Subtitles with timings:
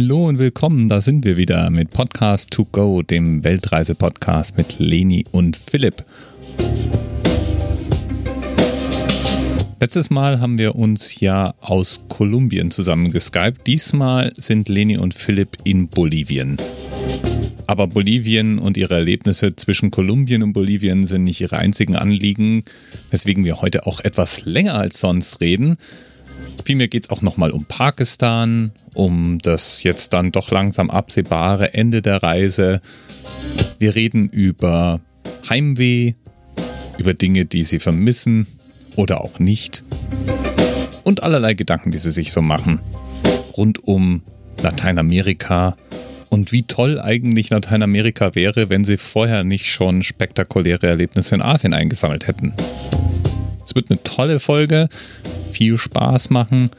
[0.00, 5.24] Hallo und willkommen, da sind wir wieder mit Podcast to go, dem Weltreise-Podcast mit Leni
[5.32, 6.04] und Philipp.
[9.80, 13.66] Letztes Mal haben wir uns ja aus Kolumbien zusammengeskypt.
[13.66, 16.58] Diesmal sind Leni und Philipp in Bolivien.
[17.66, 22.62] Aber Bolivien und ihre Erlebnisse zwischen Kolumbien und Bolivien sind nicht ihre einzigen Anliegen,
[23.10, 25.76] weswegen wir heute auch etwas länger als sonst reden.
[26.64, 32.02] Vielmehr geht es auch nochmal um Pakistan, um das jetzt dann doch langsam absehbare Ende
[32.02, 32.80] der Reise.
[33.78, 35.00] Wir reden über
[35.48, 36.14] Heimweh,
[36.98, 38.46] über Dinge, die sie vermissen
[38.96, 39.84] oder auch nicht.
[41.04, 42.80] Und allerlei Gedanken, die sie sich so machen.
[43.56, 44.22] Rund um
[44.62, 45.76] Lateinamerika
[46.28, 51.72] und wie toll eigentlich Lateinamerika wäre, wenn sie vorher nicht schon spektakuläre Erlebnisse in Asien
[51.72, 52.52] eingesammelt hätten.
[53.68, 54.88] Es wird eine tolle Folge,
[55.50, 56.70] viel Spaß machen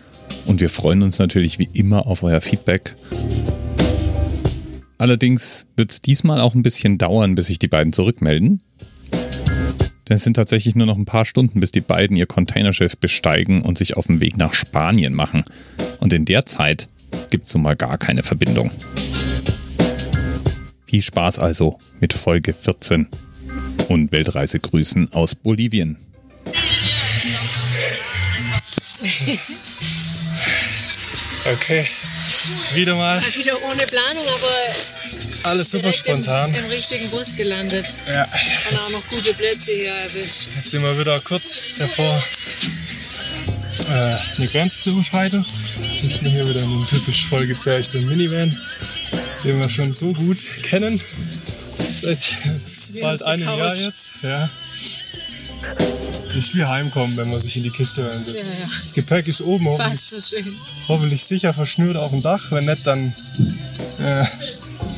[0.48, 2.96] und wir freuen uns natürlich wie immer auf euer Feedback.
[4.98, 8.64] Allerdings wird es diesmal auch ein bisschen dauern, bis sich die beiden zurückmelden.
[9.12, 13.62] Denn es sind tatsächlich nur noch ein paar Stunden, bis die beiden ihr Containerschiff besteigen
[13.62, 15.46] und sich auf den Weg nach Spanien machen.
[16.00, 16.88] Und in der Zeit
[17.30, 18.72] gibt es nun mal gar keine Verbindung.
[20.88, 23.08] Viel Spaß also mit Folge 14
[23.90, 25.98] und Weltreisegrüßen aus Bolivien.
[31.46, 31.88] Okay,
[32.74, 33.22] wieder mal.
[33.22, 36.54] Mal wieder ohne Planung, aber Alles super spontan.
[36.54, 37.86] Im, im richtigen Bus gelandet.
[38.14, 38.28] Ja,
[38.70, 40.50] Und auch noch gute Plätze hier erwischt.
[40.56, 42.22] jetzt sind wir wieder kurz davor,
[43.90, 45.46] äh, eine Grenze zu überschreiten.
[45.82, 48.56] Jetzt sitzen wir hier wieder in einem typisch vollgepferchten Minivan,
[49.44, 51.02] den wir schon so gut kennen.
[51.80, 52.20] Seit
[53.02, 53.48] bald einem.
[53.48, 54.12] Jahr jetzt.
[54.22, 54.50] Ja.
[56.36, 58.54] Ist wie heimkommen, wenn man sich in die Kiste reinsetzt.
[58.54, 58.66] Ja, ja.
[58.66, 60.56] Das Gepäck ist oben hoffentlich, so schön.
[60.88, 62.52] hoffentlich sicher verschnürt auf dem Dach.
[62.52, 63.14] Wenn nicht, dann
[64.00, 64.26] äh,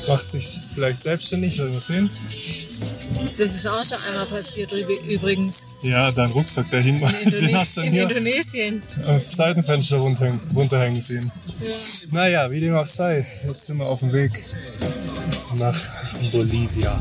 [0.07, 2.09] macht sich vielleicht selbstständig, werden wir sehen.
[3.37, 5.67] Das ist auch schon einmal passiert üb- übrigens.
[5.83, 8.83] Ja, dein Rucksack, der hing, In, den hast du in hier Indonesien.
[9.07, 11.31] am Seitenfenster runterhängen, runterhängen sehen.
[11.61, 11.67] Ja.
[12.11, 14.31] Naja, wie dem auch sei, jetzt sind wir auf dem Weg
[15.59, 15.77] nach
[16.31, 16.99] Bolivia.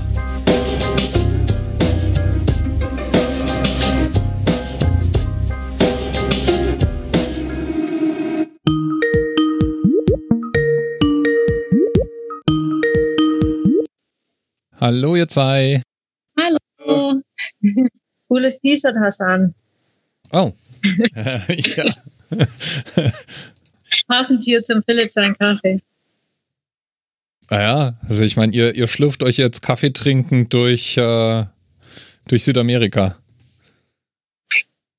[14.81, 15.83] Hallo ihr zwei.
[16.39, 17.21] Hallo.
[18.29, 19.55] Cooles T-Shirt hast du an.
[20.33, 20.53] Oh.
[21.49, 21.85] ja.
[24.09, 25.83] Passend hier zum Philipp sein Kaffee.
[27.51, 31.45] Naja, also ich meine, ihr, ihr schlürft euch jetzt Kaffee trinken durch, äh,
[32.29, 33.19] durch Südamerika.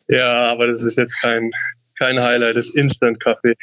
[0.08, 1.50] Ja, aber das ist jetzt kein,
[1.98, 3.56] kein Highlight, das Instant-Kaffee.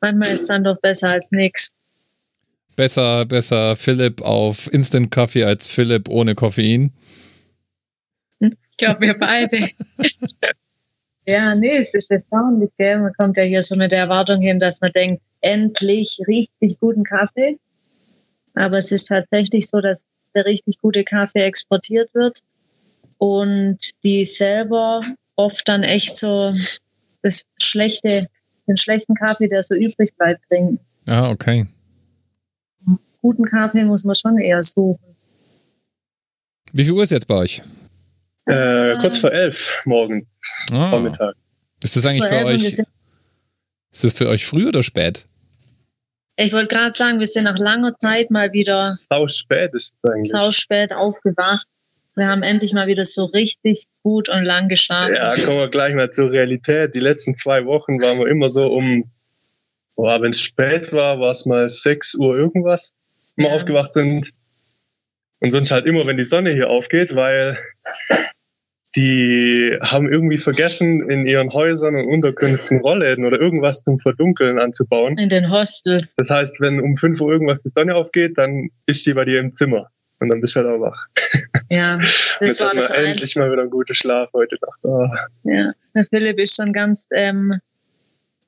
[0.00, 1.72] Manchmal ist dann doch besser als nix.
[2.76, 6.92] Besser, besser Philipp auf Instant Kaffee als Philipp ohne Koffein.
[8.40, 9.68] Ich glaube, wir beide.
[11.26, 12.98] ja, nee, es ist erstaunlich, gell?
[12.98, 17.04] Man kommt ja hier so mit der Erwartung hin, dass man denkt, endlich richtig guten
[17.04, 17.58] Kaffee.
[18.54, 22.40] Aber es ist tatsächlich so, dass der richtig gute Kaffee exportiert wird
[23.18, 25.02] und die selber
[25.36, 26.52] oft dann echt so
[27.22, 28.26] das schlechte,
[28.66, 30.80] den schlechten Kaffee, der so übrig bleibt, trinken.
[31.08, 31.66] Ah, okay.
[33.22, 35.16] Guten Kaffee muss man schon eher suchen.
[36.72, 37.62] Wie viel Uhr ist jetzt bei euch?
[38.46, 40.26] Äh, kurz vor elf morgen
[40.72, 41.34] Ah, Vormittag.
[41.82, 45.24] ist das eigentlich für euch, ist das für euch früh oder spät?
[46.36, 50.10] Ich wollte gerade sagen, wir sind nach langer Zeit mal wieder Sau spät ist es
[50.10, 50.28] eigentlich.
[50.30, 51.66] sau spät aufgewacht.
[52.16, 55.14] Wir haben endlich mal wieder so richtig gut und lang geschlafen.
[55.14, 56.94] Ja, kommen wir gleich mal zur Realität.
[56.94, 59.04] Die letzten zwei Wochen waren wir immer so um,
[59.96, 62.90] wenn es spät war, war es mal 6 Uhr irgendwas,
[63.36, 63.54] wir Ja.
[63.54, 64.30] aufgewacht sind.
[65.40, 67.58] Und sonst halt immer, wenn die Sonne hier aufgeht, weil
[68.94, 75.16] die haben irgendwie vergessen, in ihren Häusern und Unterkünften Rollläden oder irgendwas zum Verdunkeln anzubauen.
[75.16, 76.14] In den Hostels.
[76.16, 79.40] Das heißt, wenn um 5 Uhr irgendwas die Sonne aufgeht, dann ist sie bei dir
[79.40, 79.88] im Zimmer.
[80.20, 81.06] Und dann bist du halt auch wach.
[81.70, 81.96] Ja,
[82.38, 83.06] das Jetzt war hat das ein.
[83.06, 84.78] endlich mal wieder einen guten Schlaf heute Nacht.
[84.82, 85.08] Oh.
[85.44, 85.72] Ja.
[85.94, 87.58] Der Philipp ist schon ganz, ähm,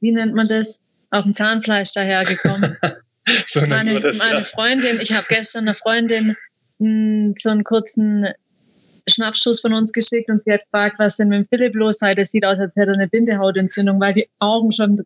[0.00, 0.78] wie nennt man das?
[1.10, 2.76] Auf dem Zahnfleisch dahergekommen.
[3.68, 4.44] Meine, das, meine ja.
[4.44, 6.36] Freundin, ich habe gestern einer Freundin
[6.78, 8.26] mh, so einen kurzen
[9.08, 12.14] Schnappschuss von uns geschickt und sie hat gefragt, was denn mit dem Philipp los sei.
[12.14, 15.04] Das sieht aus, als hätte er eine Bindehautentzündung, weil die Augen schon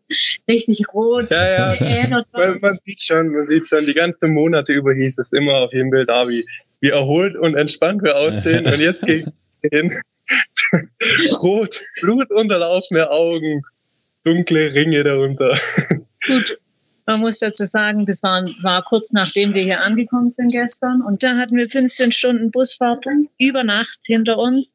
[0.48, 2.24] richtig rot Ja, ja.
[2.32, 5.72] Man, man sieht schon, man sieht schon, die ganzen Monate über hieß es immer auf
[5.72, 6.46] jedem Bild, ah, wie,
[6.80, 8.64] wie erholt und entspannt wir aussehen.
[8.72, 9.32] und jetzt gegen
[9.64, 10.00] den
[11.42, 13.62] rot, blutunterlaufene Augen,
[14.24, 15.58] dunkle Ringe darunter.
[16.26, 16.58] Gut.
[17.08, 21.00] Man muss dazu sagen, das war, war kurz nachdem wir hier angekommen sind gestern.
[21.00, 23.06] Und da hatten wir 15 Stunden Busfahrt
[23.38, 24.74] über Nacht hinter uns.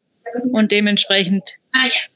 [0.52, 1.48] Und dementsprechend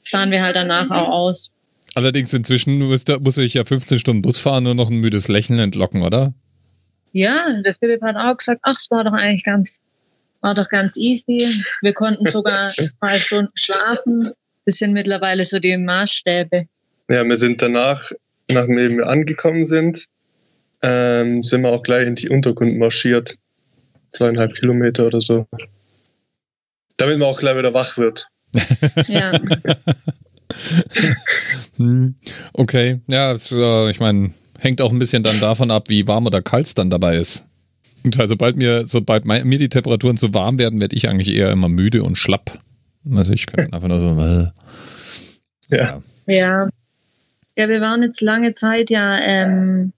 [0.02, 1.52] sahen wir halt danach auch aus.
[1.94, 5.28] Allerdings inzwischen muss, da, muss ich ja 15 Stunden Bus fahren nur noch ein müdes
[5.28, 6.34] Lächeln entlocken, oder?
[7.12, 9.78] Ja, der Philipp hat auch gesagt, ach, es war doch eigentlich ganz,
[10.40, 11.62] war doch ganz easy.
[11.80, 12.68] Wir konnten sogar
[12.98, 14.32] zwei Stunden schlafen.
[14.64, 16.66] Das sind mittlerweile so die Maßstäbe.
[17.08, 18.10] Ja, wir sind danach,
[18.50, 20.06] nachdem wir angekommen sind,
[20.82, 23.36] ähm, sind wir auch gleich in die Untergrund marschiert.
[24.12, 25.46] Zweieinhalb Kilometer oder so.
[26.96, 28.28] Damit man auch gleich wieder wach wird.
[29.06, 29.32] Ja,
[31.76, 32.14] Hm,
[32.52, 36.42] Okay, ja, äh, ich meine, hängt auch ein bisschen dann davon ab, wie warm oder
[36.42, 37.46] kalt es dann dabei ist.
[38.04, 41.34] Und also sobald mir, sobald mein, mir die Temperaturen zu warm werden, werde ich eigentlich
[41.34, 42.58] eher immer müde und schlapp.
[43.14, 45.78] Also ich kann einfach nur so, äh, Ja.
[45.86, 46.02] ja.
[46.26, 46.68] Ja,
[47.66, 49.92] wir waren jetzt lange Zeit ja ähm,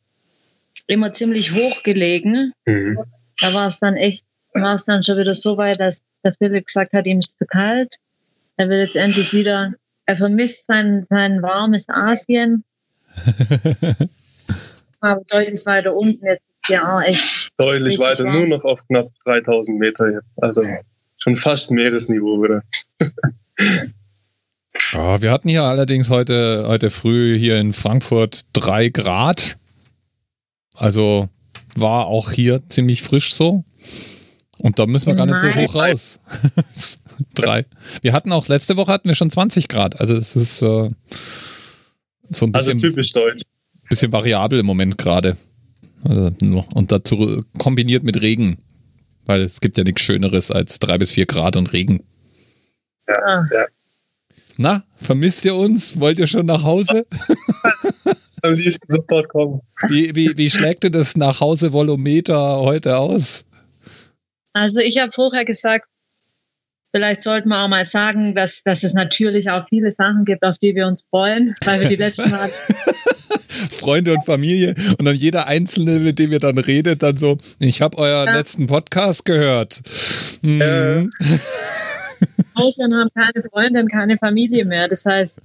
[0.86, 2.52] immer ziemlich hoch gelegen.
[2.64, 2.98] Mhm.
[3.40, 4.24] Da war es dann echt,
[4.54, 7.44] war es dann schon wieder so weit, dass der Philipp gesagt hat, ihm ist zu
[7.46, 7.96] kalt.
[8.56, 9.74] Er will jetzt endlich wieder,
[10.06, 12.64] er vermisst sein, sein warmes Asien.
[15.00, 17.50] Aber deutlich weiter unten jetzt ja auch echt.
[17.56, 18.36] Deutlich weiter, warm.
[18.36, 20.28] nur noch auf knapp 3000 Meter jetzt.
[20.36, 20.62] Also
[21.18, 22.62] schon fast Meeresniveau wieder.
[24.93, 29.56] Ja, wir hatten hier allerdings heute, heute früh hier in Frankfurt drei Grad.
[30.75, 31.28] Also
[31.76, 33.64] war auch hier ziemlich frisch so.
[34.58, 36.20] Und da müssen wir gar nicht so hoch raus.
[37.34, 37.67] drei.
[38.02, 40.00] Wir hatten auch, letzte Woche hatten wir schon 20 Grad.
[40.00, 40.88] Also es ist äh,
[42.28, 43.43] so ein Also bisschen, typisch deutsch.
[43.88, 45.37] bisschen variabel im Moment gerade.
[46.05, 46.32] Also,
[46.75, 48.58] und dazu kombiniert mit Regen.
[49.26, 52.02] Weil es gibt ja nichts Schöneres als drei bis vier Grad und Regen.
[53.06, 53.43] Ah,
[54.60, 55.98] Na, vermisst ihr uns?
[55.98, 57.06] Wollt ihr schon nach Hause?
[58.42, 59.62] Am liebsten sofort kommen.
[59.88, 63.46] Wie, wie, wie schlägt denn das nach Hause Volumeter heute aus?
[64.52, 65.86] Also ich habe vorher gesagt,
[66.94, 70.58] vielleicht sollten wir auch mal sagen, dass, dass es natürlich auch viele Sachen gibt, auf
[70.58, 72.48] die wir uns freuen, weil wir die letzten Mal
[73.48, 77.80] Freunde und Familie und dann jeder Einzelne, mit dem ihr dann redet, dann so, ich
[77.80, 78.34] habe euren Ja.
[78.36, 79.80] letzten Podcast gehört.
[80.42, 80.60] Mhm.
[80.60, 81.08] Äh.
[82.64, 84.88] Eltern haben keine Freundin, keine Familie mehr.
[84.88, 85.40] Das heißt,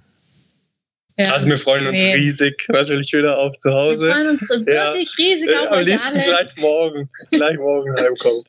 [1.17, 2.13] ja, Also wir freuen uns Nee.
[2.15, 4.11] riesig natürlich wieder auf zu wir Hause.
[4.11, 6.25] freuen uns wirklich riesig Äh, auf Am euch liebsten alle.
[6.25, 7.09] gleich morgen.
[7.31, 8.43] Gleich morgen heimkommen.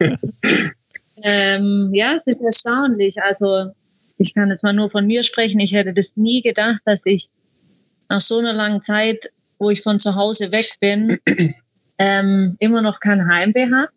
[1.22, 3.16] Ähm, ja, es ist erstaunlich.
[3.22, 3.72] Also
[4.16, 5.60] ich kann jetzt mal nur von mir sprechen.
[5.60, 7.28] Ich hätte das nie gedacht, dass ich
[8.08, 11.18] nach so einer langen Zeit, wo ich von zu Hause weg bin,
[11.98, 13.88] ähm, immer noch kein Heimweh habe.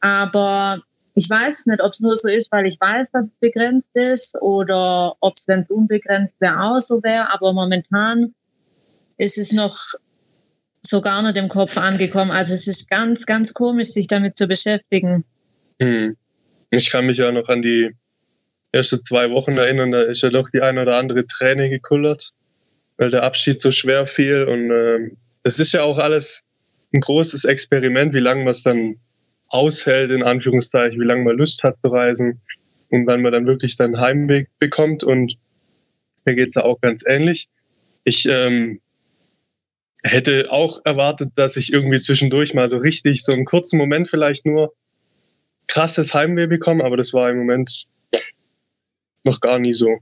[0.00, 0.82] Aber
[1.14, 4.34] ich weiß nicht, ob es nur so ist, weil ich weiß, dass es begrenzt ist
[4.40, 7.32] oder ob es, wenn es unbegrenzt wäre, auch so wäre.
[7.32, 8.34] Aber momentan
[9.18, 9.76] ist es noch
[10.80, 12.30] so gar nicht im Kopf angekommen.
[12.30, 15.24] Also es ist ganz, ganz komisch, sich damit zu beschäftigen.
[15.80, 16.16] Hm.
[16.70, 17.94] Ich kann mich ja noch an die
[18.72, 22.30] ersten zwei Wochen erinnern, da ist ja doch die eine oder andere Träne gekullert,
[22.96, 24.44] weil der Abschied so schwer fiel.
[24.44, 26.42] Und ähm, es ist ja auch alles
[26.94, 28.96] ein großes Experiment, wie lange man es dann
[29.52, 32.40] aushält, in Anführungszeichen, wie lange man Lust hat zu reisen
[32.88, 35.04] und wann man dann wirklich seinen Heimweg bekommt.
[35.04, 35.36] Und
[36.24, 37.48] mir geht's ja auch ganz ähnlich.
[38.04, 38.80] Ich ähm,
[40.02, 44.46] hätte auch erwartet, dass ich irgendwie zwischendurch mal so richtig, so einen kurzen Moment vielleicht
[44.46, 44.72] nur
[45.68, 47.84] krasses Heimweh bekomme, aber das war im Moment
[49.24, 49.98] noch gar nie so.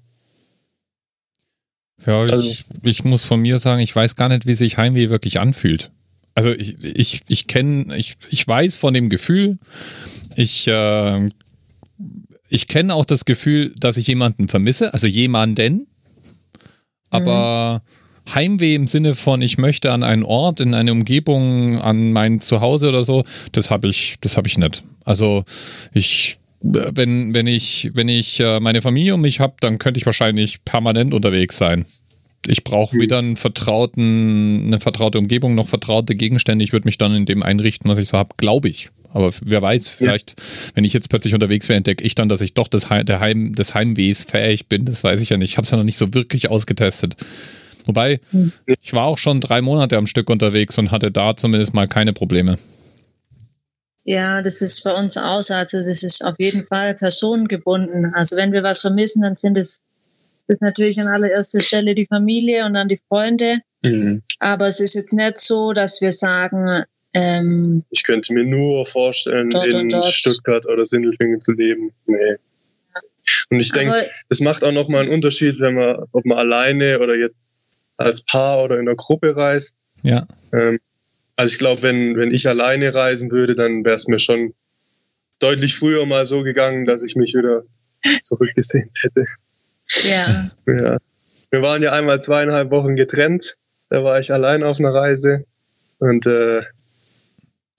[2.07, 5.11] Ja, ich, Also- ich muss von mir sagen, ich weiß gar nicht, wie sich Heimweh
[5.11, 5.90] wirklich anfühlt.
[6.34, 9.58] Also ich, ich, ich kenne, ich, ich weiß von dem Gefühl,
[10.37, 11.28] ich, äh,
[12.49, 15.87] ich kenne auch das Gefühl, dass ich jemanden vermisse, also jemanden,
[17.10, 17.82] aber
[18.34, 22.88] Heimweh im Sinne von, ich möchte an einen Ort, in eine Umgebung, an mein Zuhause
[22.88, 24.82] oder so, das habe ich, das habe ich nicht.
[25.04, 25.44] Also
[25.92, 30.06] ich, wenn, wenn ich, wenn ich äh, meine Familie um mich habe, dann könnte ich
[30.06, 31.87] wahrscheinlich permanent unterwegs sein.
[32.47, 33.00] Ich brauche Hm.
[33.00, 36.64] weder einen vertrauten, eine vertraute Umgebung noch vertraute Gegenstände.
[36.64, 38.88] Ich würde mich dann in dem einrichten, was ich so habe, glaube ich.
[39.12, 40.35] Aber wer weiß, vielleicht,
[40.75, 43.18] wenn ich jetzt plötzlich unterwegs wäre, entdecke ich dann, dass ich doch des, Heim, der
[43.20, 44.85] Heim, des Heimwehs fähig bin.
[44.85, 45.50] Das weiß ich ja nicht.
[45.50, 47.16] Ich habe es ja noch nicht so wirklich ausgetestet.
[47.87, 48.52] Wobei, Hm.
[48.80, 52.12] ich war auch schon drei Monate am Stück unterwegs und hatte da zumindest mal keine
[52.12, 52.56] Probleme.
[54.04, 55.54] Ja, das ist bei uns auch so.
[55.54, 58.14] Also das ist auf jeden Fall personengebunden.
[58.14, 59.78] Also wenn wir was vermissen, dann sind es
[60.50, 63.61] ist natürlich an allererster Stelle die Familie und dann die Freunde.
[64.40, 69.50] Aber es ist jetzt nicht so, dass wir sagen, ähm, Ich könnte mir nur vorstellen,
[69.50, 70.07] Dort in dort.
[70.07, 71.92] Stuttgart oder Sindelfingen zu leben.
[72.07, 72.37] Nee.
[73.50, 77.16] Und ich denke, es macht auch nochmal einen Unterschied, wenn man, ob man alleine oder
[77.16, 77.42] jetzt
[77.97, 79.75] als Paar oder in der Gruppe reist.
[80.02, 80.26] Ja.
[80.52, 80.78] Ähm,
[81.37, 84.54] also ich glaube, wenn, wenn ich alleine reisen würde, dann wäre es mir schon
[85.38, 87.64] deutlich früher mal so gegangen, dass ich mich wieder
[88.23, 89.25] zurückgesehnt hätte.
[90.04, 90.50] Ja.
[90.66, 90.99] Ja.
[91.50, 93.56] Wir waren ja einmal zweieinhalb Wochen getrennt.
[93.88, 95.44] Da war ich allein auf einer Reise.
[95.99, 96.62] Und äh,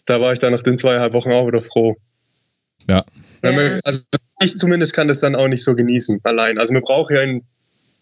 [0.05, 1.95] da war ich dann nach den zweieinhalb Wochen auch wieder froh.
[2.89, 3.03] Ja.
[3.43, 3.79] Ja.
[3.83, 4.03] also
[4.41, 6.57] ich zumindest kann das dann auch nicht so genießen, allein.
[6.57, 7.43] Also man braucht ja in,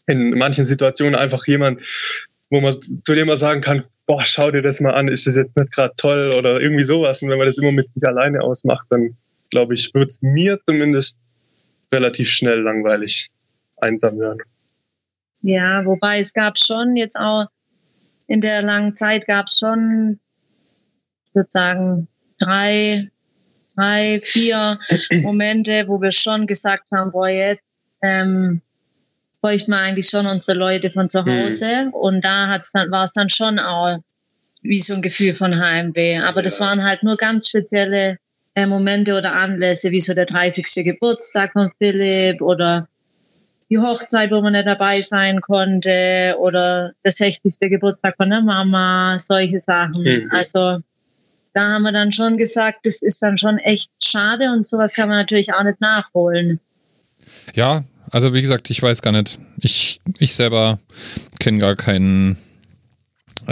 [0.07, 1.81] in manchen Situationen einfach jemand,
[2.49, 5.35] wo man zu dem man sagen kann, boah, schau dir das mal an, ist das
[5.35, 7.21] jetzt nicht gerade toll oder irgendwie sowas.
[7.21, 9.15] Und wenn man das immer mit sich alleine ausmacht, dann
[9.51, 11.17] glaube ich, wird es mir zumindest
[11.93, 13.29] relativ schnell langweilig
[13.81, 14.41] einsam werden.
[15.41, 17.45] Ja, wobei es gab schon jetzt auch
[18.27, 20.19] in der langen Zeit gab es schon,
[21.25, 22.07] ich würde sagen,
[22.39, 23.09] drei,
[23.75, 24.79] drei, vier
[25.21, 27.63] Momente, wo wir schon gesagt haben, boah, jetzt
[28.01, 28.61] ähm,
[29.41, 31.29] bräuchten wir eigentlich schon unsere Leute von zu Mhm.
[31.43, 31.89] Hause.
[31.93, 33.99] Und da hat's dann, war es dann schon auch
[34.61, 36.19] wie so ein Gefühl von Heimweh.
[36.19, 36.67] Aber das Ja.
[36.67, 38.17] waren halt nur ganz spezielle
[38.55, 40.83] äh, Momente oder Anlässe, wie so der 30.
[40.83, 42.87] Geburtstag von Philipp oder
[43.69, 47.59] die Hochzeit, wo man nicht dabei sein konnte oder der 60.
[47.59, 50.03] Geburtstag von der Mama, solche Sachen.
[50.03, 50.31] Mhm.
[50.31, 50.79] Also
[51.53, 55.09] da haben wir dann schon gesagt, das ist dann schon echt schade und sowas kann
[55.09, 56.59] man natürlich auch nicht nachholen.
[57.53, 59.39] Ja, also wie gesagt, ich weiß gar nicht.
[59.59, 60.79] Ich, ich selber
[61.39, 62.37] kenne gar keinen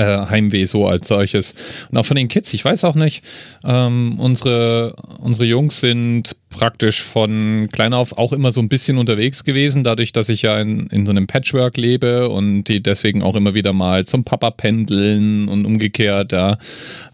[0.04, 1.88] Heimweh so als solches.
[1.92, 3.24] Und auch von den Kids, ich weiß auch nicht.
[3.64, 9.44] Ähm, unsere, unsere Jungs sind praktisch von klein auf auch immer so ein bisschen unterwegs
[9.44, 13.36] gewesen, dadurch, dass ich ja in, in so einem Patchwork lebe und die deswegen auch
[13.36, 16.58] immer wieder mal zum Papa pendeln und umgekehrt, ja.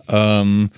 [0.10, 0.70] Ähm,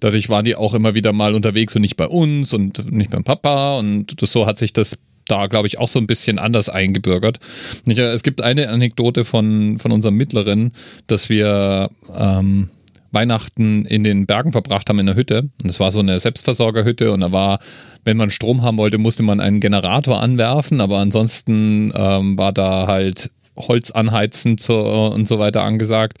[0.00, 3.22] Dadurch waren die auch immer wieder mal unterwegs und nicht bei uns und nicht beim
[3.22, 3.78] Papa.
[3.78, 4.98] Und so hat sich das
[5.30, 7.38] da, glaube ich, auch so ein bisschen anders eingebürgert.
[7.86, 10.72] Äh, es gibt eine Anekdote von, von unserem Mittleren,
[11.06, 12.68] dass wir ähm,
[13.12, 15.40] Weihnachten in den Bergen verbracht haben in der Hütte.
[15.40, 17.58] Und das war so eine Selbstversorgerhütte und da war,
[18.04, 22.86] wenn man Strom haben wollte, musste man einen Generator anwerfen, aber ansonsten ähm, war da
[22.86, 23.30] halt
[23.68, 26.18] Holz anheizen zu, und so weiter angesagt.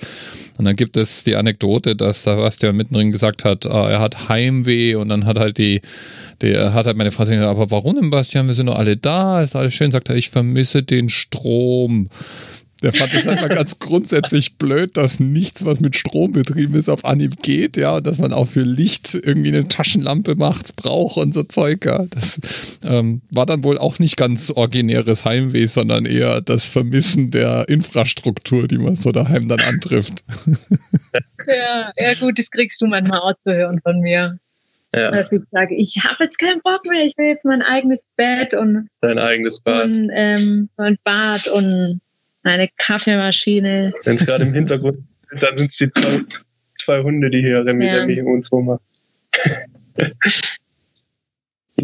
[0.58, 4.28] Und dann gibt es die Anekdote, dass da Sebastian mittendrin gesagt hat, äh, er hat
[4.28, 5.80] Heimweh und dann hat halt die,
[6.42, 8.46] der hat halt meine Frau gesagt, aber warum denn, Bastian?
[8.46, 9.90] Wir sind doch alle da, ist alles schön.
[9.90, 12.08] Sagt er, ich vermisse den Strom.
[12.82, 16.88] Der fand es halt mal ganz grundsätzlich blöd, dass nichts, was mit Strom betrieben ist,
[16.88, 21.18] auf Anhieb geht, ja, und dass man auch für Licht irgendwie eine Taschenlampe macht, braucht
[21.18, 22.04] und so Zeug, ja.
[22.10, 27.68] Das ähm, war dann wohl auch nicht ganz originäres Heimweh, sondern eher das Vermissen der
[27.68, 30.24] Infrastruktur, die man so daheim dann antrifft.
[31.46, 34.38] Ja, ja gut, das kriegst du manchmal auch zu hören von mir.
[34.94, 38.06] Ja, Dass ich sage, ich habe jetzt keinen Bock mehr, ich will jetzt mein eigenes
[38.16, 39.84] Bett und, dein eigenes Bad.
[39.84, 42.00] und ähm, so ein Bad und
[42.42, 43.92] eine Kaffeemaschine.
[44.04, 46.20] Wenn es gerade im Hintergrund sind, dann sind es die zwei,
[46.78, 47.96] zwei Hunde, die hier Remi Ja.
[47.96, 48.80] Remi uns rum machen.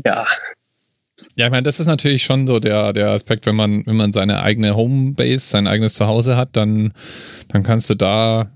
[0.04, 0.26] ja,
[1.34, 4.12] Ja, ich meine, das ist natürlich schon so der, der Aspekt, wenn man, wenn man
[4.12, 6.92] seine eigene Homebase, sein eigenes Zuhause hat, dann,
[7.48, 8.50] dann kannst du da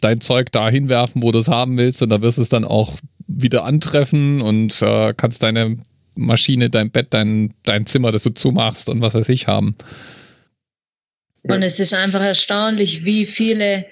[0.00, 2.64] dein Zeug da hinwerfen, wo du es haben willst und da wirst du es dann
[2.64, 2.94] auch
[3.26, 5.76] wieder antreffen und äh, kannst deine
[6.16, 9.74] Maschine, dein Bett, dein, dein Zimmer, das du zumachst und was weiß ich haben.
[11.44, 13.86] Und es ist einfach erstaunlich, wie viele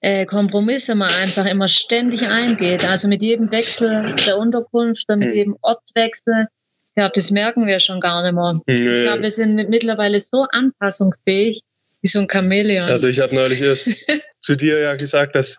[0.00, 2.88] äh, Kompromisse man einfach immer ständig eingeht.
[2.90, 5.36] Also mit jedem Wechsel der Unterkunft mit Hm.
[5.36, 6.46] jedem Ortswechsel.
[6.90, 8.60] Ich glaube, das merken wir schon gar nicht mehr.
[8.66, 9.00] Ich nö.
[9.02, 11.60] glaube, wir sind mit- mittlerweile so anpassungsfähig
[12.02, 12.88] wie so ein Chamäleon.
[12.88, 13.88] Also ich habe neulich erst
[14.40, 15.56] zu dir ja gesagt, dass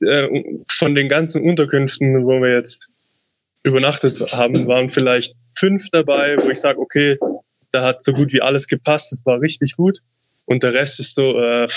[0.00, 0.28] äh,
[0.70, 2.88] von den ganzen Unterkünften, wo wir jetzt
[3.62, 7.16] übernachtet haben, waren vielleicht fünf dabei, wo ich sage, okay,
[7.72, 9.98] da hat so gut wie alles gepasst, das war richtig gut.
[10.48, 11.68] Und der Rest ist so, äh,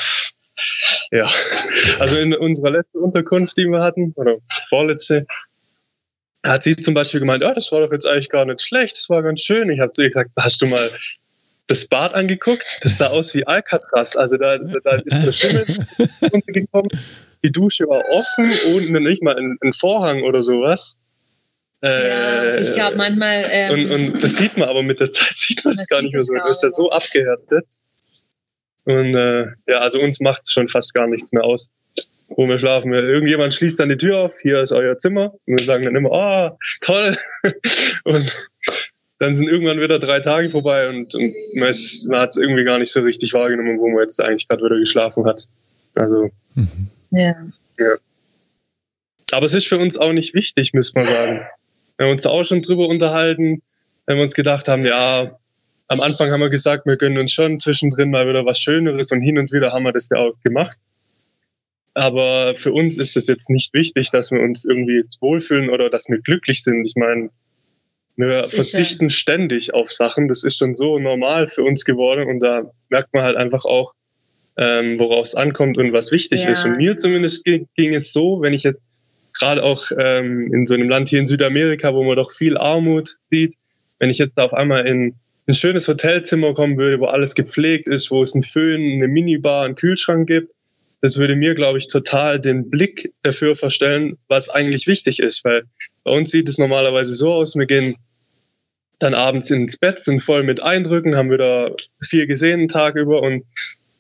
[1.12, 1.30] ja.
[2.00, 4.38] Also in unserer letzten Unterkunft, die wir hatten, oder
[4.70, 5.26] vorletzte,
[6.44, 9.10] hat sie zum Beispiel gemeint, ah, das war doch jetzt eigentlich gar nicht schlecht, das
[9.10, 9.70] war ganz schön.
[9.70, 10.90] Ich habe zu ihr gesagt, hast du mal
[11.68, 12.80] das Bad angeguckt?
[12.82, 14.16] Das sah aus wie Alcatraz.
[14.16, 15.66] Also da, da, ist der Schimmel
[16.34, 16.90] runtergekommen.
[17.44, 20.98] Die Dusche war offen und nicht mal ein, ein Vorhang oder sowas.
[21.84, 23.46] ja, Äh, ich glaube manchmal.
[23.50, 26.02] Ähm, und, und das sieht man aber mit der Zeit sieht man Man das gar
[26.02, 26.34] nicht mehr so.
[26.34, 27.66] Du bist ja so abgehärtet.
[28.86, 31.70] Und äh, ja, also uns macht schon fast gar nichts mehr aus,
[32.30, 32.94] wo wir schlafen.
[32.94, 35.34] Irgendjemand schließt dann die Tür auf, hier ist euer Zimmer.
[35.46, 37.16] Und wir sagen dann immer, oh, toll.
[38.06, 38.48] und
[39.20, 42.64] dann sind irgendwann wieder drei Tage vorbei und, und man, ist- man hat es irgendwie
[42.64, 45.46] gar nicht so richtig wahrgenommen, wo man jetzt eigentlich gerade wieder geschlafen hat.
[45.94, 46.32] Also,
[47.78, 47.96] ja.
[49.32, 51.42] aber es ist für uns auch nicht wichtig, müsste man sagen.
[51.98, 53.62] Wir haben uns auch schon drüber unterhalten,
[54.08, 55.38] wenn wir uns gedacht haben, ja,
[55.92, 59.22] am Anfang haben wir gesagt, wir gönnen uns schon zwischendrin mal wieder was Schöneres und
[59.22, 60.78] hin und wieder haben wir das ja auch gemacht.
[61.94, 66.08] Aber für uns ist es jetzt nicht wichtig, dass wir uns irgendwie wohlfühlen oder dass
[66.08, 66.86] wir glücklich sind.
[66.88, 67.30] Ich meine,
[68.16, 68.56] wir Sicher.
[68.56, 70.30] verzichten ständig auf Sachen.
[70.30, 73.94] Das ist schon so normal für uns geworden und da merkt man halt einfach auch,
[74.58, 76.52] ähm, worauf es ankommt und was wichtig Ja.
[76.52, 76.66] ist.
[76.66, 78.84] Und mir zumindest ging, ging es so, wenn ich jetzt
[79.38, 83.18] gerade auch ähm, in so einem Land hier in Südamerika, wo man doch viel Armut
[83.30, 83.56] sieht,
[84.00, 85.16] wenn ich jetzt da auf einmal in
[85.48, 89.66] ein schönes Hotelzimmer kommen würde, wo alles gepflegt ist, wo es einen Föhn, eine Minibar,
[89.66, 90.54] einen Kühlschrank gibt,
[91.02, 95.44] das würde mir, glaube ich, total den Blick dafür verstellen, was eigentlich wichtig ist.
[95.44, 95.64] Weil
[96.04, 97.96] bei uns sieht es normalerweise so aus, wir gehen
[99.00, 103.24] dann abends ins Bett, sind voll mit Eindrücken, haben wieder viel gesehen den Tag über
[103.24, 103.46] und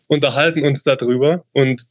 [0.06, 1.44] unterhalten uns darüber.
[1.54, 1.84] Und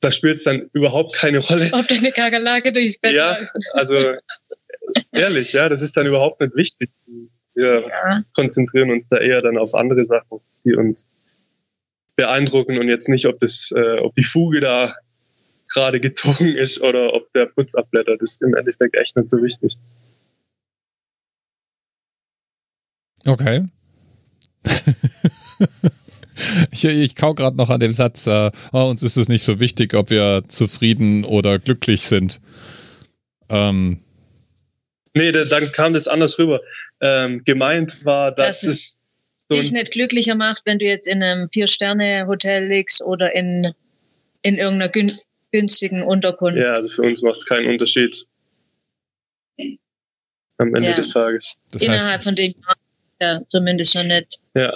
[0.00, 3.38] da spielt es dann überhaupt keine Rolle, Ob deine Kakerlake durchs Bett Ja.
[3.72, 4.14] also
[5.10, 6.90] ehrlich, ja, das ist dann überhaupt nicht wichtig.
[7.58, 8.22] Wir Ja.
[8.34, 11.08] konzentrieren uns da eher dann auf andere Sachen, die uns
[12.14, 14.94] beeindrucken und jetzt nicht, ob das, äh, ob die Fuge da
[15.68, 19.76] gerade gezogen ist oder ob der Putz abblättert, ist im Endeffekt echt nicht so wichtig.
[23.26, 23.66] Okay.
[26.70, 29.58] ich, ich kau gerade noch an dem Satz, äh, oh, uns ist es nicht so
[29.58, 32.40] wichtig, ob wir zufrieden oder glücklich sind.
[33.48, 33.98] Ähm,
[35.14, 36.60] Nee, da, dann kam das anders rüber.
[37.00, 38.98] Ähm, gemeint war, dass Das ist es
[39.50, 43.72] so dich nicht glücklicher macht, wenn du jetzt in einem Vier-Sterne-Hotel liegst oder in,
[44.42, 45.10] in irgendeiner gün
[45.50, 46.58] günstigen Unterkunft.
[46.58, 48.26] ja, also für uns macht es keinen Unterschied
[50.58, 50.94] am Ende Ja.
[50.96, 51.54] des Tages.
[51.72, 52.76] das Innerhalb von dem Jahr
[53.20, 54.38] ja, zumindest schon nicht.
[54.54, 54.72] Ja,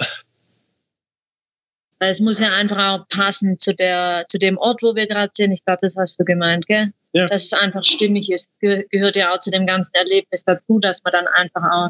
[1.99, 5.31] Weil es muss ja einfach auch passen zu der, zu dem Ort, wo wir gerade
[5.33, 5.51] sind.
[5.51, 6.91] Ich glaube, das hast du gemeint, gell?
[7.13, 7.27] Ja.
[7.27, 8.49] Dass es einfach stimmig ist.
[8.59, 11.89] Ge gehört ja auch zu dem ganzen Erlebnis dazu, dass man dann einfach auch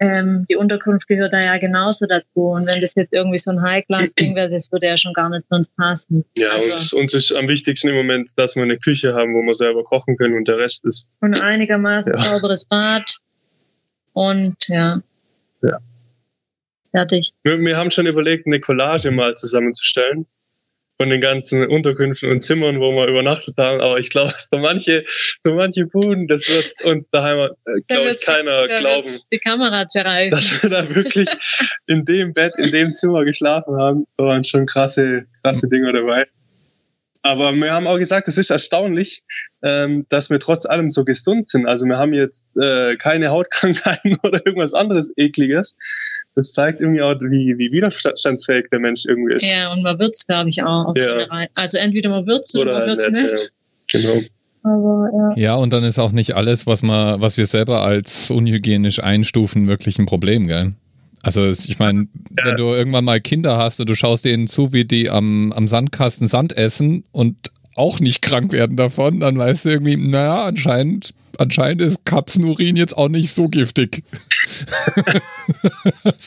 [0.00, 2.48] ähm, die Unterkunft gehört da ja genauso dazu.
[2.52, 5.46] Und wenn das jetzt irgendwie so ein High-Class-Ding wäre, das würde ja schon gar nicht
[5.46, 6.24] zu uns passen.
[6.38, 9.42] ja Also- uns, uns ist am wichtigsten im Moment, dass wir eine Küche haben, wo
[9.42, 11.06] wir selber kochen können und der Rest ist.
[11.20, 12.18] Und einigermaßen Ja.
[12.18, 13.18] sauberes Bad.
[14.12, 15.02] Und ja.
[15.62, 15.78] Ja.
[16.92, 17.30] Fertig.
[17.44, 20.26] Wir, wir haben schon überlegt, eine Collage mal zusammenzustellen
[21.00, 23.80] von den ganzen Unterkünften und Zimmern, wo wir übernachtet haben.
[23.80, 25.06] Aber ich glaube, so manche,
[25.42, 29.88] so manche Buden, das wird uns daheim, äh, glaube ich, keiner Da glauben, die Kamera
[29.88, 30.38] zerreißen.
[30.38, 31.26] dass wir da wirklich
[31.86, 34.06] in dem Bett, in dem Zimmer geschlafen haben.
[34.18, 36.26] Da waren schon krasse, krasse Dinge dabei.
[37.22, 39.22] Aber wir haben auch gesagt, es ist erstaunlich,
[39.62, 41.66] ähm, dass wir trotz allem so gesund sind.
[41.66, 45.78] Also wir haben jetzt äh, keine Hautkrankheiten oder irgendwas anderes ekliges.
[46.36, 49.52] Das zeigt irgendwie auch, wie, wie widerstandsfähig der Mensch irgendwie ist.
[49.52, 50.86] Ja, und man wird's, glaube ich, auch.
[50.86, 51.02] Auf Ja.
[51.04, 51.48] so eine Reihe.
[51.54, 53.32] Also entweder man wird's oder, Oder man halt wird's nicht.
[53.32, 53.52] nicht.
[54.04, 54.12] Ja.
[54.12, 54.26] Genau.
[54.62, 55.42] Aber ja.
[55.42, 59.68] ja, und dann ist auch nicht alles, was man, was wir selber als unhygienisch einstufen,
[59.68, 60.74] wirklich ein Problem, gell?
[61.22, 62.06] Also es- ich meine,
[62.38, 62.44] Ja.
[62.46, 65.66] wenn du irgendwann mal Kinder hast und du schaust denen zu, wie die am, am
[65.66, 67.36] Sandkasten Sand essen und
[67.74, 71.10] auch nicht krank werden davon, dann weißt du irgendwie, naja, anscheinend,
[71.40, 74.04] anscheinend ist Katzenurin jetzt auch nicht so giftig.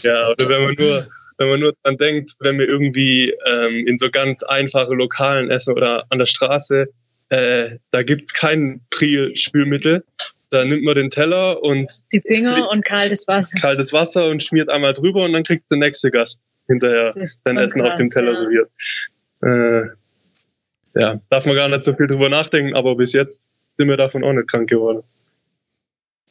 [0.04, 3.98] Ja, oder wenn man nur, wenn man nur dran denkt, wenn wir irgendwie ähm, in
[3.98, 6.88] so ganz einfache Lokalen essen oder an der Straße,
[7.30, 10.04] äh, da gibt's kein Priel-Spülmittel.
[10.50, 13.58] Da nimmt man den Teller und Die Finger und kaltes Wasser.
[13.60, 17.14] kaltes Wasser und schmiert einmal drüber und dann kriegt der nächste Gast hinterher
[17.46, 18.36] sein Essen auf dem krass, Teller ja.
[18.36, 18.70] serviert.
[19.42, 23.42] Äh, ja, darf man gar nicht so viel drüber nachdenken, aber bis jetzt
[23.78, 25.04] sind wir davon auch nicht krank geworden.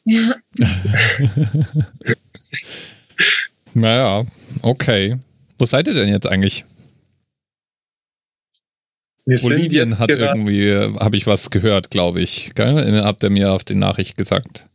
[0.05, 0.35] Ja.
[3.73, 4.23] Naja,
[4.61, 5.17] okay.
[5.57, 6.65] Wo seid ihr denn jetzt eigentlich?
[9.25, 12.53] Wir Bolivien hat irgendwie, habe ich was gehört, glaube ich.
[12.55, 13.01] Gell?
[13.03, 14.67] Habt ihr mir auf die Nachricht gesagt.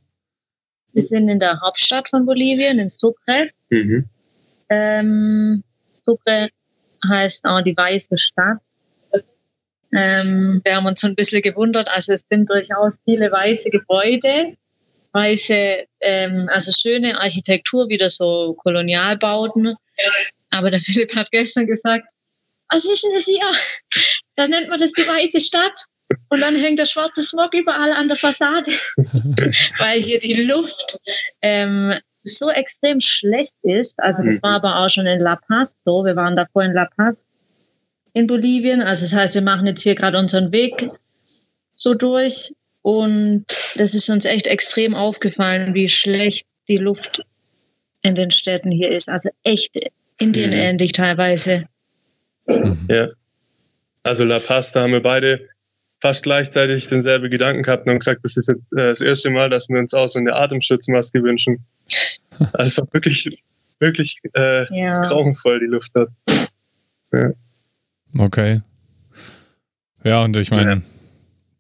[0.93, 3.51] Wir sind in der Hauptstadt von Bolivien, in Sucre.
[3.69, 4.07] Mhm.
[4.71, 6.49] Ähm, Sucre
[7.07, 8.63] heißt auch die weiße Stadt.
[9.93, 14.57] Ähm, wir haben uns so ein bisschen gewundert, also es sind durchaus viele weiße Gebäude,
[15.13, 19.75] weiße, ähm, also schöne Architektur, wieder so Kolonialbauten.
[20.51, 22.07] Aber der Philipp hat gestern gesagt,
[22.71, 23.51] was ist denn das hier?
[24.37, 25.83] Da nennt man das die weiße Stadt.
[26.29, 28.71] Und dann hängt der schwarze Smog überall an der Fassade,
[29.79, 31.01] weil hier die Luft
[31.43, 33.95] ähm, so extrem schlecht ist.
[33.99, 34.43] Also das Mhm.
[34.43, 36.05] war aber auch schon in La Paz so.
[36.05, 37.27] Wir waren davor in La Paz
[38.13, 38.81] in Bolivien.
[38.83, 40.89] Also das heißt, wir machen jetzt hier gerade unseren Weg
[41.75, 42.53] so durch.
[42.83, 43.45] Und
[43.77, 47.23] das ist uns echt extrem aufgefallen, wie schlecht die Luft
[48.03, 49.09] in den Städten hier ist.
[49.09, 49.79] Also echt
[50.19, 50.57] Indien Mhm.
[50.57, 51.65] ähnlich teilweise.
[52.89, 53.09] Ja.
[54.03, 55.49] Also La Paz, da haben wir beide
[56.01, 59.69] fast gleichzeitig denselben Gedanken gehabt und haben gesagt, das ist äh, das erste Mal, dass
[59.69, 61.65] wir uns auch so eine Atemschutzmaske wünschen.
[62.53, 63.43] Also es war wirklich,
[63.81, 65.01] wirklich äh, Ja.
[65.03, 66.09] grauenvoll, die Luft hat.
[68.17, 68.63] Okay.
[70.05, 70.81] Ja, und ich meine, ja.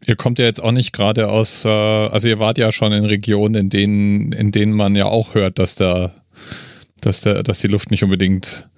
[0.07, 3.05] ihr kommt ja jetzt auch nicht gerade aus, äh, also ihr wart ja schon in
[3.05, 6.15] Regionen, in denen, in denen man ja auch hört, dass da,
[7.01, 8.69] dass der, dass die Luft nicht unbedingt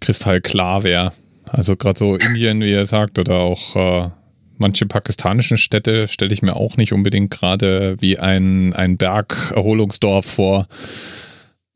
[0.00, 1.12] kristallklar wäre.
[1.46, 4.10] Also gerade so Indien, wie ihr sagt, oder auch äh,
[4.58, 10.68] manche pakistanischen Städte stelle ich mir auch nicht unbedingt gerade wie ein, ein Bergerholungsdorf vor.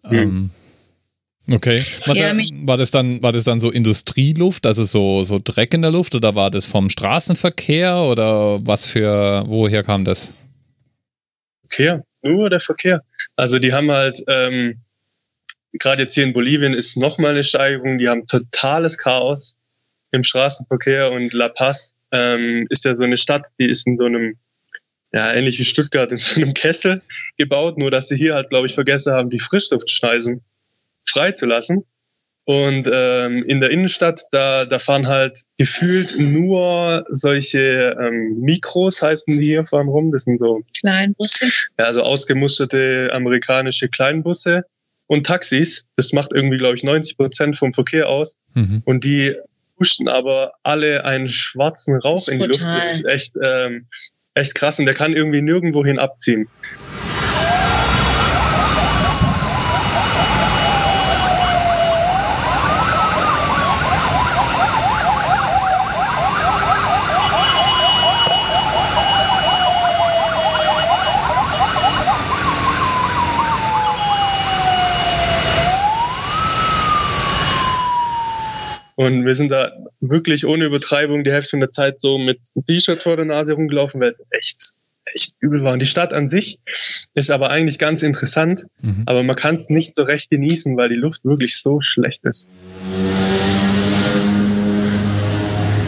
[0.04, 0.18] Mhm.
[0.18, 0.50] Ähm,
[1.50, 1.82] okay.
[2.06, 2.32] Was, ja,
[2.66, 6.14] war, das dann, war das dann so Industrieluft, also so, so Dreck in der Luft
[6.14, 10.34] oder war das vom Straßenverkehr oder was für, woher kam das?
[11.62, 13.02] Verkehr, nur der Verkehr.
[13.36, 14.80] Also die haben halt, ähm,
[15.72, 19.56] gerade jetzt hier in Bolivien ist nochmal eine Steigerung, die haben totales Chaos
[20.12, 24.04] im Straßenverkehr und La Paz ähm, ist ja so eine Stadt, die ist in so
[24.04, 24.36] einem,
[25.12, 27.02] ja, ähnlich wie Stuttgart, in so einem Kessel
[27.38, 30.42] gebaut, nur dass sie hier halt, glaube ich, vergessen haben, die Frischluftschneisen
[31.06, 31.84] freizulassen.
[32.44, 39.38] Und ähm, in der Innenstadt, da, da fahren halt gefühlt nur solche ähm, Mikros, heißen
[39.38, 40.10] die hier vor allem rum.
[40.10, 41.46] Das sind so Kleinbusse.
[41.78, 44.64] Ja, so ausgemusterte amerikanische Kleinbusse
[45.06, 45.84] und Taxis.
[45.94, 48.34] Das macht irgendwie, glaube ich, 90 Prozent vom Verkehr aus.
[48.54, 48.82] Mhm.
[48.86, 49.36] Und die
[49.76, 52.64] pusten aber alle einen schwarzen Rauch in die Luft.
[52.64, 53.86] Das ist echt, ähm,
[54.34, 56.48] echt krass und der kann irgendwie nirgendwohin abziehen.
[78.96, 83.16] Und wir sind da wirklich ohne Übertreibung die Hälfte der Zeit so mit T-Shirt vor
[83.16, 84.72] der Nase rumgelaufen, weil es echt,
[85.14, 85.72] echt übel war.
[85.72, 86.58] Und die Stadt an sich
[87.14, 89.04] ist aber eigentlich ganz interessant, mhm.
[89.06, 92.48] aber man kann es nicht so recht genießen, weil die Luft wirklich so schlecht ist.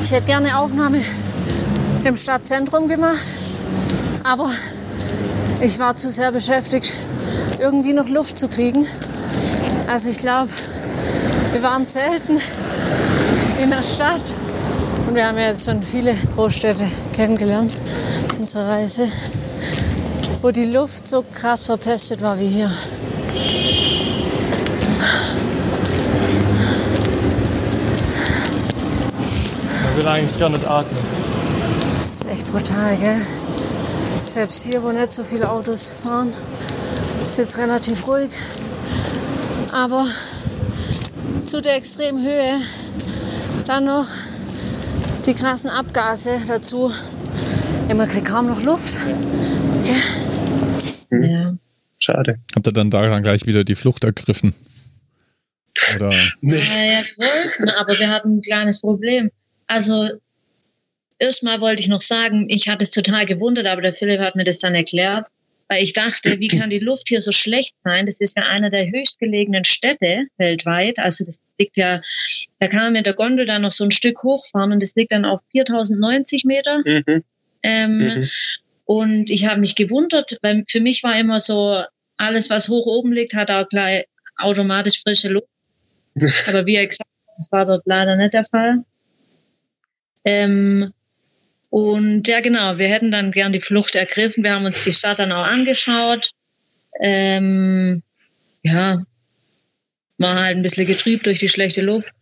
[0.02, 1.00] Ich hätte gerne Aufnahme
[2.04, 3.22] im Stadtzentrum gemacht,
[4.22, 4.50] aber
[5.62, 6.92] ich war zu sehr beschäftigt,
[7.58, 8.86] irgendwie noch Luft zu kriegen.
[9.86, 10.50] Also ich glaube,
[11.52, 12.38] wir waren selten
[13.58, 14.34] in der Stadt.
[15.06, 17.72] Und wir haben ja jetzt schon viele Großstädte kennengelernt
[18.34, 19.06] in unserer Reise,
[20.42, 22.72] wo die Luft so krass verpestet war wie hier.
[29.84, 30.98] Man will eigentlich gar nicht atmen.
[32.06, 33.20] Das ist echt brutal, gell?
[34.24, 36.32] Selbst hier, wo nicht so viele Autos fahren,
[37.24, 38.30] ist jetzt relativ ruhig.
[39.72, 40.06] Aber
[41.44, 42.60] zu der extremen Höhe
[43.66, 44.06] dann noch
[45.26, 46.90] die krassen Abgase dazu.
[47.94, 48.98] Man kriegt kaum noch Luft.
[51.10, 51.18] Ja.
[51.18, 51.56] ja.
[51.98, 52.38] Schade.
[52.54, 54.54] Habt ihr dann daran gleich wieder die Flucht ergriffen?
[55.96, 56.12] Oder?
[56.40, 56.56] Nee.
[56.56, 59.30] Ja, wir wollten, aber wir hatten ein kleines Problem.
[59.66, 60.08] Also,
[61.18, 64.44] erstmal wollte ich noch sagen, ich hatte es total gewundert, aber der Philipp hat mir
[64.44, 65.28] das dann erklärt.
[65.68, 68.04] Weil ich dachte, wie kann die Luft hier so schlecht sein?
[68.04, 70.98] Das ist ja einer der höchstgelegenen Städte weltweit.
[70.98, 72.00] Also das liegt ja,
[72.58, 75.12] da kann man mit der Gondel dann noch so ein Stück hochfahren und das liegt
[75.12, 76.82] dann auf 4090 Meter.
[76.84, 77.24] Mhm.
[77.62, 78.30] Ähm, mhm.
[78.86, 81.82] Und ich habe mich gewundert, weil für mich war immer so,
[82.16, 85.48] alles, was hoch oben liegt, hat auch gleich automatisch frische Luft.
[86.46, 88.84] Aber wie gesagt, das war dort leider nicht der Fall.
[90.24, 90.92] Ähm,
[91.70, 94.44] und ja, genau, wir hätten dann gern die Flucht ergriffen.
[94.44, 96.30] Wir haben uns die Stadt dann auch angeschaut.
[97.00, 98.02] Ähm,
[98.62, 99.02] ja,
[100.18, 102.12] war halt ein bisschen getrübt durch die schlechte Luft.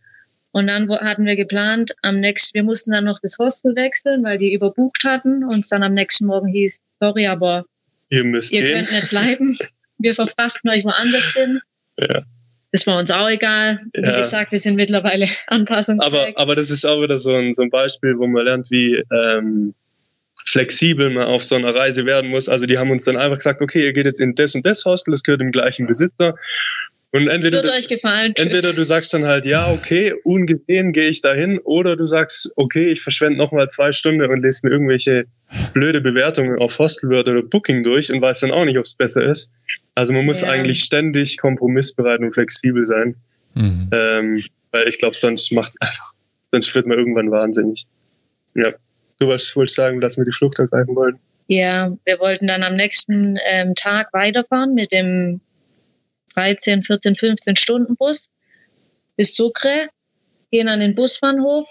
[0.51, 4.37] Und dann hatten wir geplant, am nächsten, wir mussten dann noch das Hostel wechseln, weil
[4.37, 5.43] die überbucht hatten.
[5.43, 7.65] Und dann am nächsten Morgen hieß, sorry, aber
[8.09, 8.73] ihr, müsst ihr gehen.
[8.75, 9.57] könnt nicht bleiben.
[9.99, 11.61] Wir verfrachten euch woanders hin.
[11.97, 12.23] Ja.
[12.73, 13.77] Das war uns auch egal.
[13.93, 14.17] Wie ja.
[14.17, 16.35] gesagt, wir sind mittlerweile anpassungsfähig.
[16.35, 19.01] Aber, aber das ist auch wieder so ein, so ein Beispiel, wo man lernt, wie
[19.13, 19.75] ähm,
[20.45, 22.49] flexibel man auf so einer Reise werden muss.
[22.49, 24.83] Also die haben uns dann einfach gesagt, okay, ihr geht jetzt in das und das
[24.85, 26.35] Hostel, das gehört dem gleichen Besitzer.
[27.13, 28.33] Und entweder, das wird euch gefallen.
[28.35, 32.89] entweder du sagst dann halt, ja, okay, ungesehen gehe ich dahin, oder du sagst, okay,
[32.91, 35.25] ich verschwende nochmal zwei Stunden und lese mir irgendwelche
[35.73, 39.29] blöde Bewertungen auf Hostelword oder Booking durch und weiß dann auch nicht, ob es besser
[39.29, 39.51] ist.
[39.93, 40.49] Also man muss ja.
[40.49, 43.15] eigentlich ständig kompromissbereit und flexibel sein.
[43.53, 43.91] Mhm.
[43.93, 46.13] Ähm, weil ich glaube, sonst macht es einfach,
[46.51, 47.85] sonst wird man irgendwann wahnsinnig.
[48.55, 48.73] Ja.
[49.19, 51.19] Du wolltest sagen, dass wir die Flucht ergreifen wollen.
[51.45, 55.41] Ja, wir wollten dann am nächsten ähm, Tag weiterfahren mit dem
[56.35, 58.29] 13, 14, 15 Stunden Bus
[59.15, 59.89] bis Sucre,
[60.51, 61.67] gehen an den Busbahnhof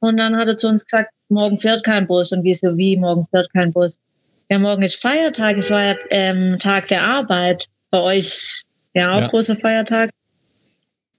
[0.00, 2.32] und dann hat er zu uns gesagt, morgen fährt kein Bus.
[2.32, 3.98] Und wir so, wie, morgen fährt kein Bus?
[4.50, 8.64] Ja, morgen ist Feiertag, es war ja ähm, Tag der Arbeit bei euch.
[8.92, 9.28] Ja, auch ja.
[9.28, 10.10] großer Feiertag.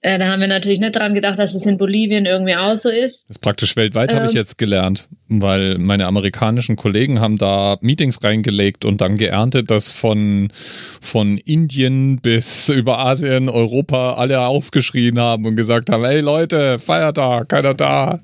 [0.06, 2.90] Äh, da haben wir natürlich nicht dran gedacht, dass es in Bolivien irgendwie auch so
[2.90, 3.24] ist.
[3.24, 4.38] Das ist praktisch weltweit, habe ich Ähm.
[4.38, 10.50] jetzt gelernt, weil meine amerikanischen Kollegen haben da Meetings reingelegt und dann geerntet, dass von,
[10.54, 17.50] von Indien bis über Asien, Europa alle aufgeschrien haben und gesagt haben, hey Leute, Feiertag,
[17.50, 18.20] keiner da.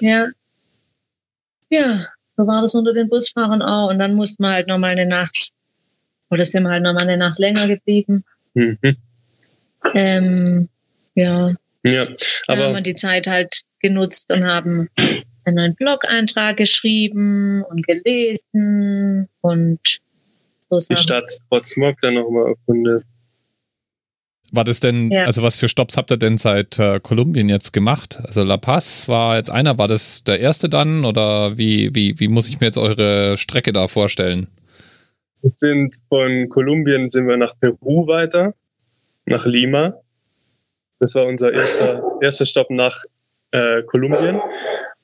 [0.00, 0.28] Ja.
[1.68, 2.00] Ja,
[2.38, 3.90] so war das unter den Busfahrern auch.
[3.90, 5.50] Und dann mussten wir halt nochmal eine Nacht,
[6.30, 8.24] oder sind wir halt nochmal eine Nacht länger geblieben.
[8.54, 8.78] Mhm.
[9.94, 10.68] Ähm,
[11.14, 14.88] ja, Ja, dann haben aber wir die Zeit halt genutzt und haben
[15.44, 19.80] einen neuen Blog-Eintrag geschrieben und gelesen und
[20.68, 20.96] so die.
[20.96, 23.04] Stadt trotz Smog dann nochmal erkundet.
[24.52, 25.24] War das denn, Ja.
[25.24, 28.20] also was für Stops habt ihr denn seit äh, Kolumbien jetzt gemacht?
[28.24, 32.28] Also La Paz war jetzt einer, war das der erste dann oder wie, wie, wie
[32.28, 34.48] muss ich mir jetzt eure Strecke da vorstellen?
[35.42, 38.54] Wir sind von Kolumbien sind wir nach Peru weiter,
[39.26, 39.94] nach Lima.
[40.98, 43.04] Das war unser erster, erster Stopp nach
[43.50, 44.40] äh, Kolumbien.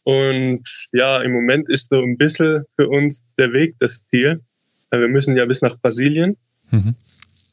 [0.04, 4.40] Und ja, im Moment ist so ein bisschen für uns der Weg das Ziel.
[4.90, 6.36] Äh, Wir müssen ja bis nach Brasilien.
[6.70, 6.94] Mhm.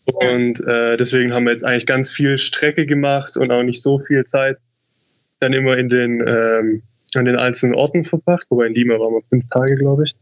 [0.05, 3.99] Und äh, deswegen haben wir jetzt eigentlich ganz viel Strecke gemacht und auch nicht so
[3.99, 4.57] viel Zeit
[5.39, 6.81] dann immer in den, ähm,
[7.13, 8.45] an den einzelnen Orten verbracht.
[8.49, 10.15] Wobei in Lima waren wir fünf Tage, glaube ich.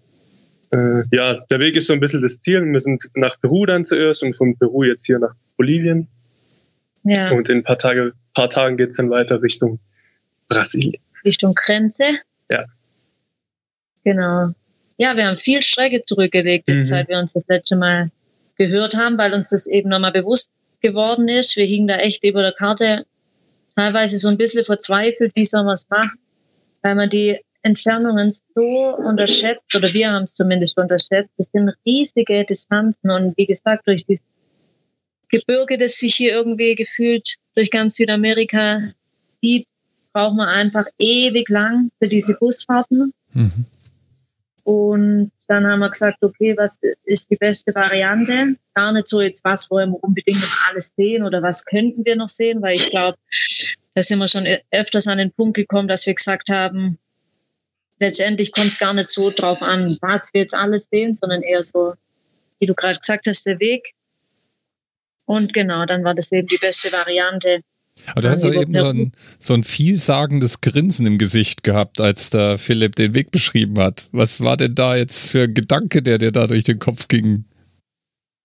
[0.71, 2.65] Äh, ja, der Weg ist so ein bisschen das Ziel.
[2.65, 6.07] Wir sind nach Peru dann zuerst und von Peru jetzt hier nach Bolivien.
[7.03, 9.79] Ja, Und in ein paar, Tage, paar Tagen geht's dann weiter Richtung
[10.49, 11.01] Brasilien.
[11.23, 12.03] Richtung Grenze.
[12.51, 12.65] Ja.
[14.03, 14.49] Genau.
[14.97, 16.81] Ja, wir haben viel Strecke zurückgelegt, Mhm.
[16.81, 18.09] seit wir uns das letzte Mal
[18.55, 20.49] gehört haben, weil uns das eben nochmal bewusst
[20.81, 21.55] geworden ist.
[21.57, 23.05] Wir hingen da echt über der Karte
[23.75, 26.17] teilweise so ein bisschen verzweifelt, wie soll man es machen,
[26.81, 31.29] weil man die Entfernungen so unterschätzt, oder wir haben es zumindest unterschätzt.
[31.37, 34.19] Das sind riesige Distanzen und wie gesagt, durch die
[35.29, 38.93] Gebirge, das sich hier irgendwie gefühlt durch ganz Südamerika
[39.41, 39.67] zieht,
[40.13, 43.13] braucht man einfach ewig lang für diese Busfahrten.
[43.33, 43.65] Mhm.
[44.63, 48.55] Und dann haben wir gesagt, okay, was ist die beste Variante?
[48.73, 52.15] Gar nicht so jetzt, was wollen wir unbedingt noch alles sehen oder was könnten wir
[52.15, 53.17] noch sehen, weil ich glaube,
[53.93, 56.97] da sind wir schon öfters an den Punkt gekommen, dass wir gesagt haben,
[57.99, 61.63] letztendlich kommt es gar nicht so drauf an, was wir jetzt alles sehen, sondern eher
[61.63, 61.93] so,
[62.59, 63.91] wie du gerade gesagt hast, der Weg.
[65.27, 67.59] Und genau, dann war das eben die beste Variante.
[68.11, 72.29] Aber du hast doch eben so ein, so ein vielsagendes Grinsen im Gesicht gehabt, als
[72.29, 74.07] der Philipp den Weg beschrieben hat.
[74.11, 77.43] Was war denn da jetzt für ein Gedanke, der dir da durch den Kopf ging?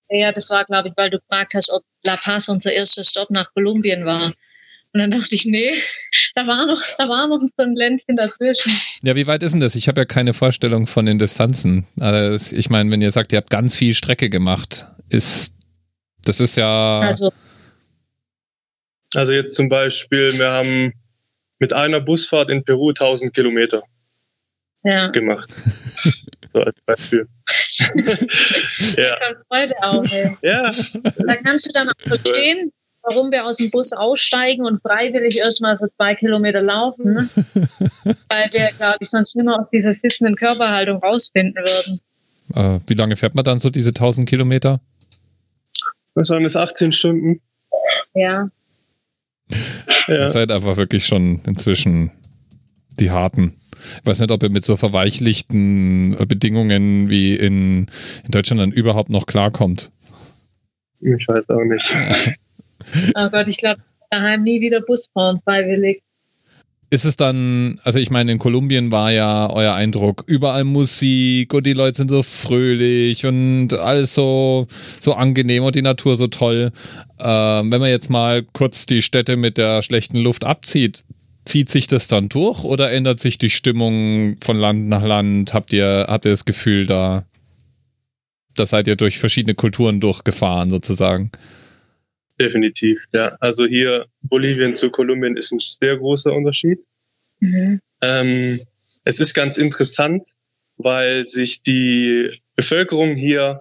[0.08, 3.30] Ja, das war, glaube ich, weil du gefragt hast, ob La Paz unser erster Stopp
[3.30, 4.34] nach Kolumbien war.
[4.92, 5.72] Und dann dachte ich, nee,
[6.34, 8.72] da war noch, da war noch so ein Ländchen dazwischen.
[9.04, 9.76] Ja, wie weit ist denn das?
[9.76, 11.86] Ich habe ja keine Vorstellung von den Distanzen.
[12.00, 15.54] Also ich meine, wenn ihr sagt, ihr habt ganz viel Strecke gemacht, ist
[16.24, 17.32] das ist ja Also,
[19.14, 20.92] Also jetzt zum Beispiel, wir haben
[21.58, 23.82] mit einer Busfahrt in Peru 1000 Kilometer
[24.84, 25.48] ja, gemacht.
[26.52, 27.28] so als Beispiel.
[28.96, 29.16] ja.
[29.18, 30.12] kommt Freude auf.
[30.12, 30.36] Ey.
[30.42, 35.38] ja, Da kannst du dann auch verstehen, warum wir aus dem Bus aussteigen und freiwillig
[35.38, 37.28] erstmal so zwei Kilometer laufen, ne?
[38.28, 42.00] weil wir, glaube ich, sonst mehr aus dieser sitzenden Körperhaltung rausfinden würden.
[42.54, 44.80] äh, wie lange fährt man dann so diese 1000 Kilometer?
[46.14, 47.40] Was waren das, 18 Stunden?
[48.14, 48.48] Ja,
[50.08, 50.28] Ihr Ja.
[50.28, 52.10] seid einfach wirklich schon inzwischen
[52.98, 53.54] die harten.
[54.00, 57.86] Ich weiß nicht, ob ihr mit so verweichlichten äh, Bedingungen wie in,
[58.24, 59.90] in Deutschland dann überhaupt noch klarkommt.
[61.00, 61.94] Ich weiß auch nicht.
[63.16, 66.02] oh Gott, ich glaube, daheim nie wieder Bus fahren, freiwillig.
[66.92, 71.64] Ist es dann, also ich meine, in Kolumbien war ja euer Eindruck, überall Musik und
[71.64, 74.66] die Leute sind so fröhlich und alles so,
[75.00, 76.70] so angenehm und die Natur so toll.
[77.18, 81.04] Ähm, wenn man jetzt mal kurz die Städte mit der schlechten Luft abzieht,
[81.46, 85.54] zieht sich das dann durch oder ändert sich die Stimmung von Land nach Land?
[85.54, 87.24] Habt ihr, habt ihr das Gefühl, da,
[88.54, 91.30] da seid ihr durch verschiedene Kulturen durchgefahren sozusagen?
[92.42, 93.36] Definitiv, ja.
[93.40, 96.82] Also hier Bolivien zu Kolumbien ist ein sehr großer Unterschied.
[97.40, 97.80] Mhm.
[98.02, 98.60] Ähm,
[99.04, 100.26] es ist ganz interessant,
[100.76, 103.60] weil sich die Bevölkerung hier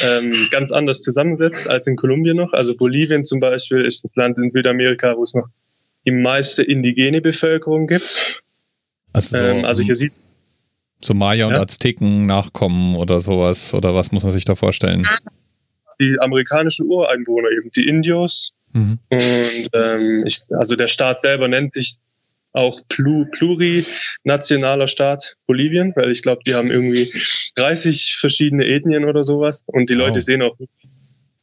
[0.00, 2.52] ähm, ganz anders zusammensetzt als in Kolumbien noch.
[2.52, 5.48] Also Bolivien zum Beispiel ist ein Land in Südamerika, wo es noch
[6.04, 8.42] die meiste indigene Bevölkerung gibt.
[9.12, 10.12] Also so, ähm, also hier sieht
[11.00, 11.60] so Maya und Ja.
[11.60, 15.06] Azteken nachkommen oder sowas oder was muss man sich da vorstellen?
[16.00, 18.52] Die amerikanischen Ureinwohner eben, die Indios.
[18.72, 18.98] Mhm.
[19.08, 21.96] Und ähm, ich, also der Staat selber nennt sich
[22.52, 27.10] auch Plu plurinationaler Staat Bolivien, weil ich glaube, die haben irgendwie
[27.56, 30.08] 30 verschiedene Ethnien oder sowas und die Wow.
[30.08, 30.56] Leute sehen auch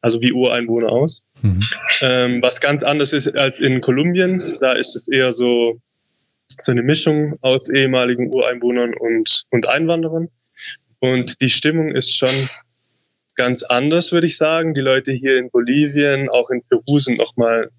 [0.05, 1.23] also wie Ureinwohner aus.
[1.41, 1.63] Mhm.
[2.01, 4.57] Ähm, was ganz anders ist als in Kolumbien.
[4.61, 5.79] Da ist es eher so,
[6.59, 10.29] so eine Mischung aus ehemaligen Ureinwohnern und, und Einwanderern.
[10.99, 12.49] Und die Stimmung ist schon
[13.35, 14.73] ganz anders, würde ich sagen.
[14.73, 17.69] Die Leute hier in Bolivien, auch in Peru sind nochmal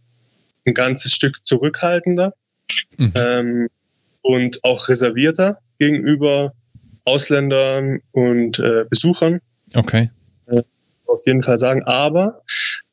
[0.67, 2.35] ein ganzes Stück zurückhaltender
[2.99, 3.13] mhm.
[3.17, 3.69] ähm,
[4.23, 6.53] und auch reservierter gegenüber
[7.05, 9.41] Ausländern und äh, Besuchern.
[9.75, 10.11] Okay.
[11.07, 11.83] Auf jeden Fall sagen.
[11.85, 12.43] Aber,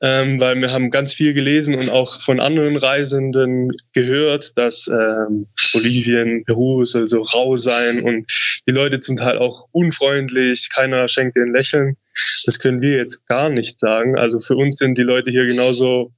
[0.01, 5.47] ähm, weil wir haben ganz viel gelesen und auch von anderen Reisenden gehört, dass ähm,
[5.73, 8.25] Bolivien, Peru soll so rau sein und
[8.67, 11.97] die Leute zum Teil auch unfreundlich, keiner schenkt ein Lächeln.
[12.45, 14.17] Das können wir jetzt gar nicht sagen.
[14.17, 16.11] Also für uns sind die Leute hier genauso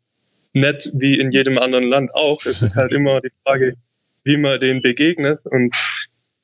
[0.53, 2.45] nett wie in jedem anderen Land auch.
[2.45, 3.75] Es ist halt immer die Frage,
[4.23, 5.75] wie man denen begegnet und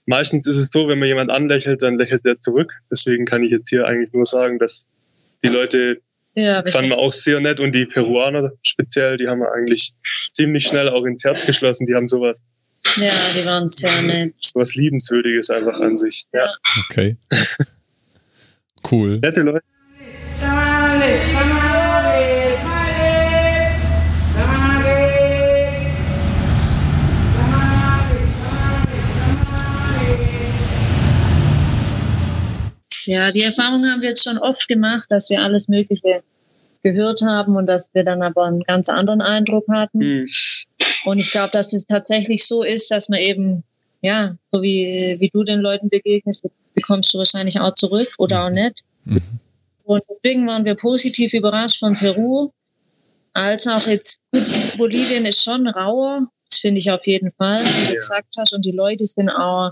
[0.06, 2.74] meistens ist es so, wenn man jemand anlächelt, dann lächelt er zurück.
[2.92, 4.86] Deswegen kann ich jetzt hier eigentlich nur sagen, dass
[5.44, 6.02] die Leute
[6.34, 9.92] ja, fanden wir auch sehr nett und die Peruaner speziell, die haben wir eigentlich
[10.32, 11.88] ziemlich schnell auch ins Herz geschlossen.
[11.88, 12.42] Die haben sowas.
[12.96, 14.34] Ja, die waren sehr nett.
[14.40, 16.26] Sowas Liebenswürdiges einfach an sich.
[16.34, 16.54] Ja.
[16.86, 17.18] Okay.
[18.90, 19.20] Cool.
[19.20, 19.64] Nette Leute.
[33.06, 36.24] Ja, die Erfahrung haben wir jetzt schon oft gemacht, dass wir alles Mögliche
[36.84, 40.00] gehört haben und dass wir dann aber einen ganz anderen Eindruck hatten.
[40.00, 40.30] Mhm.
[41.06, 43.64] Und ich glaube, dass es tatsächlich so ist, dass man eben,
[44.02, 48.50] ja, so wie, wie du den Leuten begegnest, bekommst du wahrscheinlich auch zurück oder auch
[48.50, 48.82] nicht.
[49.06, 49.22] Mhm.
[49.84, 52.52] Und deswegen waren wir positiv überrascht von Peru,
[53.34, 54.20] als auch jetzt
[54.78, 58.54] Bolivien ist schon rauer, das finde ich auf jeden Fall, wie du gesagt hast.
[58.54, 59.72] Und die Leute sind auch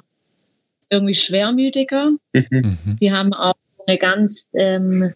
[0.89, 2.11] irgendwie schwermütiger.
[2.33, 2.45] Mhm.
[2.51, 2.97] mhm.
[3.01, 3.55] Die haben auch
[3.87, 5.13] eine ganz, ähm,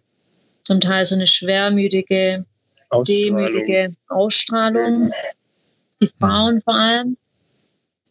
[0.61, 2.45] zum Teil so eine schwermütige,
[2.89, 3.51] Ausstrahlung.
[3.51, 5.11] demütige Ausstrahlung.
[6.01, 7.17] Die Frauen vor allem.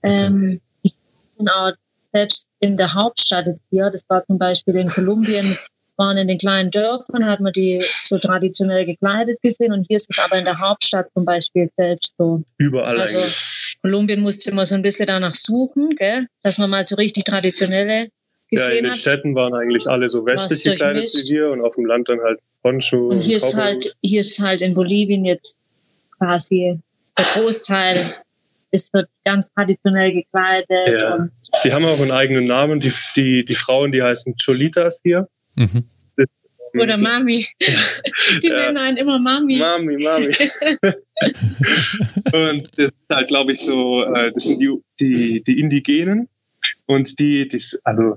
[0.03, 1.73] Ähm, die sind auch
[2.13, 5.57] selbst in der Hauptstadt jetzt hier, das war zum Beispiel in Kolumbien,
[5.97, 10.11] waren in den kleinen Dörfern, hat man die so traditionell gekleidet gesehen und hier ist
[10.11, 12.43] es aber in der Hauptstadt zum Beispiel selbst so.
[12.59, 13.62] Überall also, eigentlich.
[13.83, 16.27] Kolumbien musste immer so ein bisschen danach suchen, gell?
[16.43, 18.09] dass man mal so richtig traditionelle
[18.49, 18.99] gesehen ja, in den hat.
[18.99, 22.39] Städten waren eigentlich alle so westlich gekleidet wie wir und auf dem Land dann halt
[22.63, 23.09] Poncho.
[23.09, 25.57] Und hier und ist halt, hier ist halt in Bolivien jetzt
[26.19, 26.79] quasi
[27.19, 28.15] der Großteil
[28.71, 31.01] ist dort ganz traditionell gekleidet.
[31.01, 31.29] Ja.
[31.65, 32.81] die haben auch einen eigenen Namen.
[32.81, 35.29] Die, die, die Frauen, die heißen Cholitas hier.
[35.57, 35.85] Mhm.
[36.79, 37.47] Oder Mami.
[38.43, 38.57] Die ja.
[38.57, 39.59] nennen einen immer Mami.
[39.59, 40.27] Mami, Mami.
[42.33, 46.29] und das ist halt, glaube ich, so, äh, das sind die, die, die Indigenen.
[46.87, 48.17] Und die, die, also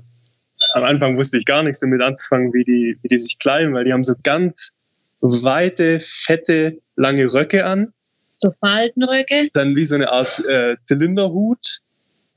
[0.72, 3.84] am Anfang wusste ich gar nichts damit anzufangen, wie die, wie die sich kleiden, weil
[3.84, 4.72] die haben so ganz
[5.20, 7.92] weite, fette, lange Röcke an.
[8.38, 9.48] So Faltenröcke.
[9.52, 11.78] Dann wie so eine Art äh, Zylinderhut.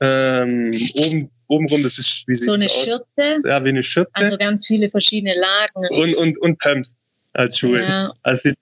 [0.00, 3.40] Ähm, oben obenrum, das ist wie so eine Schürze.
[3.44, 4.10] Ja, wie eine Schürze.
[4.14, 5.86] Also ganz viele verschiedene Lagen.
[5.90, 6.96] Und, und, und Pumps
[7.32, 7.82] als Schuhe.
[7.82, 8.12] Ja.
[8.22, 8.58] Also sieht,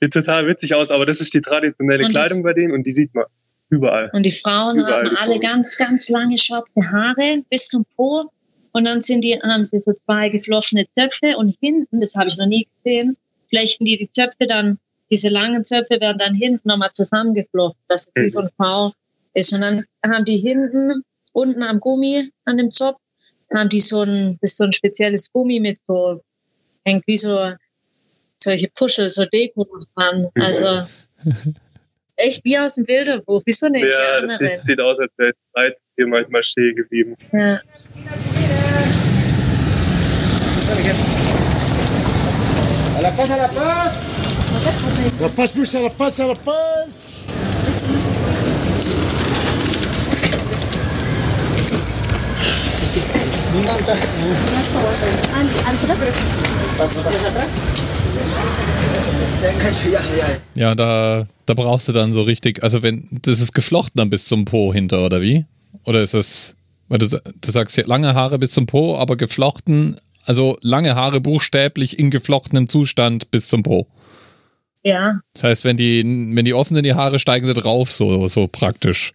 [0.00, 2.90] sieht total witzig aus, aber das ist die traditionelle und Kleidung bei denen und die
[2.90, 3.24] sieht man
[3.70, 4.10] überall.
[4.12, 8.30] Und die Frauen überall haben alle ganz, ganz lange schwarze Haare bis zum Po.
[8.72, 12.36] Und dann sind die, haben sie so zwei geflochtene Zöpfe und hinten, das habe ich
[12.36, 13.16] noch nie gesehen,
[13.48, 14.78] flechten die die Zöpfe dann,
[15.10, 18.22] diese langen Zöpfe werden dann hinten nochmal zusammengeflochten, dass es mhm.
[18.22, 18.92] wie so ein V
[19.34, 19.52] ist.
[19.52, 22.98] Und dann haben die hinten unten am Gummi, an dem Zopf,
[23.54, 26.22] haben die so ein, das ist so ein spezielles Gummi mit so,
[26.84, 27.52] hängt wie so
[28.42, 30.28] solche Puschel, so Deko dran.
[30.34, 30.86] Also
[32.16, 35.32] echt wie aus dem Bilderbuch, wie so eine Ja, das sieht, sieht, aus, als wäre
[35.54, 37.16] Zeit hier manchmal stehen geblieben.
[37.32, 37.60] Ja.
[42.96, 43.92] A la paz, a la paz.
[45.20, 47.26] La paz, a la paz, a la paz.
[60.56, 64.24] Ja, da, da brauchst du dann so richtig, also wenn, das ist geflochten dann bis
[64.26, 65.46] zum Po hinter, oder wie?
[65.84, 66.56] Oder ist das,
[66.88, 71.20] weil du, du sagst ja lange Haare bis zum Po, aber geflochten, also lange Haare
[71.20, 73.86] buchstäblich in geflochtenem Zustand bis zum Po.
[74.82, 75.20] Ja.
[75.32, 78.48] Das heißt, wenn die, wenn die offen sind, die Haare, steigen sie drauf, so, so
[78.48, 79.12] praktisch.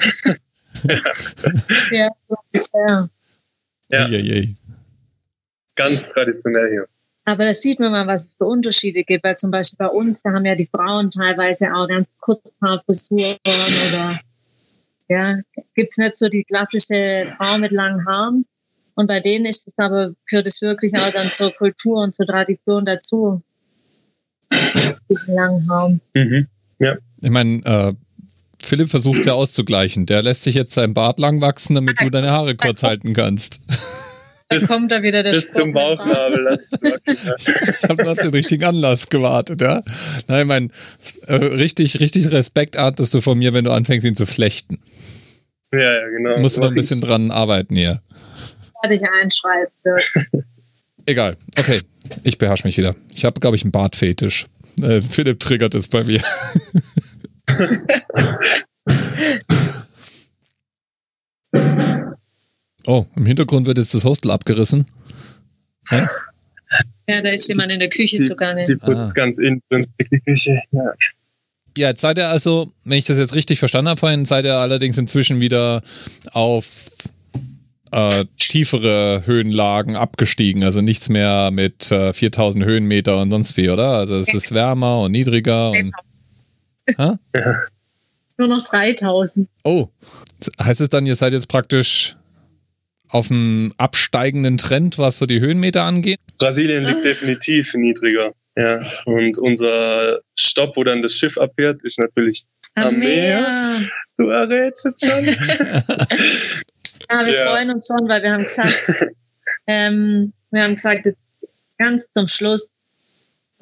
[1.91, 2.09] ja,
[2.73, 3.09] ja.
[3.89, 4.05] Ja.
[4.05, 4.55] Eieiei.
[5.75, 6.87] Ganz traditionell hier.
[7.25, 10.21] Aber das sieht man mal, was es für Unterschiede gibt, weil zum Beispiel bei uns,
[10.23, 13.37] da haben ja die Frauen teilweise auch ganz Kurzhaarfrisuren
[13.87, 14.19] oder
[15.09, 15.39] ja,
[15.75, 18.45] gibt's nicht so die klassische Frau mit langen Haaren.
[18.95, 22.25] Und bei denen ist es aber, gehört es wirklich auch dann zur Kultur und zur
[22.25, 23.41] Tradition dazu.
[25.09, 26.01] Diesen langen Haaren.
[26.13, 26.47] Mhm.
[26.79, 26.97] Ja.
[27.21, 27.93] Ich meine, äh,
[28.69, 30.05] Philipp versucht es ja auszugleichen.
[30.05, 33.61] Der lässt sich jetzt sein Bart lang wachsen, damit du deine Haare kurz halten kannst.
[34.47, 35.97] Dann kommt da wieder der Bis zum dem Bart.
[35.97, 36.57] Bauchnabel.
[36.83, 37.35] ja.
[37.37, 39.81] Ich habe auf den richtigen Anlass gewartet, ja.
[40.27, 40.71] Nein, ich mein,
[41.25, 44.79] äh, richtig, richtig Respekt erntest du von mir, wenn du anfängst, ihn zu flechten.
[45.71, 46.39] Ja, ja, genau.
[46.39, 48.01] Musst du noch ein bisschen dran arbeiten hier.
[48.83, 50.45] Werde ich einschreiben.
[51.07, 51.37] Egal.
[51.57, 51.81] Okay,
[52.23, 52.95] ich beherrsche mich wieder.
[53.15, 54.45] Ich habe, glaube ich, einen Bartfetisch.
[54.81, 56.21] Äh, Philipp triggert es bei mir.
[62.87, 64.85] oh, im Hintergrund wird jetzt das Hostel abgerissen.
[67.07, 68.63] Ja, da ist jemand in der Küche Die, zugange.
[68.63, 69.13] die putzt Ah.
[69.15, 70.61] ganz inbrünstig die Küche.
[70.71, 70.93] Ja.
[71.77, 74.55] Ja, jetzt seid ihr also, wenn ich das jetzt richtig verstanden habe vorhin, seid ihr
[74.57, 75.81] allerdings inzwischen wieder
[76.33, 76.87] auf
[77.91, 80.63] äh, tiefere Höhenlagen abgestiegen.
[80.63, 83.91] Also nichts mehr mit äh, 4000 Höhenmeter und sonst wie, oder?
[83.93, 85.71] Also es ist wärmer und niedriger.
[85.71, 85.91] Und,
[86.97, 87.17] Hä?
[88.37, 89.49] Nur noch 3000.
[89.63, 89.89] Oh,
[90.61, 92.15] heißt es dann, ihr seid jetzt praktisch
[93.09, 96.19] auf einem absteigenden Trend, was so die Höhenmeter angeht?
[96.37, 98.31] Brasilien liegt definitiv niedriger.
[98.55, 98.79] Ja.
[99.05, 102.43] Und unser Stopp, wo dann das Schiff abfährt, ist natürlich
[102.75, 102.99] Am.
[102.99, 103.81] Meer.
[104.17, 105.25] Du errätst es schon.
[107.11, 107.49] Ja, wir Ja.
[107.49, 108.93] freuen uns schon, weil wir haben gesagt,
[109.67, 111.07] ähm, wir haben gesagt,
[111.79, 112.69] ganz zum Schluss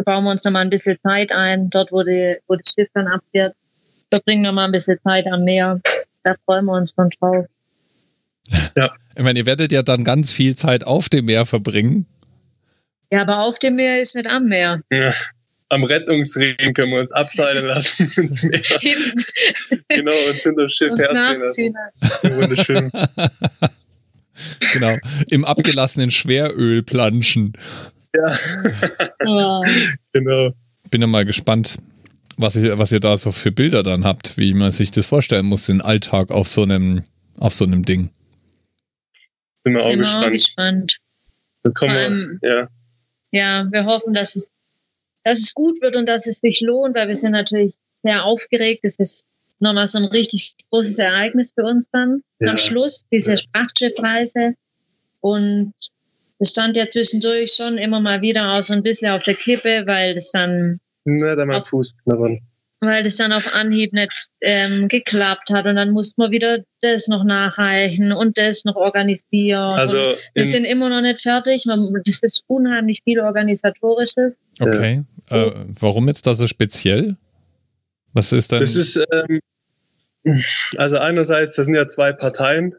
[0.03, 2.89] bauen wir uns noch mal ein bisschen Zeit ein, dort wo, die, wo das Schiff
[2.93, 3.55] dann abfährt.
[4.09, 5.81] Verbringen noch mal ein bisschen Zeit am Meer.
[6.23, 7.45] Da freuen wir uns schon drauf.
[9.15, 12.05] Ich meine, ihr werdet ja dann ganz viel Zeit auf dem Meer verbringen.
[13.11, 14.81] Ja, aber auf dem Meer ist nicht am Meer.
[14.91, 15.13] ja.
[15.69, 18.61] Am Rettungsring können wir uns abseilen lassen ins Meer.
[19.89, 22.37] Genau, uns hinter das Schiff uns herziehen lassen.
[22.37, 22.91] Wunderschön.
[24.73, 24.95] Genau.
[25.31, 27.53] Im abgelassenen Schweröl planschen.
[28.15, 28.37] Ja,
[29.25, 29.63] Oh.
[30.13, 30.51] genau.
[30.89, 31.77] Bin ja mal gespannt,
[32.37, 35.45] was ihr, was ihr da so für Bilder dann habt, wie man sich das vorstellen
[35.47, 37.03] muss, den Alltag auf so einem,
[37.39, 38.09] auf so einem Ding.
[39.63, 40.97] Sind wir auch Sind wir auch gespannt.
[41.63, 41.77] gespannt.
[41.77, 42.67] Vor allem- wir, ja.
[43.31, 44.53] Ja, wir hoffen, dass es,
[45.23, 48.81] dass es gut wird und dass es sich lohnt, weil wir sind natürlich sehr aufgeregt.
[48.83, 49.25] Es ist
[49.59, 52.51] nochmal so ein richtig großes Ereignis für uns dann Ja.
[52.51, 53.37] am Schluss, diese Ja.
[53.37, 54.53] Sprachtschiffreise.
[55.19, 55.73] Und
[56.39, 59.83] es stand ja zwischendurch schon immer mal wieder auch so ein bisschen auf der Kippe,
[59.85, 62.39] weil das dann, Na, da mein Auf- Fuß knabbern.
[62.79, 65.65] weil das dann auf Anhieb nicht ähm, geklappt hat.
[65.65, 69.79] Und dann mussten wir wieder das noch nachreichen und das noch organisieren.
[69.79, 71.65] Also, wir in, sind immer noch nicht fertig.
[71.65, 74.37] Man, das ist unheimlich viel Organisatorisches.
[74.59, 75.03] Okay.
[75.29, 77.17] Äh, warum jetzt da so speziell?
[78.13, 78.59] Was ist denn?
[78.59, 79.39] das ist, ähm,
[80.77, 82.75] also einerseits, da sind ja zwei Parteien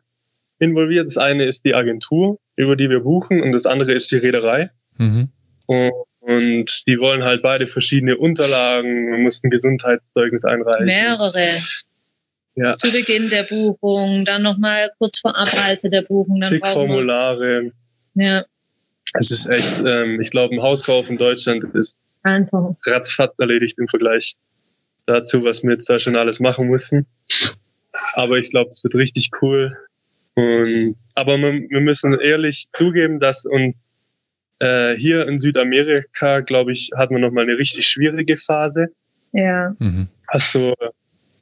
[0.58, 1.06] involviert.
[1.06, 4.70] Das eine ist die Agentur, über die wir buchen, und das andere ist die Reederei.
[4.96, 5.28] mhm.
[5.66, 9.10] Und, und die wollen halt beide verschiedene Unterlagen.
[9.10, 10.86] Man muss ein Gesundheitszeugnis einreichen.
[10.86, 11.58] Mehrere.
[12.54, 16.38] Ja, Zu Beginn der Buchung, dann nochmal kurz vor Abreise der Buchung.
[16.38, 17.70] Dann zig Formulare.
[18.14, 18.44] ja,
[19.14, 22.72] Es ist echt, ähm, ich glaube, ein Hauskauf in Deutschland ist einfach.
[22.84, 24.34] ratzfatz erledigt im Vergleich
[25.06, 27.06] dazu, was wir jetzt da schon alles machen mussten.
[28.14, 29.72] Aber ich glaube, es wird richtig cool.
[30.38, 33.74] Und, aber wir, wir müssen ehrlich zugeben, dass und
[34.60, 38.86] äh, hier in Südamerika, glaube ich, hatten wir nochmal eine richtig schwierige Phase,
[39.32, 40.06] Ja, Mhm.
[40.32, 40.74] was so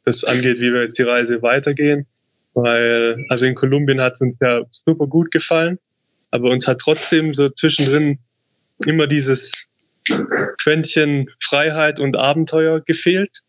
[0.06, 2.06] das angeht, wie wir jetzt die Reise weitergehen.
[2.54, 5.78] Weil, also in Kolumbien hat es uns ja super gut gefallen,
[6.30, 8.18] aber uns hat trotzdem so zwischendrin
[8.86, 9.68] immer dieses
[10.62, 13.40] Quäntchen Freiheit und Abenteuer gefehlt,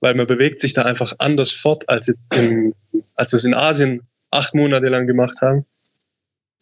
[0.00, 2.74] weil man bewegt sich da einfach anders fort, als, in,
[3.16, 4.00] als wir es in Asien
[4.34, 5.64] acht Monate lang gemacht haben.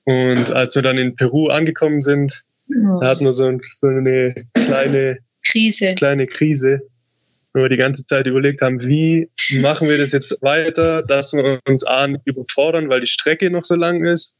[0.04, 3.86] Und als wir dann in Peru angekommen sind, da oh, hatten wir so, ein, so
[3.86, 5.94] eine kleine Krise.
[5.94, 6.82] kleine Krise,
[7.52, 11.60] wo wir die ganze Zeit überlegt haben, wie machen wir das jetzt weiter, dass wir
[11.68, 14.34] uns A nicht überfordern, weil die Strecke noch so lang ist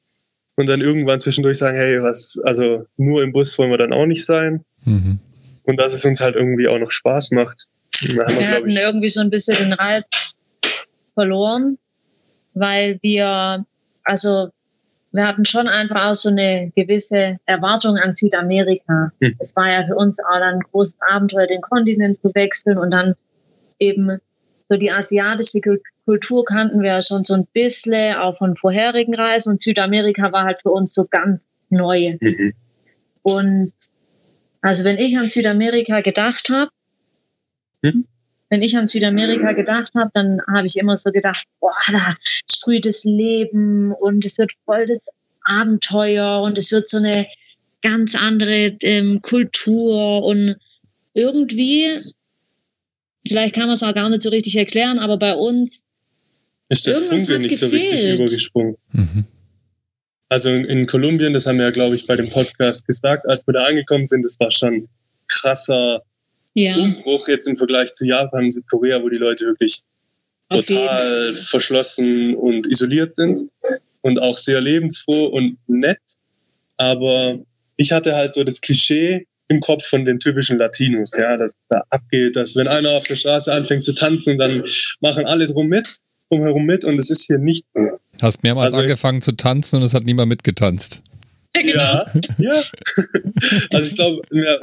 [0.56, 4.06] und dann irgendwann zwischendurch sagen, hey, was, also nur im Bus wollen wir dann auch
[4.06, 5.20] nicht sein Mhm.
[5.64, 7.66] und dass es uns halt irgendwie auch noch Spaß macht.
[8.16, 10.32] Da wir, Wir hatten ich, irgendwie so ein bisschen den Reiz
[11.14, 11.78] verloren,
[12.54, 13.64] weil wir,
[14.04, 14.48] also
[15.12, 19.12] wir hatten schon einfach auch so eine gewisse Erwartung an Südamerika.
[19.20, 19.36] Hm.
[19.38, 22.90] Es war ja für uns auch dann ein großes Abenteuer, den Kontinent zu wechseln und
[22.90, 23.14] dann
[23.78, 24.18] eben
[24.64, 29.14] so die asiatische Kul- Kultur kannten wir ja schon so ein bisschen, auch von vorherigen
[29.14, 32.12] Reisen und Südamerika war halt für uns so ganz neu.
[32.20, 32.54] Mhm.
[33.22, 33.72] Und
[34.62, 36.70] also wenn ich an Südamerika gedacht habe,
[37.84, 38.06] Hm?
[38.52, 42.16] Wenn ich an Südamerika gedacht habe, dann habe ich immer so gedacht, boah, da
[42.52, 45.08] sprüht das Leben und es wird voll das
[45.42, 47.26] Abenteuer und es wird so eine
[47.80, 50.56] ganz andere ähm, Kultur und
[51.14, 51.98] irgendwie,
[53.26, 55.80] vielleicht kann man es auch gar nicht so richtig erklären, aber bei uns
[56.68, 58.76] ist der Irgendwas Funke nicht so richtig übergesprungen.
[58.90, 59.24] Mhm.
[60.28, 63.46] Also in, in Kolumbien, das haben wir ja, glaube ich, bei dem Podcast gesagt, als
[63.46, 64.90] wir da angekommen sind, das war schon
[65.26, 66.02] krasser
[66.54, 69.80] ja Umbruch jetzt im Vergleich zu Japan und Südkorea, wo die Leute wirklich
[70.48, 73.40] auf total verschlossen und isoliert sind
[74.02, 75.98] und auch sehr lebensfroh und nett.
[76.76, 77.38] Aber
[77.76, 81.82] ich hatte halt so das Klischee im Kopf von den typischen Latinos, ja, dass da
[81.90, 84.64] abgeht, dass wenn einer auf der Straße anfängt zu tanzen, dann
[85.00, 85.98] machen alle drum mit,
[86.30, 87.98] drumherum mit und es ist hier nicht so.
[88.20, 91.02] Hast mehrmals Also- angefangen zu tanzen und es hat niemand mitgetanzt.
[91.54, 91.72] genau.
[91.82, 92.06] Ja,
[92.38, 92.62] ja.
[93.70, 94.54] Also ich glaube, ja,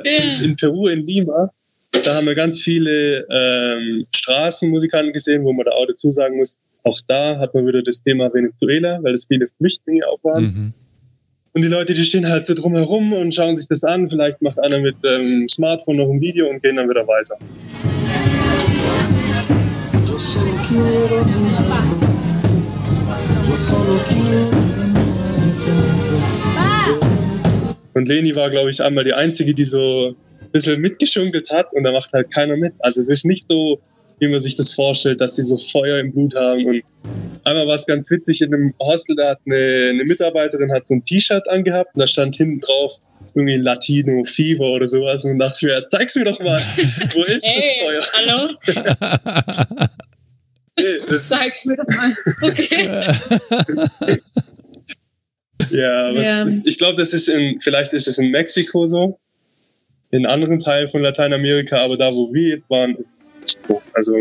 [0.43, 1.51] in Peru, in Lima,
[1.91, 6.57] da haben wir ganz viele ähm, Straßenmusikanten gesehen, wo man da auch dazu sagen muss,
[6.83, 10.43] auch da hat man wieder das Thema Venezuela, weil es viele Flüchtlinge auch waren.
[10.43, 10.73] Mhm.
[11.51, 14.07] Und die Leute, die stehen halt so drumherum und schauen sich das an.
[14.07, 17.37] Vielleicht macht einer mit dem Smartphone noch ein Video und gehen dann wieder weiter.
[27.93, 30.15] Und Leni war, glaube ich, einmal die Einzige, die so
[30.51, 32.73] bisschen mitgeschunkelt hat und da macht halt keiner mit.
[32.79, 33.79] Also es ist nicht so,
[34.19, 36.65] wie man sich das vorstellt, dass sie so Feuer im Blut haben.
[36.65, 36.83] Und
[37.45, 40.95] einmal war es ganz witzig, in einem Hostel, da hat eine, eine Mitarbeiterin hat so
[40.95, 42.97] ein T-Shirt angehabt und da stand hinten drauf
[43.35, 46.59] irgendwie Latino Fever oder sowas und dachte ich mir, zeig's mir doch mal,
[47.13, 48.13] wo ist Hey, das Feuer?
[48.13, 49.87] hallo,
[50.79, 52.13] Nee, das zeig's mir doch mal.
[52.41, 54.17] Okay.
[55.71, 56.43] Ja, was Ja.
[56.43, 59.19] Ist, ich glaube, das ist in, vielleicht ist es in Mexiko so,
[60.11, 63.81] in anderen Teilen von Lateinamerika, aber da, wo wir jetzt waren, ist nicht so.
[63.93, 64.13] Also,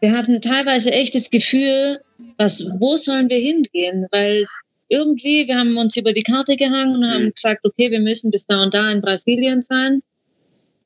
[0.00, 2.00] Wir hatten teilweise echt das Gefühl,
[2.36, 4.06] was, wo sollen wir hingehen?
[4.10, 4.46] Weil
[4.88, 7.32] irgendwie, wir haben uns über die Karte gehangen und haben Mhm.
[7.34, 10.02] gesagt, okay, wir müssen bis da und da in Brasilien sein.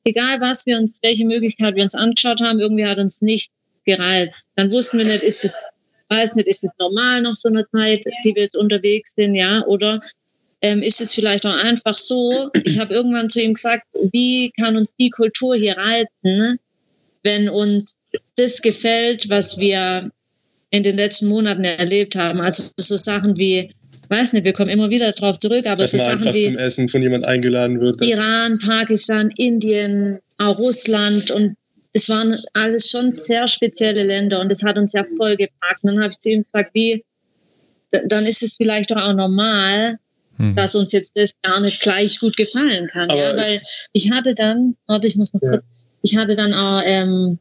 [0.03, 3.51] Egal was wir uns, welche Möglichkeit wir uns angeschaut haben, irgendwie hat uns nicht
[3.87, 4.45] gereizt.
[4.55, 5.69] Dann wussten wir nicht, ist es,
[6.09, 9.65] weiß nicht, ist es normal nach so einer Zeit, die wir jetzt unterwegs sind, ja,
[9.65, 9.99] oder
[10.61, 14.77] ähm, ist es vielleicht auch einfach so, ich habe irgendwann zu ihm gesagt, wie kann
[14.77, 16.59] uns die Kultur hier reizen,
[17.23, 17.95] wenn uns
[18.35, 20.11] das gefällt, was wir
[20.69, 22.41] in den letzten Monaten erlebt haben.
[22.41, 23.71] Also so Sachen wie,
[24.09, 26.43] weiß nicht, wir kommen immer wieder drauf zurück, aber dass so man Sachen einfach wie
[26.43, 28.01] zum Essen von jemand eingeladen wird.
[28.01, 31.55] Iran, Pakistan, Indien, auch Russland und
[31.97, 35.83] es waren alles schon sehr spezielle Länder und das hat uns ja voll gepackt.
[35.83, 37.03] Und dann habe ich zu ihm gesagt, wie,
[38.05, 39.97] dann ist es vielleicht doch auch normal,
[40.39, 40.53] Mhm.
[40.55, 43.09] dass uns jetzt das gar nicht gleich gut gefallen kann.
[43.09, 43.59] Aber ja, weil
[43.93, 45.49] ich hatte dann, warte, ich muss noch Ja.
[45.49, 45.63] kurz,
[46.03, 47.39] ich hatte dann auch ähm,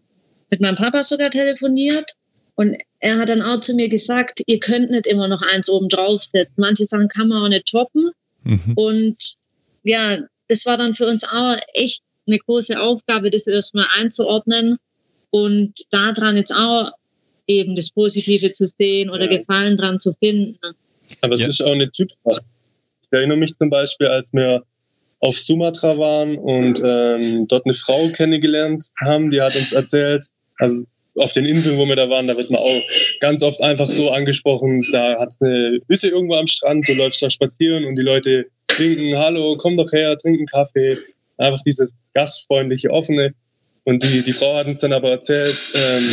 [0.51, 2.13] mit meinem Papa sogar telefoniert
[2.55, 5.91] und er hat dann auch zu mir gesagt, ihr könnt nicht immer noch eins oben
[5.91, 6.55] draufsetzen.
[6.57, 8.13] Manche Sachen kann man auch nicht toppen.
[8.45, 8.73] Mhm.
[8.77, 9.35] Und
[9.83, 14.79] ja, das war dann für uns auch echt eine große Aufgabe, das erstmal einzuordnen
[15.31, 16.93] und daran jetzt auch
[17.47, 19.39] eben das Positive zu sehen oder Ja.
[19.39, 20.59] Gefallen dran zu finden.
[21.21, 21.49] aber es Ja.
[21.49, 22.43] ist auch eine Typsache.
[23.03, 24.65] Ich erinnere mich zum Beispiel, als wir
[25.21, 30.27] auf Sumatra waren und ähm, dort eine Frau kennengelernt haben, die hat uns erzählt,
[30.59, 30.85] also
[31.19, 32.83] auf den Inseln, wo wir da waren, da wird man auch
[33.21, 37.23] ganz oft einfach so angesprochen, da hat es eine Hütte irgendwo am Strand, du läufst
[37.23, 40.99] da spazieren und die Leute trinken, hallo, komm doch her, trinken Kaffee.
[41.39, 43.35] Einfach dieses gastfreundliche, offene.
[43.85, 46.09] Und die, die Frau hat uns dann aber erzählt, ähm,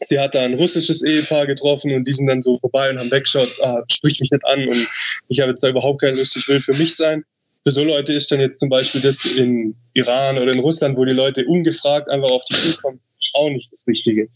[0.00, 3.10] sie hat da ein russisches Ehepaar getroffen und die sind dann so vorbei und haben
[3.10, 4.88] weggeschaut, ah, sprich mich nicht an und
[5.28, 7.24] ich habe jetzt da überhaupt keine Lust, ich will für mich sein.
[7.64, 11.04] Für so Leute ist dann jetzt zum Beispiel das in Iran oder in Russland, wo
[11.04, 13.00] die Leute ungefragt einfach auf die Tür kommen,
[13.34, 14.28] auch nicht das Richtige.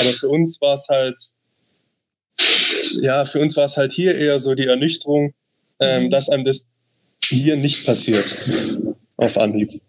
[0.00, 1.18] Aber für uns war es halt,
[3.00, 5.34] ja, für uns war es halt hier eher so die Ernüchterung,
[5.80, 6.10] ähm, Mhm.
[6.10, 6.66] dass einem das
[7.24, 8.36] hier nicht passiert.
[9.16, 9.80] Auf Anhieb.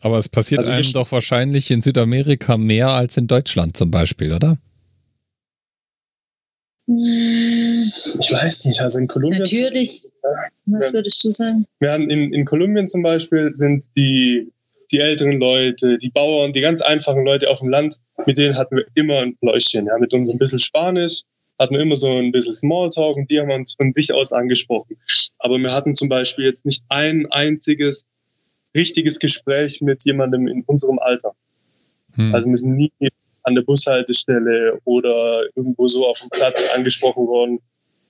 [0.00, 4.32] Aber es passiert Also einem doch wahrscheinlich in Südamerika mehr als in Deutschland zum Beispiel,
[4.32, 4.58] oder?
[6.86, 9.42] Ich weiß nicht, also in Kolumbien.
[9.42, 10.08] Natürlich.
[10.66, 11.66] Was würdest du sagen?
[11.80, 14.52] Wir haben in, in Kolumbien zum Beispiel sind die,
[14.92, 17.96] die älteren Leute, die Bauern, die ganz einfachen Leute auf dem Land,
[18.26, 19.86] mit denen hatten wir immer ein Pläuschchen.
[19.86, 21.22] Ja, mit uns ein bisschen Spanisch,
[21.58, 24.98] hatten wir immer so ein bisschen Smalltalk und die haben uns von sich aus angesprochen.
[25.38, 28.04] Aber wir hatten zum Beispiel jetzt nicht ein einziges
[28.76, 31.34] richtiges Gespräch mit jemandem in unserem Alter.
[32.16, 32.34] Hm.
[32.34, 32.92] Also wir sind nie
[33.42, 37.60] an der Bushaltestelle oder irgendwo so auf dem Platz angesprochen worden.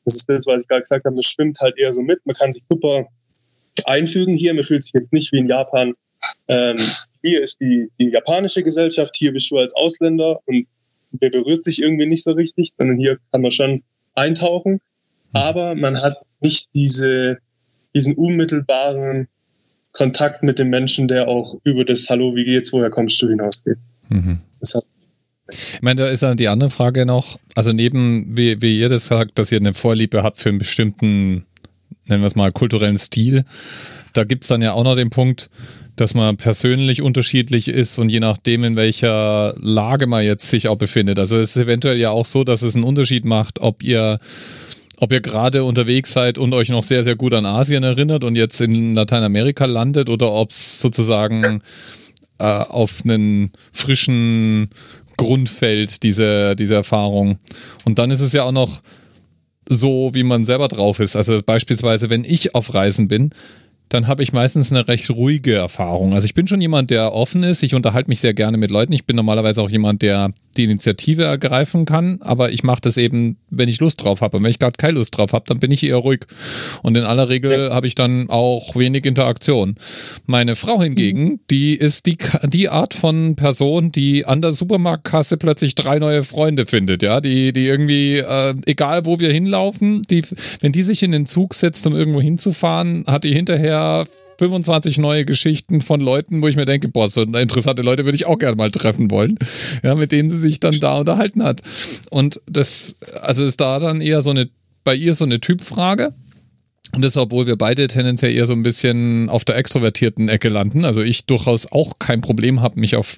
[0.04, 1.14] Das ist das, was ich gerade gesagt habe.
[1.14, 2.24] Man schwimmt halt eher so mit.
[2.24, 3.08] Man kann sich super
[3.84, 4.54] einfügen hier.
[4.54, 5.94] Man fühlt sich jetzt nicht wie in Japan.
[6.48, 6.76] Ähm,
[7.22, 9.16] hier ist die, die japanische Gesellschaft.
[9.16, 10.66] Hier bist du als Ausländer und
[11.20, 13.82] der berührt sich irgendwie nicht so richtig, sondern hier kann man schon
[14.14, 14.80] eintauchen,
[15.32, 17.38] aber man hat nicht diese,
[17.94, 19.28] diesen unmittelbaren
[19.94, 23.78] Kontakt mit dem Menschen, der auch über das Hallo, wie geht's, woher kommst du hinausgeht.
[24.08, 24.40] Mhm.
[25.50, 29.06] Ich meine, da ist dann die andere Frage noch, also neben, wie, wie ihr das
[29.06, 31.46] sagt, dass ihr eine Vorliebe habt für einen bestimmten,
[32.06, 33.44] nennen wir es mal, kulturellen Stil,
[34.14, 35.48] da gibt's dann ja auch noch den Punkt,
[35.96, 40.76] dass man persönlich unterschiedlich ist und je nachdem, in welcher Lage man jetzt sich auch
[40.76, 41.20] befindet.
[41.20, 44.18] Also es ist eventuell ja auch so, dass es einen Unterschied macht, ob ihr
[45.04, 48.36] ob ihr gerade unterwegs seid und euch noch sehr, sehr gut an Asien erinnert und
[48.36, 51.60] jetzt in Lateinamerika landet oder ob es sozusagen
[52.38, 54.70] äh, auf einen frischen
[55.18, 57.38] Grundfeld, diese, diese Erfahrung.
[57.84, 58.80] Und dann ist es ja auch noch
[59.68, 61.16] so, wie man selber drauf ist.
[61.16, 63.28] Also beispielsweise, wenn ich auf Reisen bin,
[63.94, 66.14] dann habe ich meistens eine recht ruhige Erfahrung.
[66.14, 67.62] Also ich bin schon jemand, der offen ist.
[67.62, 68.92] Ich unterhalte mich sehr gerne mit Leuten.
[68.92, 73.36] Ich bin normalerweise auch jemand, der die Initiative ergreifen kann, aber ich mache das eben,
[73.50, 74.36] wenn ich Lust drauf habe.
[74.36, 76.20] Und wenn ich gerade keine Lust drauf habe, dann bin ich eher ruhig.
[76.82, 77.74] Und in aller Regel ja.
[77.74, 79.76] habe ich dann auch wenig Interaktion.
[80.26, 81.40] Meine Frau hingegen, mhm.
[81.50, 86.66] die ist die, die Art von Person, die an der Supermarktkasse plötzlich drei neue Freunde
[86.66, 90.22] findet, ja, die, die irgendwie, äh, egal wo wir hinlaufen, die,
[90.60, 93.83] wenn die sich in den Zug setzt, um irgendwo hinzufahren, hat die hinterher
[94.38, 98.26] 25 neue Geschichten von Leuten, wo ich mir denke, boah, so interessante Leute würde ich
[98.26, 99.38] auch gerne mal treffen wollen,
[99.82, 101.62] ja, mit denen sie sich dann da unterhalten hat.
[102.10, 104.48] Und das, also ist da dann eher so eine,
[104.82, 106.12] bei ihr so eine Typfrage.
[106.94, 110.84] Und das, obwohl wir beide tendenziell eher so ein bisschen auf der extrovertierten Ecke landen.
[110.84, 113.16] Also ich durchaus auch kein Problem habe, mich auf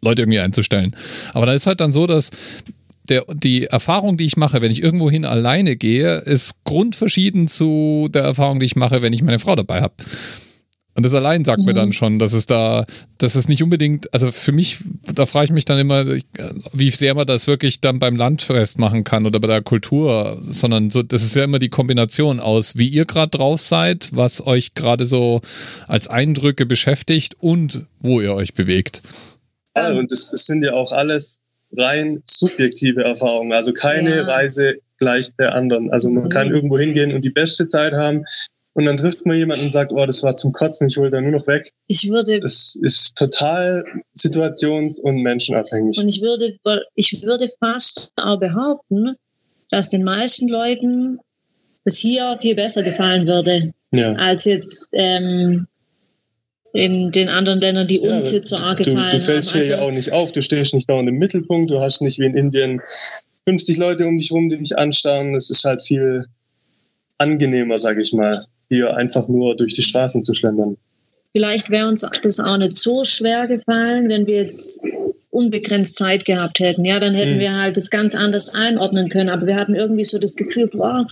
[0.00, 0.94] Leute irgendwie einzustellen.
[1.32, 2.30] Aber da ist halt dann so, dass
[3.08, 8.22] der, die Erfahrung, die ich mache, wenn ich irgendwohin alleine gehe, ist grundverschieden zu der
[8.22, 9.94] Erfahrung, die ich mache, wenn ich meine Frau dabei habe.
[10.96, 11.66] Und das allein sagt mhm.
[11.66, 12.86] mir dann schon, dass es da,
[13.18, 14.78] dass es nicht unbedingt, also für mich,
[15.14, 16.06] da frage ich mich dann immer,
[16.72, 20.88] wie sehr man das wirklich dann beim Landfest machen kann oder bei der Kultur, sondern
[20.90, 24.72] so, das ist ja immer die Kombination aus, wie ihr gerade drauf seid, was euch
[24.72, 25.42] gerade so
[25.86, 29.02] als Eindrücke beschäftigt und wo ihr euch bewegt.
[29.76, 31.38] Ja, und das, das sind ja auch alles
[31.72, 33.52] rein subjektive Erfahrungen.
[33.52, 34.22] Also keine ja.
[34.24, 35.90] Reise gleich der anderen.
[35.90, 36.54] Also man kann mhm.
[36.54, 38.24] irgendwo hingehen und die beste Zeit haben
[38.76, 41.18] und dann trifft man jemanden und sagt, oh, das war zum Kotzen, ich hole da
[41.18, 41.72] nur noch weg.
[41.86, 42.40] Ich würde.
[42.40, 45.98] Das ist total situations- und menschenabhängig.
[45.98, 46.58] Und ich würde,
[46.94, 49.16] ich würde fast auch behaupten,
[49.70, 51.20] dass den meisten Leuten
[51.84, 54.12] das hier viel besser gefallen würde, ja.
[54.12, 55.66] als jetzt ähm,
[56.76, 59.10] in den anderen Ländern, die uns ja, hier so arg gefallen haben.
[59.10, 61.80] Du fällst hier also, ja auch nicht auf, du stehst nicht dauernd im Mittelpunkt, du
[61.80, 62.80] hast nicht wie in Indien
[63.48, 65.34] 50 Leute um dich rum, die dich anstarren.
[65.34, 66.26] Es ist halt viel
[67.18, 70.76] angenehmer, sage ich mal hier einfach nur durch die Straßen zu schlendern.
[71.32, 74.86] Vielleicht wäre uns das auch nicht so schwer gefallen, wenn wir jetzt
[75.30, 76.84] unbegrenzt Zeit gehabt hätten.
[76.84, 77.40] Ja, dann hätten hm.
[77.40, 79.28] wir halt das ganz anders einordnen können.
[79.28, 81.06] Aber wir hatten irgendwie so das Gefühl, boah,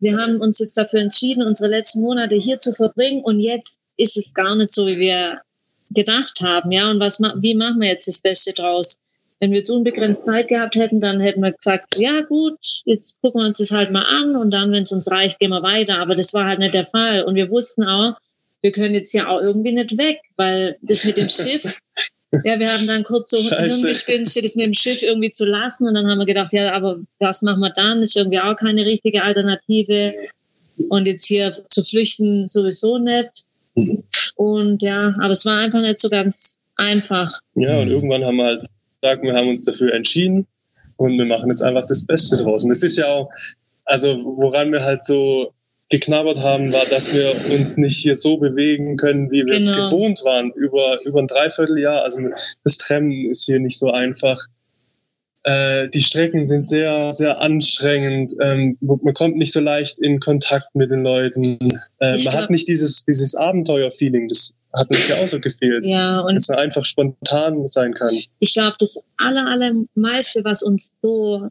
[0.00, 4.16] wir haben uns jetzt dafür entschieden, unsere letzten Monate hier zu verbringen und jetzt ist
[4.16, 5.42] es gar nicht so, wie wir
[5.90, 6.72] gedacht haben.
[6.72, 8.96] Ja, und was, wie machen wir jetzt das Beste draus?
[9.40, 13.42] Wenn wir jetzt unbegrenzt Zeit gehabt hätten, dann hätten wir gesagt, ja gut, jetzt gucken
[13.42, 15.98] wir uns das halt mal an und dann, wenn es uns reicht, gehen wir weiter.
[15.98, 17.24] Aber das war halt nicht der Fall.
[17.24, 18.16] Und wir wussten auch,
[18.62, 21.62] wir können jetzt ja auch irgendwie nicht weg, weil das mit dem Schiff,
[22.44, 25.94] ja, wir haben dann kurz so Hirngespinste, das mit dem Schiff irgendwie zu lassen und
[25.94, 28.00] dann haben wir gedacht, ja, aber was machen wir dann?
[28.00, 30.14] Das ist irgendwie auch keine richtige Alternative.
[30.88, 33.44] Und jetzt hier zu flüchten sowieso nicht.
[34.36, 37.30] Und ja, aber es war einfach nicht so ganz einfach.
[37.54, 38.66] Ja, und irgendwann haben wir halt
[39.02, 40.46] sagen, wir haben uns dafür entschieden
[40.96, 42.64] und wir machen jetzt einfach das Beste draus.
[42.64, 43.30] Und das ist ja auch,
[43.84, 45.52] also woran wir halt so
[45.90, 49.70] geknabbert haben, war, dass wir uns nicht hier so bewegen können, wie wir genau.
[49.70, 52.02] es gewohnt waren, über, über ein Dreivierteljahr.
[52.02, 52.20] Also
[52.62, 54.38] das Trennen ist hier nicht so einfach.
[55.48, 58.34] Äh, die Strecken sind sehr, sehr anstrengend.
[58.42, 61.58] Ähm, man kommt nicht so leicht in Kontakt mit den Leuten.
[62.00, 64.28] Äh, man glaub, hat nicht dieses, dieses Abenteuer-Feeling.
[64.28, 65.86] Das hat mir ja auch so gefehlt.
[65.86, 68.14] Ja, und dass man einfach spontan sein kann.
[68.40, 71.48] Ich glaube, das aller, allermeiste, was uns so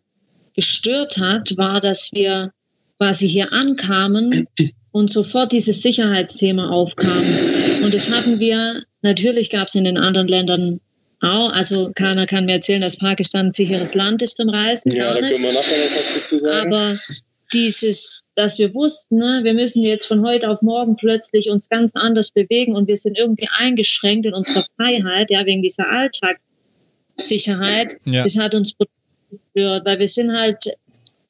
[0.56, 2.52] gestört hat, war, dass wir
[3.00, 4.48] quasi hier ankamen
[4.92, 7.24] und sofort dieses Sicherheitsthema aufkam.
[7.84, 10.82] Und das hatten wir, natürlich gab es in den anderen Ländern
[11.22, 11.52] auch.
[11.52, 14.92] Also keiner kann mir erzählen, dass Pakistan ein sicheres Land ist zum Reisen.
[14.92, 16.74] Ja, da können wir nachher noch was dazu sagen.
[16.74, 16.98] Aber
[17.54, 21.94] dieses, dass wir wussten, ne, wir müssen jetzt von heute auf morgen plötzlich uns ganz
[21.96, 27.96] anders bewegen und wir sind irgendwie eingeschränkt in unserer Freiheit, ja, wegen dieser Alltagssicherheit.
[28.06, 28.24] Ja.
[28.24, 30.76] Das hat uns gestört, weil wir sind halt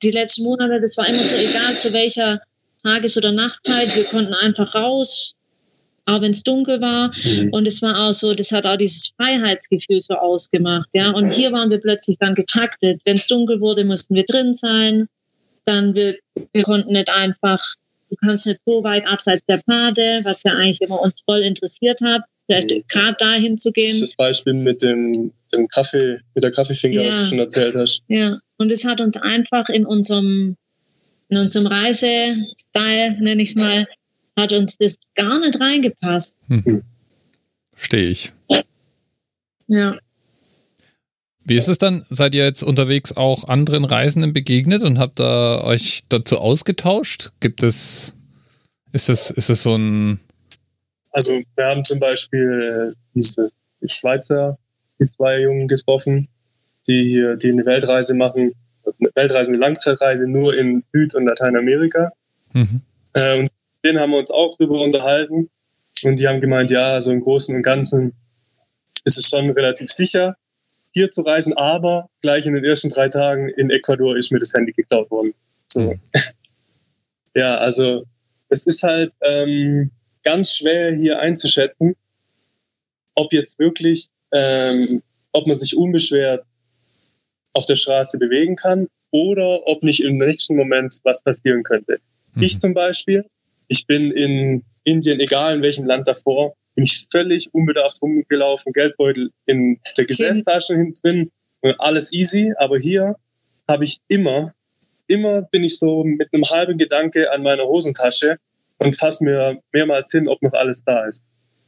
[0.02, 2.42] die letzten Monate, das war immer so egal zu welcher
[2.84, 5.34] Tages- oder Nachtzeit, wir konnten einfach raus,
[6.08, 7.12] auch wenn es dunkel war.
[7.24, 7.50] Mhm.
[7.52, 10.88] Und es war auch so, das hat auch dieses Freiheitsgefühl so ausgemacht.
[10.94, 13.02] Ja, und hier waren wir plötzlich dann getaktet.
[13.06, 15.08] Wenn es dunkel wurde, mussten wir drin sein.
[15.66, 16.18] Dann wir,
[16.54, 17.62] wir konnten nicht einfach,
[18.10, 22.00] du kannst nicht so weit abseits der Pfade, was ja eigentlich immer uns voll interessiert
[22.02, 22.84] hat, vielleicht mhm.
[22.88, 23.90] gerade dahin zu gehen.
[23.90, 27.10] Das, das Beispiel mit dem, dem Kaffee, mit der Kaffeefinger, ja.
[27.10, 28.02] was du schon erzählt hast.
[28.08, 30.56] Ja, und es hat uns einfach in unserem
[31.30, 33.86] in unserem Reisestyle, nenne ich es mal,
[34.38, 36.36] hat uns das gar nicht reingepasst.
[36.48, 36.84] Hm.
[37.76, 38.32] Stehe ich.
[39.68, 39.98] Ja.
[41.46, 42.06] Wie ist es dann?
[42.10, 47.32] Seid ihr jetzt unterwegs auch anderen Reisenden begegnet und habt da euch dazu ausgetauscht?
[47.40, 48.16] Gibt es,
[48.92, 50.20] ist es, ist es so ein.
[51.12, 53.50] Also, wir haben zum Beispiel diese
[53.86, 54.58] Schweizer,
[55.00, 56.28] die zwei Jungen getroffen,
[56.88, 58.52] die hier, die eine Weltreise machen,
[58.86, 62.12] eine Weltreise, eine Langzeitreise nur in Süd- und Lateinamerika.
[62.54, 62.82] Mhm.
[63.14, 63.52] Äh, und
[63.88, 65.50] denen haben wir uns auch drüber unterhalten.
[66.04, 68.14] Und die haben gemeint, ja, so im Großen und Ganzen
[69.04, 70.36] ist es schon relativ sicher,
[70.94, 74.54] hier zu reisen, aber gleich in den ersten drei Tagen in Ecuador ist mir das
[74.54, 75.34] Handy geklaut worden.
[75.68, 75.80] So.
[75.82, 76.00] Mhm.
[77.36, 78.04] ja, also
[78.50, 79.92] es ist halt ähm,
[80.24, 81.96] ganz schwer hier einzuschätzen,
[83.16, 86.46] ob jetzt wirklich, ähm, ob man sich unbeschwert
[87.54, 92.00] auf der Straße bewegen kann oder ob nicht im nächsten Moment was passieren könnte.
[92.34, 92.44] Mhm.
[92.44, 93.26] Ich zum Beispiel
[93.68, 99.32] ich bin in Indien, egal in welchem Land davor, bin ich völlig unbedarft rumgelaufen, Geldbeutel
[99.46, 101.32] in der Gesäßtasche hinten drin,
[101.80, 102.54] alles easy.
[102.58, 103.16] Aber hier
[103.68, 104.54] habe ich immer,
[105.08, 108.38] immer bin ich so mit einem halben Gedanke an meiner Hosentasche
[108.78, 111.24] und fasse mir mehrmals hin, ob noch alles da ist.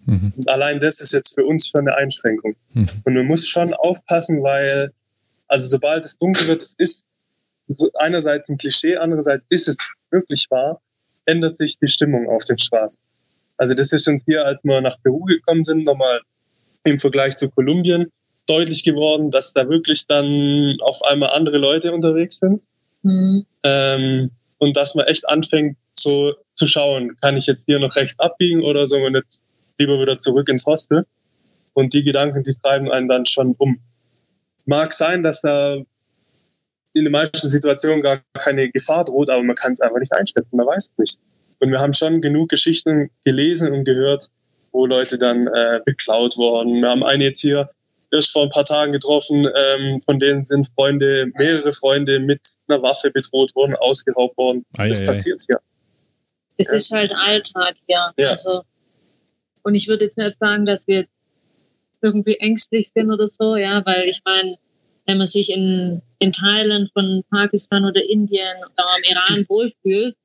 [0.05, 0.33] Mhm.
[0.37, 2.55] Und allein das ist jetzt für uns schon eine Einschränkung.
[2.73, 2.89] Mhm.
[3.03, 4.93] Und man muss schon aufpassen, weil,
[5.47, 7.03] also sobald es dunkel wird, es ist
[7.67, 9.77] so einerseits ein Klischee, andererseits ist es
[10.11, 10.79] wirklich wahr
[11.29, 12.99] ändert sich die Stimmung auf den Straßen.
[13.57, 16.21] Also das ist uns hier, als wir nach Peru gekommen sind, nochmal
[16.83, 18.11] im Vergleich zu Kolumbien
[18.47, 22.63] deutlich geworden, dass da wirklich dann auf einmal andere Leute unterwegs sind.
[23.03, 23.45] Mhm.
[23.63, 28.19] Ähm, und dass man echt anfängt, so zu schauen, kann ich jetzt hier noch rechts
[28.19, 29.37] abbiegen oder so und nicht
[29.77, 31.05] lieber wieder zurück ins Hostel.
[31.73, 33.79] Und die Gedanken, die treiben einen dann schon um.
[34.65, 35.77] Mag sein, dass da
[36.99, 40.55] in den meisten Situationen gar keine Gefahr droht, aber man kann es einfach nicht einschätzen,
[40.55, 41.19] man weiß es nicht.
[41.59, 44.27] Und wir haben schon genug Geschichten gelesen und gehört,
[44.71, 46.81] wo Leute dann äh, beklaut worden.
[46.81, 47.69] Wir haben eine jetzt hier
[48.11, 52.81] erst vor ein paar Tagen getroffen, ähm, von denen sind Freunde, mehrere Freunde mit einer
[52.81, 54.65] Waffe bedroht worden, ausgeraubt worden.
[54.77, 55.59] Ei, das ei, passiert hier.
[56.57, 56.75] Es ja.
[56.75, 58.13] ist halt Alltag, ja.
[58.17, 58.29] ja.
[58.29, 58.63] Also,
[59.63, 61.05] und ich würde jetzt nicht sagen, dass wir
[62.01, 64.55] irgendwie ängstlich sind oder so, ja, weil ich meine,
[65.05, 70.15] wenn man sich in, in Teilen von Pakistan oder Indien oder am Iran wohlfühlt,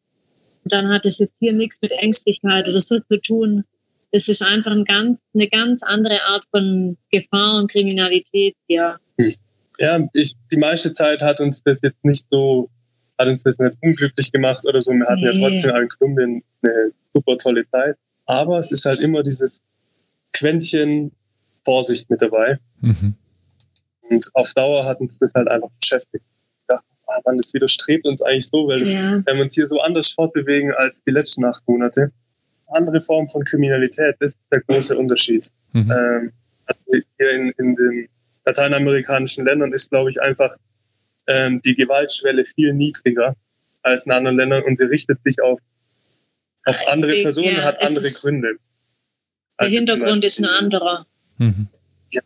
[0.65, 3.65] dann hat es jetzt hier nichts mit Ängstlichkeit oder so zu tun.
[4.11, 8.99] Es ist einfach ein ganz, eine ganz andere Art von Gefahr und Kriminalität hier.
[9.19, 9.35] Hm.
[9.79, 12.71] Ja, ich, die meiste Zeit hat uns das jetzt nicht so,
[13.19, 14.93] hat uns das nicht unglücklich gemacht oder so.
[14.93, 15.27] Wir hatten nee.
[15.27, 17.97] ja trotzdem in Kolumbien eine super tolle Zeit.
[18.27, 19.61] Aber es ist halt immer dieses
[20.33, 21.13] Quäntchen
[21.65, 22.59] Vorsicht mit dabei.
[22.81, 23.17] Mhm.
[24.09, 26.25] Und auf Dauer hat uns das halt einfach beschäftigt.
[26.25, 29.23] Ich dachte, ah Mann, das widerstrebt uns eigentlich so, weil das, ja.
[29.25, 32.13] wenn wir uns hier so anders fortbewegen als die letzten acht Monate,
[32.69, 35.49] andere Form von Kriminalität, das ist der große Unterschied.
[35.73, 35.91] Mhm.
[35.91, 36.33] Ähm,
[36.67, 38.09] also hier in, in den
[38.45, 40.57] lateinamerikanischen Ländern ist, glaube ich, einfach
[41.27, 43.35] ähm, die Gewaltschwelle viel niedriger
[43.83, 45.61] als in anderen Ländern und sie richtet sich auf,
[46.65, 48.57] auf andere Personen, ja, hat andere Gründe.
[49.61, 51.07] Der Hintergrund ist ein anderer.
[51.39, 51.69] Mhm.
[52.11, 52.23] Ja.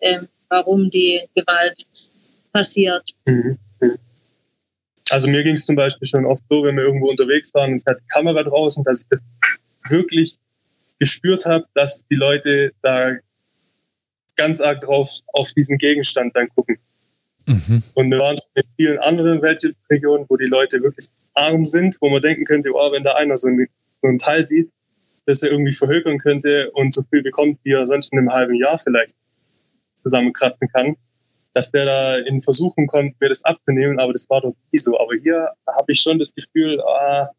[0.00, 1.84] Ähm, warum die Gewalt
[2.52, 3.02] passiert.
[3.26, 3.58] Mhm.
[5.10, 7.80] Also mir ging es zum Beispiel schon oft so, wenn wir irgendwo unterwegs waren und
[7.80, 9.22] ich hatte Kamera draußen, dass ich das
[9.90, 10.36] wirklich
[10.98, 13.16] gespürt habe, dass die Leute da
[14.36, 16.78] ganz arg drauf auf diesen Gegenstand dann gucken.
[17.46, 17.82] Mhm.
[17.94, 22.22] Und wir waren in vielen anderen Weltregionen, wo die Leute wirklich arm sind, wo man
[22.22, 24.70] denken könnte, oh, wenn da einer so, ein, so einen Teil sieht,
[25.26, 28.54] dass er irgendwie verhökern könnte und so viel bekommt, wie er sonst in einem halben
[28.54, 29.14] Jahr vielleicht
[30.04, 30.96] zusammenkratzen kann,
[31.54, 34.98] dass der da in Versuchung kommt, mir das abzunehmen, aber das war doch nie so.
[34.98, 37.30] Aber hier habe ich schon das Gefühl, ah,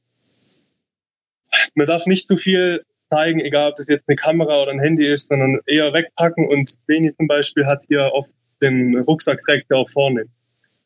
[1.76, 5.06] man darf nicht zu viel zeigen, egal ob das jetzt eine Kamera oder ein Handy
[5.06, 9.78] ist, sondern eher wegpacken und Beni zum Beispiel hat hier oft den Rucksack trägt er
[9.78, 10.26] auch vorne.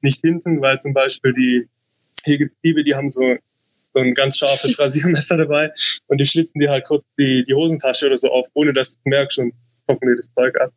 [0.02, 1.68] Nicht hinten, weil zum Beispiel die,
[2.26, 3.36] hier gibt es Diebe, die haben so,
[3.88, 5.72] so ein ganz scharfes Rasiermesser dabei
[6.08, 9.00] und die schlitzen dir halt kurz die, die Hosentasche oder so auf, ohne dass du
[9.06, 9.54] merkst und
[9.88, 10.72] trocknen dir das Zeug ab.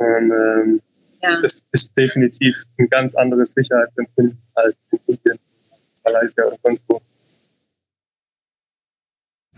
[0.00, 0.82] Und ähm,
[1.22, 1.36] ja.
[1.36, 5.38] das ist definitiv ein ganz anderes Sicherheitsempfinden als in Indien,
[6.04, 7.00] Malaysia oder sonst wo.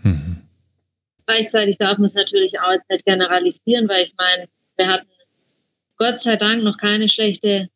[0.03, 0.41] Mhm.
[1.25, 5.07] gleichzeitig darf man es natürlich auch jetzt nicht generalisieren, weil ich meine, wir hatten
[5.97, 7.69] Gott sei Dank noch keine schlechte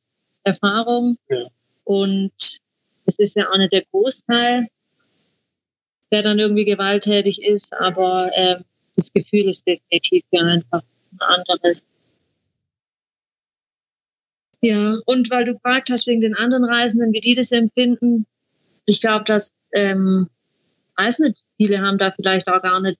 [0.43, 1.15] Erfahrung.
[1.29, 1.47] Ja.
[1.85, 2.59] Und
[3.05, 4.67] es ist ja auch nicht der Großteil,
[6.11, 8.57] der dann irgendwie gewalttätig ist, aber äh,
[8.97, 11.85] das Gefühl ist definitiv ja einfach ein anderes.
[14.61, 18.25] Ja, und weil du gefragt hast wegen den anderen Reisenden, wie die das empfinden,
[18.85, 20.29] ich glaube, dass, ähm,
[20.95, 22.97] weiß nicht, viele haben da vielleicht auch gar nicht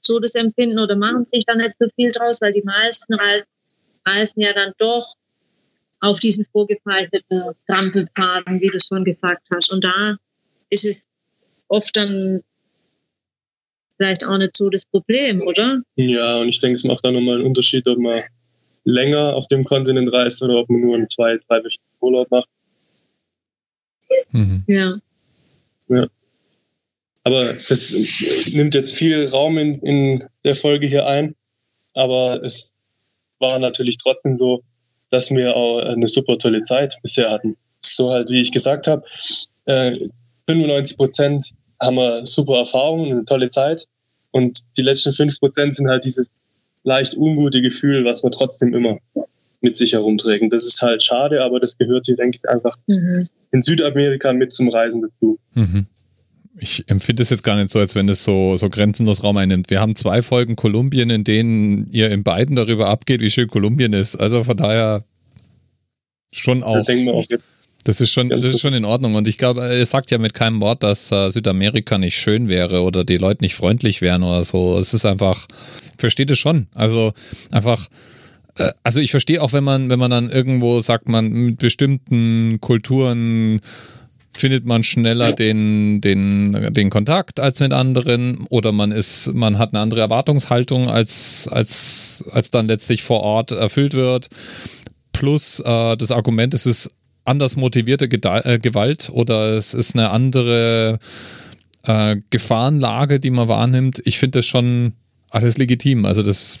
[0.00, 3.48] so das Empfinden oder machen sich da nicht so viel draus, weil die meisten reisen,
[4.06, 5.14] reisen ja dann doch
[6.00, 9.70] auf diesen vorgezeichneten Trampelpfaden, wie du schon gesagt hast.
[9.72, 10.16] Und da
[10.70, 11.06] ist es
[11.68, 12.40] oft dann
[13.96, 15.82] vielleicht auch nicht so das Problem, oder?
[15.96, 18.22] Ja, und ich denke, es macht auch nochmal einen Unterschied, ob man
[18.88, 22.48] länger auf dem Kontinent reist oder ob man nur einen zwei, drei Wochen Urlaub macht.
[24.32, 24.64] Mhm.
[24.66, 24.98] Ja.
[25.88, 26.06] Ja.
[27.24, 27.94] Aber das
[28.52, 31.34] nimmt jetzt viel Raum in, in der Folge hier ein.
[31.94, 32.72] Aber es
[33.38, 34.62] war natürlich trotzdem so,
[35.10, 37.56] dass wir auch eine super tolle Zeit bisher hatten.
[37.80, 39.04] So halt, wie ich gesagt habe,
[39.66, 40.08] äh,
[40.46, 43.86] 95 Prozent haben wir super Erfahrungen, eine tolle Zeit.
[44.30, 46.30] Und die letzten 5 Prozent sind halt dieses
[46.88, 48.98] leicht ungute Gefühl, was man trotzdem immer
[49.60, 50.42] mit sich herumträgt.
[50.42, 53.28] Und das ist halt schade, aber das gehört hier, denke ich, einfach mhm.
[53.52, 55.38] in Südamerika mit zum Reisen dazu.
[55.54, 55.86] Mhm.
[56.60, 59.70] Ich empfinde es jetzt gar nicht so, als wenn es so, so grenzenlos Raum einnimmt.
[59.70, 63.92] Wir haben zwei Folgen Kolumbien, in denen ihr in beiden darüber abgeht, wie schön Kolumbien
[63.92, 64.16] ist.
[64.16, 65.04] Also von daher
[66.32, 66.84] schon auch.
[66.88, 67.24] auch
[67.88, 69.14] das ist schon, das ist schon in Ordnung.
[69.14, 72.82] Und ich glaube, er sagt ja mit keinem Wort, dass äh, Südamerika nicht schön wäre
[72.82, 74.76] oder die Leute nicht freundlich wären oder so.
[74.76, 75.46] Es ist einfach,
[75.96, 76.66] versteht es schon.
[76.74, 77.14] Also
[77.50, 77.86] einfach,
[78.58, 82.60] äh, also ich verstehe auch, wenn man, wenn man dann irgendwo sagt, man mit bestimmten
[82.60, 83.62] Kulturen
[84.32, 89.72] findet man schneller den, den, den Kontakt als mit anderen oder man ist, man hat
[89.72, 94.28] eine andere Erwartungshaltung, als, als, als dann letztlich vor Ort erfüllt wird.
[95.12, 96.92] Plus äh, das Argument, es ist
[97.28, 100.98] anders motivierte äh, Gewalt oder es ist eine andere
[101.84, 104.02] äh, Gefahrenlage, die man wahrnimmt.
[104.04, 104.94] Ich finde das schon
[105.30, 106.04] alles legitim.
[106.04, 106.60] Also das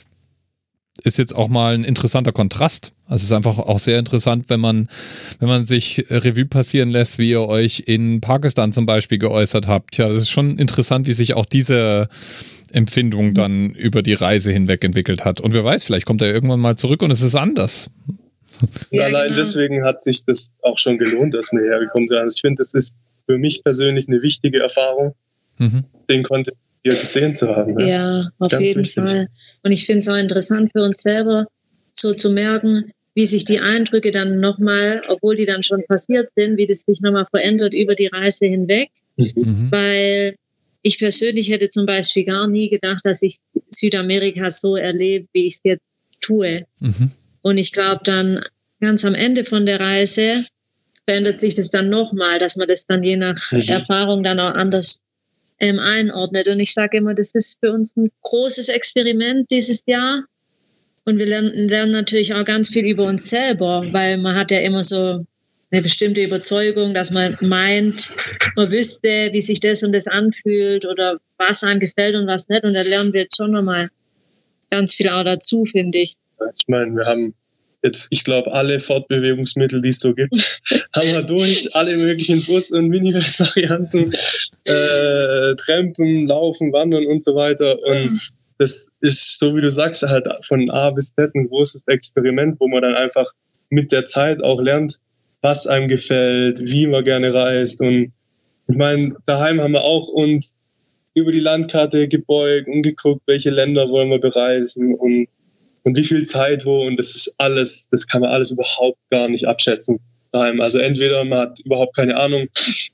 [1.04, 2.92] ist jetzt auch mal ein interessanter Kontrast.
[3.06, 4.88] Also es ist einfach auch sehr interessant, wenn man,
[5.38, 9.96] wenn man sich Revue passieren lässt, wie ihr euch in Pakistan zum Beispiel geäußert habt.
[9.96, 12.08] Ja, das ist schon interessant, wie sich auch diese
[12.72, 15.40] Empfindung dann über die Reise hinweg entwickelt hat.
[15.40, 17.90] Und wer weiß, vielleicht kommt er irgendwann mal zurück und es ist anders.
[18.90, 19.40] Ja, Allein genau.
[19.40, 22.18] deswegen hat sich das auch schon gelohnt, dass wir hergekommen sind.
[22.18, 22.92] Also ich finde, das ist
[23.26, 25.14] für mich persönlich eine wichtige Erfahrung,
[25.58, 25.84] mhm.
[26.08, 27.78] den Content hier gesehen zu haben.
[27.78, 29.04] Ja, ja auf Ganz jeden wichtig.
[29.04, 29.28] Fall.
[29.62, 31.46] Und ich finde es auch interessant für uns selber,
[31.94, 36.56] so zu merken, wie sich die Eindrücke dann nochmal, obwohl die dann schon passiert sind,
[36.56, 38.90] wie das sich nochmal verändert über die Reise hinweg.
[39.16, 39.32] Mhm.
[39.34, 39.68] mhm.
[39.70, 40.36] Weil
[40.82, 43.38] ich persönlich hätte zum Beispiel gar nie gedacht, dass ich
[43.68, 45.84] Südamerika so erlebe, wie ich es jetzt
[46.20, 46.64] tue.
[46.80, 47.10] Mhm.
[47.48, 48.44] Und ich glaube dann
[48.80, 50.46] ganz am Ende von der Reise
[51.08, 53.62] verändert sich das dann nochmal, dass man das dann je nach mhm.
[53.66, 55.00] Erfahrung dann auch anders
[55.58, 56.48] ähm, einordnet.
[56.48, 60.24] Und ich sage immer, das ist für uns ein großes Experiment dieses Jahr.
[61.04, 64.58] Und wir lernen, lernen natürlich auch ganz viel über uns selber, weil man hat ja
[64.58, 65.24] immer so
[65.70, 68.14] eine bestimmte Überzeugung, dass man meint,
[68.56, 72.64] man wüsste, wie sich das und das anfühlt oder was einem gefällt und was nicht.
[72.64, 73.88] Und da lernen wir jetzt schon nochmal
[74.70, 76.14] ganz viel auch dazu, finde ich.
[76.54, 77.34] Ich meine, wir haben
[77.82, 80.60] jetzt, ich glaube, alle Fortbewegungsmittel, die es so gibt,
[80.94, 81.74] haben wir durch.
[81.74, 84.12] Alle möglichen Bus- und Minivan-Varianten,
[84.64, 87.78] äh, Trampen, Laufen, Wandern und so weiter.
[87.82, 92.58] Und das ist, so wie du sagst, halt von A bis Z ein großes Experiment,
[92.58, 93.30] wo man dann einfach
[93.70, 94.96] mit der Zeit auch lernt,
[95.42, 97.80] was einem gefällt, wie man gerne reist.
[97.80, 98.12] Und
[98.68, 100.54] ich meine, daheim haben wir auch uns
[101.14, 105.28] über die Landkarte gebeugt und geguckt, welche Länder wollen wir bereisen und
[105.88, 109.26] und wie viel Zeit wo und das ist alles, das kann man alles überhaupt gar
[109.26, 109.98] nicht abschätzen.
[110.32, 112.48] Also entweder man hat überhaupt keine Ahnung,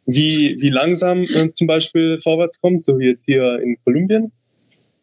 [0.06, 4.30] wie, wie langsam man zum Beispiel vorwärts kommt, so wie jetzt hier in Kolumbien,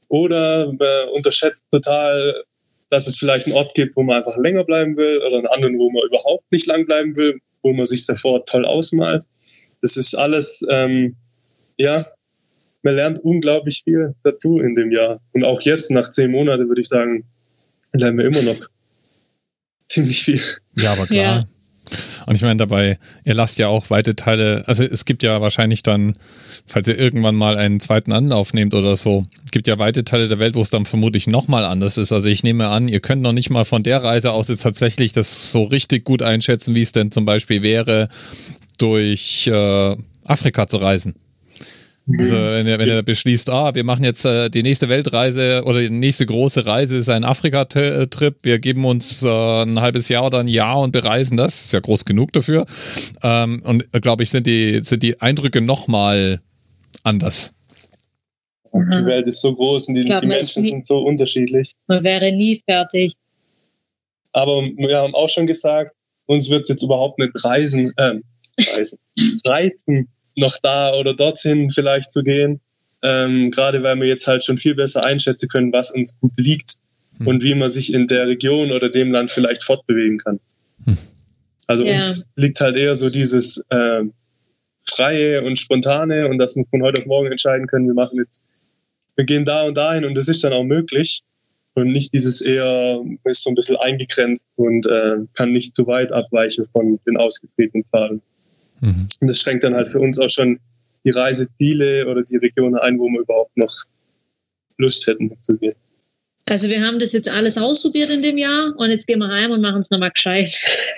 [0.07, 2.45] oder man unterschätzt total,
[2.89, 5.77] dass es vielleicht einen Ort gibt, wo man einfach länger bleiben will oder einen anderen,
[5.77, 9.25] wo man überhaupt nicht lang bleiben will, wo man sich davor toll ausmalt.
[9.81, 11.17] Das ist alles, ähm,
[11.75, 12.05] ja,
[12.83, 15.19] man lernt unglaublich viel dazu in dem Jahr.
[15.33, 17.25] Und auch jetzt, nach zehn Monaten, würde ich sagen,
[17.93, 18.67] lernen wir immer noch
[19.87, 20.41] ziemlich viel.
[20.77, 21.23] Ja, aber klar.
[21.23, 21.47] Ja.
[22.25, 25.83] Und ich meine dabei, ihr lasst ja auch weite Teile, also es gibt ja wahrscheinlich
[25.83, 26.15] dann,
[26.65, 30.39] falls ihr irgendwann mal einen zweiten Anlauf nehmt oder so, gibt ja weite Teile der
[30.39, 32.11] Welt, wo es dann vermutlich nochmal anders ist.
[32.11, 35.13] Also ich nehme an, ihr könnt noch nicht mal von der Reise aus jetzt tatsächlich
[35.13, 38.09] das so richtig gut einschätzen, wie es denn zum Beispiel wäre,
[38.77, 41.15] durch äh, Afrika zu reisen.
[42.17, 45.79] Also wenn er, wenn er beschließt, ah, wir machen jetzt äh, die nächste Weltreise oder
[45.79, 50.39] die nächste große Reise ist ein Afrika-Trip, wir geben uns äh, ein halbes Jahr oder
[50.39, 52.65] ein Jahr und bereisen das, ist ja groß genug dafür.
[53.21, 56.41] Ähm, und äh, glaube ich, sind die, sind die Eindrücke nochmal
[57.03, 57.53] anders.
[58.73, 61.73] Die Welt ist so groß und die, glaub, die Menschen sind so unterschiedlich.
[61.87, 63.13] Man wäre nie fertig.
[64.33, 65.93] Aber wir haben auch schon gesagt,
[66.25, 68.15] uns wird es jetzt überhaupt nicht reisen, äh,
[68.75, 68.99] reisen,
[69.45, 70.07] reizen,
[70.41, 72.59] noch da oder dorthin vielleicht zu gehen.
[73.03, 76.73] Ähm, gerade weil wir jetzt halt schon viel besser einschätzen können, was uns gut liegt
[77.17, 77.27] hm.
[77.27, 80.39] und wie man sich in der Region oder dem Land vielleicht fortbewegen kann.
[80.85, 80.97] Hm.
[81.65, 81.95] Also ja.
[81.95, 84.03] uns liegt halt eher so dieses äh,
[84.83, 88.41] Freie und Spontane und dass wir von heute auf morgen entscheiden können, wir machen jetzt,
[89.15, 91.23] wir gehen da und dahin und das ist dann auch möglich
[91.73, 96.11] und nicht dieses eher ist so ein bisschen eingegrenzt und äh, kann nicht zu weit
[96.11, 98.21] abweichen von den ausgetretenen Pfaden.
[98.81, 99.07] Mhm.
[99.19, 100.59] Und das schränkt dann halt für uns auch schon
[101.03, 103.73] die Reiseziele oder die Regionen ein, wo wir überhaupt noch
[104.77, 105.75] Lust hätten zu gehen.
[106.45, 109.51] Also wir haben das jetzt alles ausprobiert in dem Jahr und jetzt gehen wir heim
[109.51, 110.53] und machen es nochmal gescheit.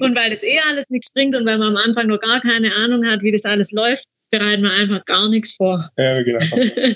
[0.00, 2.74] und weil das eh alles nichts bringt und weil man am Anfang noch gar keine
[2.74, 5.90] Ahnung hat, wie das alles läuft, bereiten wir einfach gar nichts vor.
[5.96, 6.44] Ja, genau.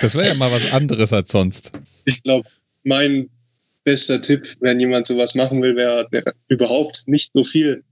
[0.00, 1.72] Das wäre ja mal was anderes als sonst.
[2.06, 2.48] Ich glaube,
[2.84, 3.28] mein
[3.84, 6.08] bester Tipp, wenn jemand sowas machen will, wäre
[6.48, 7.84] überhaupt nicht so viel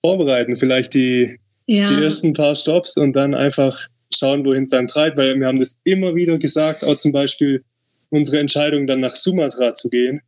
[0.00, 0.56] vorbereiten.
[0.56, 1.86] Vielleicht die, ja.
[1.86, 5.58] die ersten paar Stops und dann einfach schauen, wohin es dann treibt, weil wir haben
[5.58, 7.62] das immer wieder gesagt, auch zum Beispiel
[8.10, 10.20] unsere Entscheidung dann nach Sumatra zu gehen.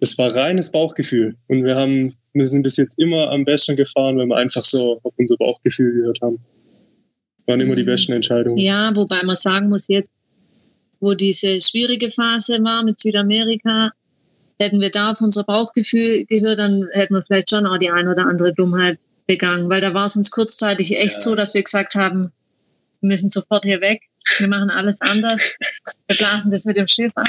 [0.00, 4.16] Das war reines Bauchgefühl und wir haben, wir sind bis jetzt immer am besten gefahren,
[4.18, 6.38] wenn wir einfach so auf unser Bauchgefühl gehört haben.
[7.46, 7.86] Waren immer die mhm.
[7.86, 8.56] besten Entscheidungen.
[8.56, 10.08] Ja, wobei man sagen muss jetzt,
[11.00, 13.92] wo diese schwierige Phase war mit Südamerika,
[14.60, 18.08] hätten wir da auf unser Bauchgefühl gehört, dann hätten wir vielleicht schon auch die ein
[18.08, 21.20] oder andere Dummheit begangen, weil da war es uns kurzzeitig echt ja.
[21.20, 22.32] so, dass wir gesagt haben,
[23.00, 24.02] wir müssen sofort hier weg,
[24.38, 25.56] wir machen alles anders,
[26.06, 27.26] wir blasen das mit dem Schiff ab.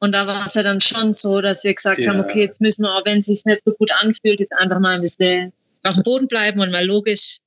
[0.00, 2.10] Und da war es ja dann schon so, dass wir gesagt ja.
[2.10, 4.80] haben, okay, jetzt müssen wir, auch wenn es sich nicht so gut anfühlt, jetzt einfach
[4.80, 7.38] mal ein bisschen auf dem Boden bleiben und mal logisch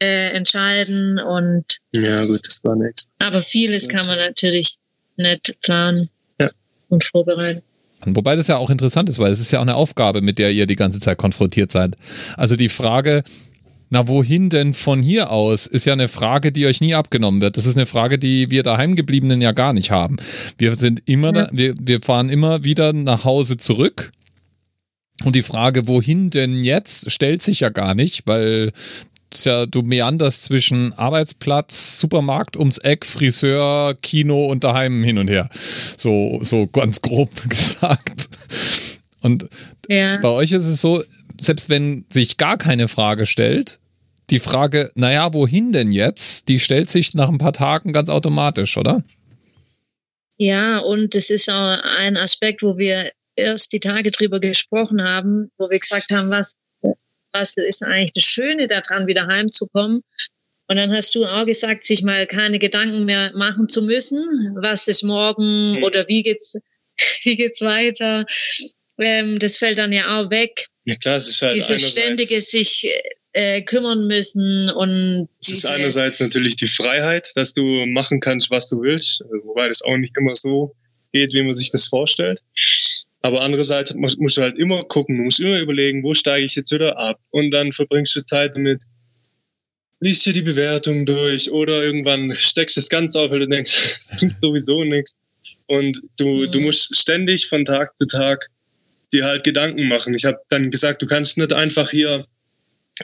[0.00, 3.04] äh, entscheiden und ja gut, das war nichts.
[3.18, 4.76] Aber vieles kann man natürlich
[5.16, 6.08] nicht planen
[6.40, 6.50] ja.
[6.88, 7.62] und vorbereiten.
[8.04, 10.52] Wobei das ja auch interessant ist, weil es ist ja auch eine Aufgabe, mit der
[10.52, 11.96] ihr die ganze Zeit konfrontiert seid.
[12.36, 13.24] Also die Frage,
[13.90, 17.56] na, wohin denn von hier aus, ist ja eine Frage, die euch nie abgenommen wird.
[17.56, 20.18] Das ist eine Frage, die wir daheimgebliebenen ja gar nicht haben.
[20.58, 24.10] Wir sind immer, da, wir, wir fahren immer wieder nach Hause zurück.
[25.24, 28.72] Und die Frage, wohin denn jetzt, stellt sich ja gar nicht, weil
[29.34, 35.48] ja, du meanderst zwischen Arbeitsplatz, Supermarkt ums Eck, Friseur, Kino und daheim hin und her.
[35.52, 38.30] So, so ganz grob gesagt.
[39.20, 39.48] Und
[39.88, 40.18] ja.
[40.20, 41.02] bei euch ist es so,
[41.40, 43.78] selbst wenn sich gar keine Frage stellt,
[44.30, 48.76] die Frage, naja, wohin denn jetzt, die stellt sich nach ein paar Tagen ganz automatisch,
[48.76, 49.02] oder?
[50.36, 55.50] Ja, und es ist auch ein Aspekt, wo wir erst die Tage drüber gesprochen haben,
[55.56, 56.54] wo wir gesagt haben, was
[57.32, 60.02] was ist eigentlich das Schöne daran, wieder heimzukommen.
[60.70, 64.86] Und dann hast du auch gesagt, sich mal keine Gedanken mehr machen zu müssen, was
[64.86, 65.82] ist morgen mhm.
[65.82, 66.58] oder wie geht's,
[67.22, 68.26] wie geht's weiter.
[68.98, 70.66] Ähm, das fällt dann ja auch weg.
[70.84, 72.86] Ja klar, es ist halt Dieses ständige sich
[73.32, 78.68] äh, kümmern müssen und es ist einerseits natürlich die Freiheit, dass du machen kannst, was
[78.68, 80.74] du willst, wobei das auch nicht immer so
[81.12, 82.40] geht, wie man sich das vorstellt.
[83.22, 86.70] Aber andererseits musst, du halt immer gucken, du musst immer überlegen, wo steige ich jetzt
[86.70, 87.18] wieder ab?
[87.30, 88.84] Und dann verbringst du Zeit damit,
[90.00, 93.74] liest dir die Bewertung durch oder irgendwann steckst du es ganz auf, weil du denkst,
[94.00, 95.12] es bringt sowieso nichts.
[95.66, 98.48] Und du, du musst ständig von Tag zu Tag
[99.12, 100.14] dir halt Gedanken machen.
[100.14, 102.26] Ich habe dann gesagt, du kannst nicht einfach hier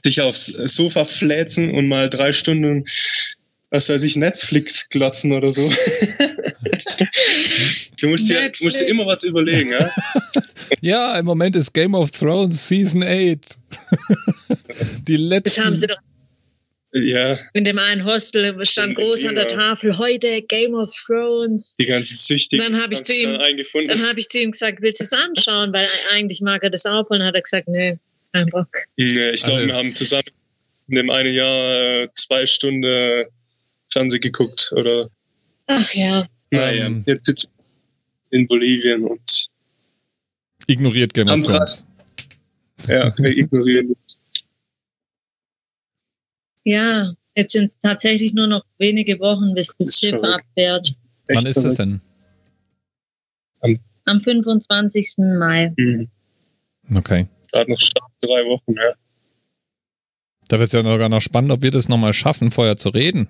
[0.05, 2.85] dich aufs Sofa fläzen und mal drei Stunden
[3.75, 5.69] was weiß ich, Netflix glotzen oder so.
[8.01, 9.91] du, musst dir, musst dir immer was überlegen, ja?
[10.81, 13.09] ja, im Moment ist Game of Thrones Season 8.
[15.09, 15.43] Die letzten.
[15.43, 15.99] Das haben sie doch.
[16.93, 17.37] Ja.
[17.53, 21.75] In dem einen Hostel stand groß an der Tafel heute Game of Thrones.
[21.81, 22.65] Die ganzen Süchtigen.
[22.65, 23.37] Dann habe ich, zu ihm,
[23.89, 25.73] dann hab ich zu ihm gesagt, willst du es anschauen?
[25.73, 27.11] Weil eigentlich mag er das auch.
[27.11, 27.99] Und dann hat er gesagt, nee,
[28.33, 28.69] kein Bock.
[28.97, 30.23] Nee, ich glaube, also, wir haben zusammen
[30.87, 33.25] in dem einen Jahr äh, zwei Stunden
[33.95, 35.09] Fernsehen geguckt oder.
[35.67, 36.27] Ach ja.
[36.51, 37.49] Naja, ähm, jetzt sitzt
[38.31, 39.49] in Bolivien und.
[40.67, 41.85] Ignoriert Game of Thrones.
[42.89, 43.95] Ja, ignorieren.
[46.65, 50.41] Ja, jetzt sind es tatsächlich nur noch wenige Wochen, bis das, das Schiff verrückt.
[50.41, 50.93] abfährt.
[51.29, 52.01] Wann ist das denn?
[53.61, 55.15] Am, Am 25.
[55.19, 55.73] Mai.
[55.77, 56.09] Mhm.
[56.97, 57.29] Okay.
[57.53, 57.81] Gerade noch
[58.21, 58.95] drei Wochen, ja.
[60.49, 63.29] Da wird es ja sogar noch spannend, ob wir das nochmal schaffen, vorher zu reden.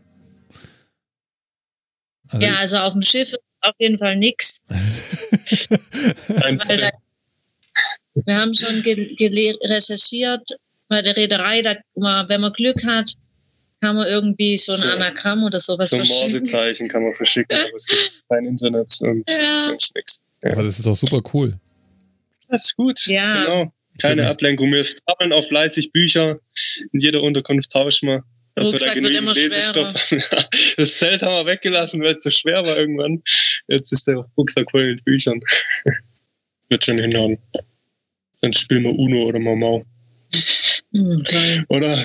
[2.28, 4.60] Also ja, also auf dem Schiff ist auf jeden Fall nichts.
[8.14, 10.56] wir haben schon recherchiert
[10.88, 13.12] bei der Reederei, da, wenn man Glück hat,
[13.80, 16.18] kann man irgendwie so ein so, Anagramm oder sowas so verschicken.
[16.18, 19.60] So ein Morsezeichen kann man verschicken, aber es gibt kein Internet und ja.
[19.60, 20.20] sonst nichts.
[20.42, 20.52] Ja.
[20.52, 21.58] Aber das ist doch super cool.
[22.48, 23.06] Das ist gut.
[23.06, 23.44] Ja.
[23.44, 23.72] Genau.
[24.00, 24.72] Keine Ablenkung.
[24.72, 26.38] Wir sammeln auch fleißig Bücher.
[26.92, 28.24] In jeder Unterkunft tauschen wir.
[28.56, 30.22] Dass wir da genügend Lesestoff haben.
[30.76, 33.22] Das Zelt haben wir weggelassen, weil es zu schwer war irgendwann.
[33.68, 35.40] Jetzt ist der Rucksack voll mit Büchern.
[36.68, 37.38] Wird schon hinhauen.
[38.40, 39.84] Dann spielen wir Uno oder Mau
[40.94, 41.24] Mhm,
[41.68, 41.98] Oder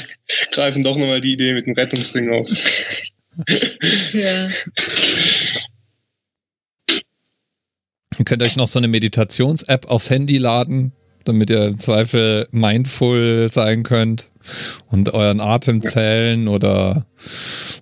[0.51, 2.49] greifen doch nochmal die Idee mit dem Rettungsring auf.
[4.13, 4.49] ja.
[8.17, 10.91] Ihr könnt euch noch so eine Meditations-App aufs Handy laden,
[11.29, 14.31] damit ihr im Zweifel mindful sein könnt
[14.87, 17.05] und euren Atem zählen oder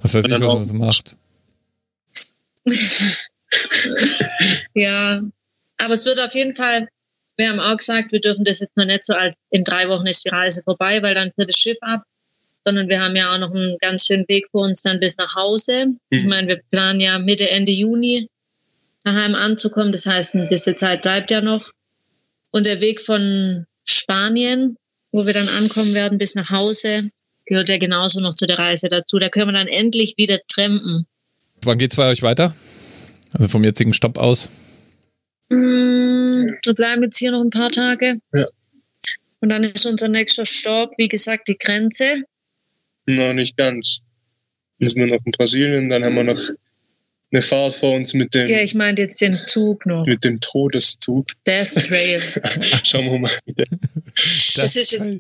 [0.02, 1.16] was weiß ich, was man so macht.
[4.74, 5.22] ja,
[5.78, 6.88] aber es wird auf jeden Fall
[7.38, 10.08] wir haben auch gesagt, wir dürfen das jetzt noch nicht so als in drei Wochen
[10.08, 12.02] ist die Reise vorbei, weil dann fährt das Schiff ab,
[12.66, 15.36] sondern wir haben ja auch noch einen ganz schönen Weg vor uns dann bis nach
[15.36, 15.86] Hause.
[15.88, 15.98] Mhm.
[16.10, 18.28] Ich meine, wir planen ja Mitte, Ende Juni
[19.04, 19.92] daheim anzukommen.
[19.92, 21.70] Das heißt, ein bisschen Zeit bleibt ja noch.
[22.52, 24.78] Und der Weg von Spanien,
[25.12, 27.10] wo wir dann ankommen werden, bis nach Hause,
[27.46, 29.20] gehört ja genauso noch zu der Reise dazu.
[29.20, 31.08] Da können wir dann endlich wieder trampen.
[31.64, 32.56] Wann geht's bei euch weiter?
[33.34, 34.50] Also vom jetzigen Stopp aus?
[35.50, 38.20] Mm, wir bleiben jetzt hier noch ein paar Tage.
[38.34, 38.46] Ja.
[39.40, 42.24] Und dann ist unser nächster Stopp, wie gesagt, die Grenze.
[43.06, 44.02] Noch nicht ganz.
[44.80, 46.40] Dann sind wir noch in Brasilien, dann haben wir noch
[47.32, 48.48] eine Fahrt vor uns mit dem.
[48.48, 50.06] Ja, ich meine jetzt den Zug noch.
[50.06, 51.28] Mit dem Todeszug.
[51.46, 52.20] Death Trail.
[52.84, 53.32] Schauen wir mal.
[54.56, 55.18] das ist jetzt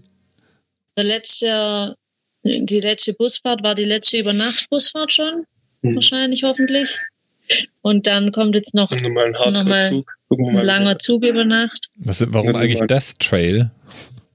[0.97, 1.95] der letzte,
[2.43, 5.45] die letzte Busfahrt, war die letzte Übernacht-Busfahrt schon?
[5.83, 5.95] Hm.
[5.95, 6.97] Wahrscheinlich, hoffentlich.
[7.81, 10.03] Und dann kommt jetzt noch, nochmal ein, noch mal
[10.59, 11.87] ein langer Zug über Nacht.
[11.95, 13.71] Was, warum eigentlich Death Trail?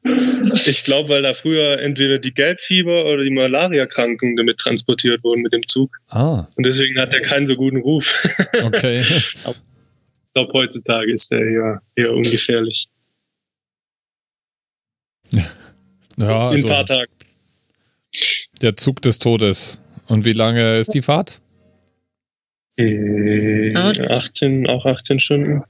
[0.04, 5.52] Ich glaube, weil da früher entweder die Gelbfieber oder die Malaria-Kranken damit transportiert wurden mit
[5.52, 5.96] dem Zug.
[6.08, 6.46] Ah.
[6.56, 8.28] Und deswegen hat er keinen so guten Ruf.
[8.62, 9.00] Okay.
[9.00, 9.34] ich
[10.34, 12.88] glaube, heutzutage ist er eher, eher ungefährlich.
[15.30, 15.40] Ja,
[16.16, 17.12] In ein also paar Tagen.
[18.60, 19.80] Der Zug des Todes.
[20.08, 21.40] Und wie lange ist die Fahrt?
[22.76, 25.62] Äh, 18, auch 18 Stunden.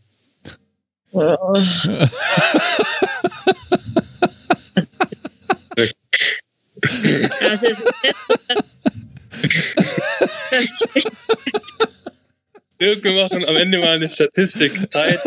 [6.82, 7.78] also es
[10.50, 10.86] ist
[12.78, 14.90] das gemacht und am Ende mal eine Statistik.
[14.90, 15.20] Zeit.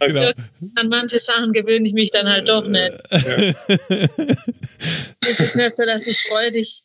[0.00, 0.30] Genau.
[0.76, 2.92] An manche Sachen gewöhne ich mich dann halt doch nicht.
[3.10, 3.18] Ja.
[5.28, 6.84] Es ist nicht so, dass ich freudig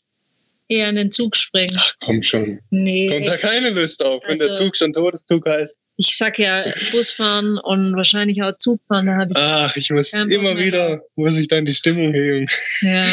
[0.67, 1.77] eher in den Zug springen.
[1.77, 2.59] Ach komm schon.
[2.71, 3.07] Nee.
[3.09, 5.77] Kommt da keine Lust auf, wenn also, der Zug schon Todeszug heißt.
[5.95, 9.37] Ich sag ja Busfahren und wahrscheinlich auch Zugfahren, da habe ich.
[9.37, 12.47] Ach, ich muss immer wieder, muss ich dann die Stimmung heben.
[12.81, 13.05] Ja.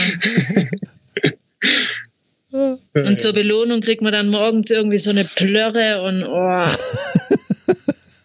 [2.95, 6.67] und zur Belohnung kriegt man dann morgens irgendwie so eine Plörre und oh.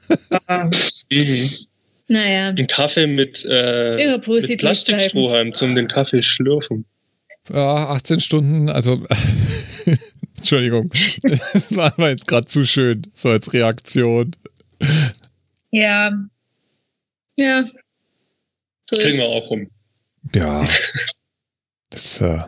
[2.08, 2.50] Naja.
[2.50, 6.86] Ein Kaffee mit, äh, mit Plastikstrohhalm zum den Kaffee schlürfen.
[7.52, 9.04] Ja, 18 Stunden, also
[10.38, 10.90] Entschuldigung,
[11.70, 14.32] war jetzt gerade zu schön, so als Reaktion.
[15.76, 16.10] Ja.
[17.38, 17.66] Ja.
[18.90, 19.70] So Kriegen wir auch rum.
[20.34, 20.64] Ja.
[21.92, 22.40] Das äh,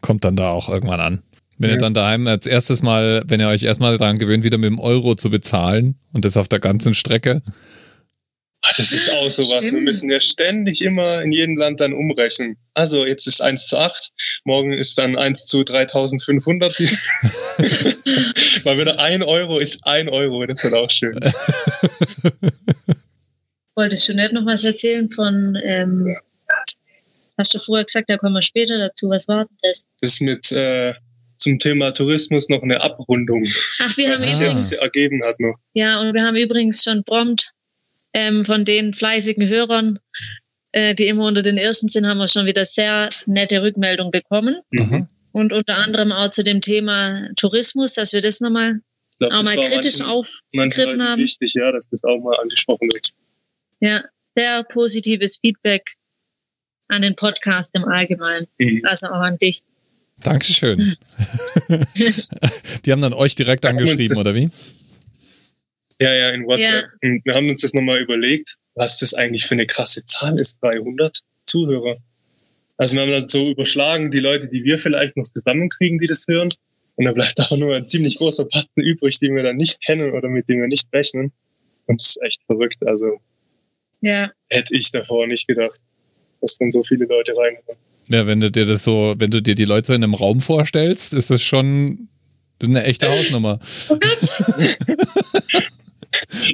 [0.00, 1.22] kommt dann da auch irgendwann an.
[1.58, 1.76] Wenn ja.
[1.76, 4.80] ihr dann daheim als erstes Mal, wenn ihr euch erstmal daran gewöhnt, wieder mit dem
[4.80, 7.42] Euro zu bezahlen und das auf der ganzen Strecke,
[8.68, 9.60] Ach, das ist auch sowas.
[9.60, 9.74] Stimmt.
[9.74, 12.56] Wir müssen ja ständig immer in jedem Land dann umrechnen.
[12.74, 14.10] Also jetzt ist 1 zu 8,
[14.44, 16.80] morgen ist dann 1 zu 3500.
[18.64, 21.18] Mal wieder 1 Euro ist 1 Euro, das wird auch schön.
[23.76, 26.16] Wolltest du nicht noch was erzählen von, ähm,
[27.38, 29.84] hast du vorher gesagt, da kommen wir später dazu, was war das?
[30.00, 30.94] Das mit äh,
[31.36, 33.44] zum Thema Tourismus noch eine Abrundung.
[33.80, 35.56] Ach, wir haben übrigens ergeben hat noch.
[35.74, 37.52] Ja, und wir haben übrigens schon prompt
[38.16, 39.98] ähm, von den fleißigen Hörern,
[40.72, 44.62] äh, die immer unter den ersten sind, haben wir schon wieder sehr nette Rückmeldungen bekommen.
[44.70, 45.06] Mhm.
[45.32, 48.80] Und unter anderem auch zu dem Thema Tourismus, dass wir das nochmal
[49.18, 51.20] glaub, auch mal kritisch aufgegriffen haben.
[51.20, 53.10] Wichtig, ja, dass das auch mal angesprochen wird.
[53.80, 54.02] Ja,
[54.34, 55.92] sehr positives Feedback
[56.88, 58.80] an den Podcast im Allgemeinen, mhm.
[58.84, 59.62] also auch an dich.
[60.22, 60.78] Dankeschön.
[62.86, 64.48] die haben dann euch direkt angeschrieben, oder wie?
[66.00, 66.86] Ja, ja, in WhatsApp.
[67.02, 67.08] Ja.
[67.08, 70.58] Und wir haben uns das nochmal überlegt, was das eigentlich für eine krasse Zahl ist,
[70.60, 71.20] 300.
[71.44, 71.96] Zuhörer.
[72.76, 76.24] Also wir haben dann so überschlagen, die Leute, die wir vielleicht noch zusammenkriegen, die das
[76.26, 76.50] hören.
[76.96, 80.12] Und da bleibt auch nur ein ziemlich großer Batzen übrig, den wir dann nicht kennen
[80.12, 81.32] oder mit dem wir nicht rechnen.
[81.86, 82.86] Und das ist echt verrückt.
[82.86, 83.20] Also
[84.00, 85.80] Ja, hätte ich davor nicht gedacht,
[86.40, 87.80] dass dann so viele Leute reinkommen.
[88.08, 90.40] Ja, wenn du dir das so, wenn du dir die Leute so in einem Raum
[90.40, 92.08] vorstellst, ist das schon
[92.62, 93.60] eine echte Hausnummer.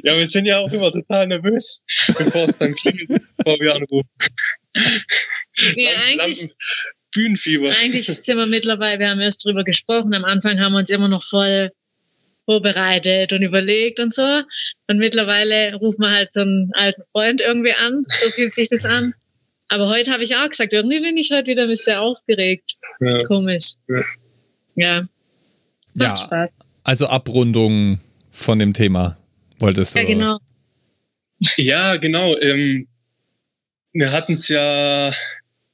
[0.03, 1.83] Ja, wir sind ja auch immer total nervös,
[2.17, 3.07] bevor es dann klingelt,
[3.37, 4.09] bevor wir anrufen.
[5.75, 6.49] nee, Lampen- eigentlich,
[7.13, 7.71] Bühnenfieber.
[7.81, 10.13] eigentlich sind wir mittlerweile, wir haben erst drüber gesprochen.
[10.15, 11.71] Am Anfang haben wir uns immer noch voll
[12.45, 14.41] vorbereitet und überlegt und so.
[14.87, 18.03] Und mittlerweile ruft man halt so einen alten Freund irgendwie an.
[18.09, 19.13] So fühlt sich das an.
[19.69, 22.73] Aber heute habe ich auch gesagt, irgendwie bin ich heute wieder ein bisschen aufgeregt.
[22.99, 23.23] Ja.
[23.25, 23.73] Komisch.
[23.87, 24.03] Ja.
[24.75, 25.07] Ja.
[25.95, 26.23] Macht Ja.
[26.25, 26.51] Spaß.
[26.83, 27.99] Also Abrundung
[28.31, 29.17] von dem Thema
[29.59, 29.99] wolltest du.
[29.99, 30.37] Ja, genau.
[31.57, 32.37] Ja, genau.
[32.37, 32.87] Ähm,
[33.93, 35.13] wir hatten es ja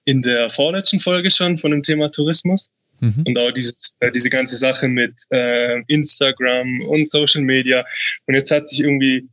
[0.05, 2.67] in der vorletzten Folge schon von dem Thema Tourismus
[3.01, 3.23] Mhm.
[3.27, 7.85] und auch dieses, äh, diese ganze Sache mit äh, Instagram und Social Media.
[8.27, 9.27] Und jetzt hat sich irgendwie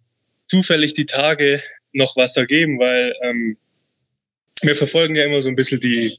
[0.47, 1.61] zufällig die Tage
[1.93, 3.57] noch was ergeben, weil ähm,
[4.63, 6.19] wir verfolgen ja immer so ein bisschen die,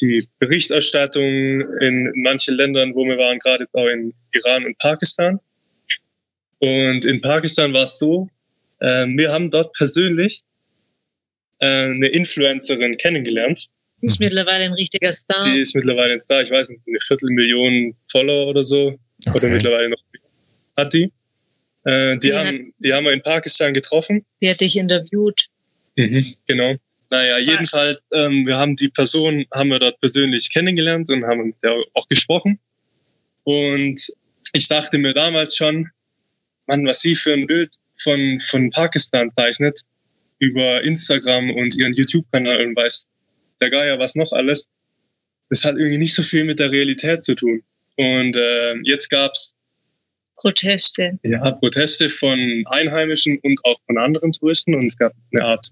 [0.00, 1.22] die Berichterstattung
[1.80, 5.40] in manchen Ländern, wo wir waren, gerade auch in Iran und Pakistan.
[6.58, 8.28] Und in Pakistan war es so,
[8.80, 10.42] ähm, wir haben dort persönlich
[11.58, 13.66] äh, eine Influencerin kennengelernt.
[14.02, 15.44] Ist mittlerweile ein richtiger Star.
[15.44, 18.98] Die ist mittlerweile ein Star, ich weiß nicht, eine Viertelmillion Follower oder so.
[19.26, 19.48] Oder Okay.
[19.50, 19.98] mittlerweile noch
[20.76, 21.10] hat die.
[21.84, 24.26] Äh, die, Die haben, die haben wir in Pakistan getroffen.
[24.42, 25.46] Die hat dich interviewt.
[25.94, 26.74] Genau.
[27.10, 31.56] Naja, jedenfalls, ähm, wir haben die Person, haben wir dort persönlich kennengelernt und haben mit
[31.62, 32.58] der auch gesprochen.
[33.44, 34.12] Und
[34.52, 35.90] ich dachte mir damals schon,
[36.66, 39.80] Mann, was sie für ein Bild von, von Pakistan zeichnet,
[40.38, 43.06] über Instagram und ihren YouTube-Kanal und weiß
[43.60, 44.66] der Geier was noch alles,
[45.48, 47.62] das hat irgendwie nicht so viel mit der Realität zu tun.
[47.96, 49.54] Und äh, jetzt gab's
[50.36, 51.14] Proteste.
[51.22, 55.66] ja, Proteste von Einheimischen und auch von anderen Touristen und es gab eine Art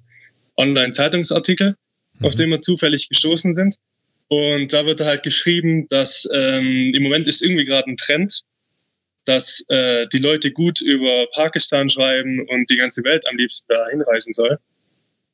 [0.56, 1.76] Online-Zeitungsartikel,
[2.22, 2.38] auf Mhm.
[2.38, 3.76] den wir zufällig gestoßen sind.
[4.28, 8.42] Und da wird halt geschrieben, dass ähm, im Moment ist irgendwie gerade ein Trend,
[9.24, 13.86] dass äh, die Leute gut über Pakistan schreiben und die ganze Welt am liebsten da
[13.90, 14.58] hinreisen soll.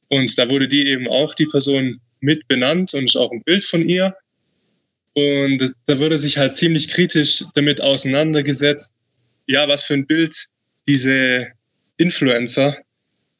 [0.08, 3.64] Und da wurde die eben auch die Person mit benannt und ist auch ein Bild
[3.64, 4.16] von ihr.
[5.14, 8.92] Und da wurde sich halt ziemlich kritisch damit auseinandergesetzt,
[9.46, 10.46] ja, was für ein Bild
[10.86, 11.48] diese
[11.96, 12.76] Influencer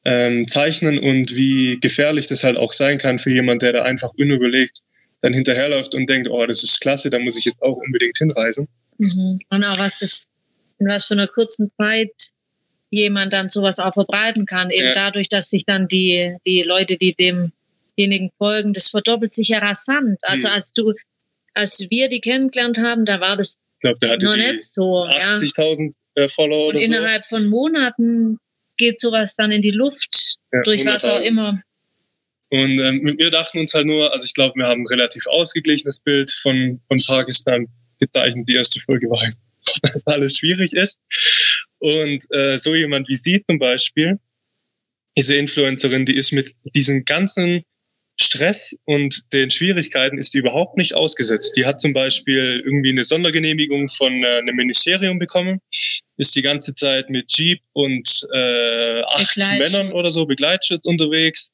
[0.05, 4.11] ähm, zeichnen und wie gefährlich das halt auch sein kann für jemand, der da einfach
[4.17, 4.79] unüberlegt
[5.23, 8.69] dann hinterherläuft und denkt, oh, das ist klasse, da muss ich jetzt auch unbedingt hinreisen.
[8.99, 9.39] Mhm.
[9.51, 10.29] Und auch was ist,
[10.79, 12.11] in was für einer kurzen Zeit
[12.89, 14.71] jemand dann sowas auch verbreiten kann.
[14.71, 14.93] Eben Ja.
[14.95, 20.19] dadurch, dass sich dann die, die Leute, die demjenigen folgen, das verdoppelt sich ja rasant.
[20.23, 20.55] Also Mhm.
[20.55, 20.95] als du,
[21.55, 25.05] als wir die kennengelernt haben, da war das Ich glaube, der hatte noch nicht so.
[25.07, 25.35] Ja.
[25.35, 26.87] 80.000 äh, Follower Und oder so.
[26.95, 28.39] innerhalb von Monaten
[28.81, 31.27] geht sowas dann in die Luft, Ja, durch was auch 100.000.
[31.27, 31.63] immer.
[32.49, 36.01] Und ähm, wir dachten uns halt nur, also ich glaube, wir haben ein relativ ausgeglichenes
[36.01, 37.69] Bild von, von Pakistan
[38.01, 38.49] gezeichnet.
[38.49, 39.23] Die erste Folge war,
[39.83, 41.01] dass alles schwierig ist.
[41.79, 44.19] Und äh, so jemand wie sie zum Beispiel,
[45.17, 47.63] diese Influencerin, die ist mit diesem ganzen
[48.21, 51.57] Stress und den Schwierigkeiten ist die überhaupt nicht ausgesetzt.
[51.57, 55.61] Die hat zum Beispiel irgendwie eine Sondergenehmigung von äh, einem Ministerium bekommen,
[56.17, 59.37] ist die ganze Zeit mit Jeep und äh, acht.
[59.59, 61.51] Männern oder so Begleitschutz unterwegs,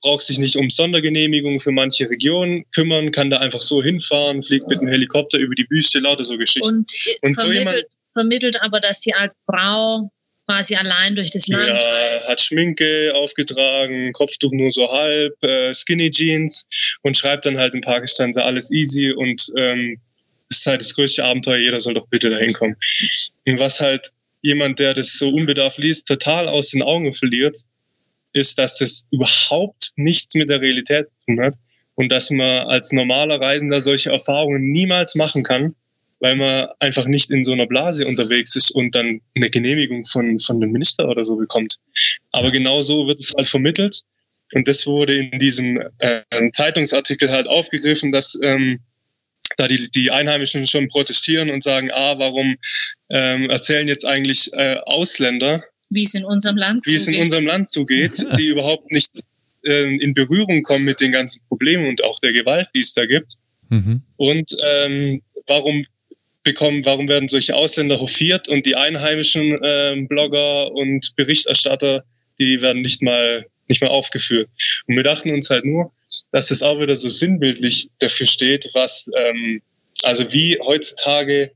[0.00, 4.68] braucht sich nicht um Sondergenehmigungen für manche Regionen kümmern, kann da einfach so hinfahren, fliegt
[4.68, 6.68] mit einem Helikopter über die Wüste, lauter so Geschichten.
[6.68, 10.10] Und, Und so vermittelt, jemand- vermittelt aber, dass sie als Frau
[10.46, 12.30] quasi allein durch das Land Ja, reist.
[12.30, 16.66] hat Schminke aufgetragen, Kopftuch nur so halb, äh, Skinny Jeans
[17.02, 19.98] und schreibt dann halt in Pakistan sei alles easy und ähm,
[20.48, 22.76] das ist halt das größte Abenteuer, jeder soll doch bitte dahin kommen.
[23.46, 24.12] Und was halt
[24.42, 27.58] jemand, der das so unbedarft liest, total aus den Augen verliert,
[28.32, 31.56] ist, dass das überhaupt nichts mit der Realität zu tun hat
[31.96, 35.74] und dass man als normaler Reisender solche Erfahrungen niemals machen kann,
[36.20, 40.38] weil man einfach nicht in so einer Blase unterwegs ist und dann eine Genehmigung von,
[40.38, 41.76] von dem Minister oder so bekommt.
[42.32, 44.02] Aber genau so wird es halt vermittelt.
[44.52, 46.22] Und das wurde in diesem äh,
[46.52, 48.80] Zeitungsartikel halt aufgegriffen, dass ähm,
[49.56, 52.56] da die, die Einheimischen schon protestieren und sagen, ah, warum
[53.10, 57.24] ähm, erzählen jetzt eigentlich äh, Ausländer, wie es in unserem Land wie es in zugeht.
[57.24, 59.20] unserem Land zugeht, die überhaupt nicht
[59.64, 63.06] ähm, in Berührung kommen mit den ganzen Problemen und auch der Gewalt, die es da
[63.06, 63.34] gibt.
[63.68, 64.02] Mhm.
[64.16, 65.84] Und ähm, warum
[66.46, 72.04] bekommen, warum werden solche Ausländer hofiert und die einheimischen ähm, Blogger und Berichterstatter,
[72.38, 74.48] die werden nicht mal nicht mehr aufgeführt.
[74.86, 75.90] Und wir dachten uns halt nur,
[76.30, 79.60] dass das auch wieder so sinnbildlich dafür steht, was, ähm,
[80.04, 81.50] also wie heutzutage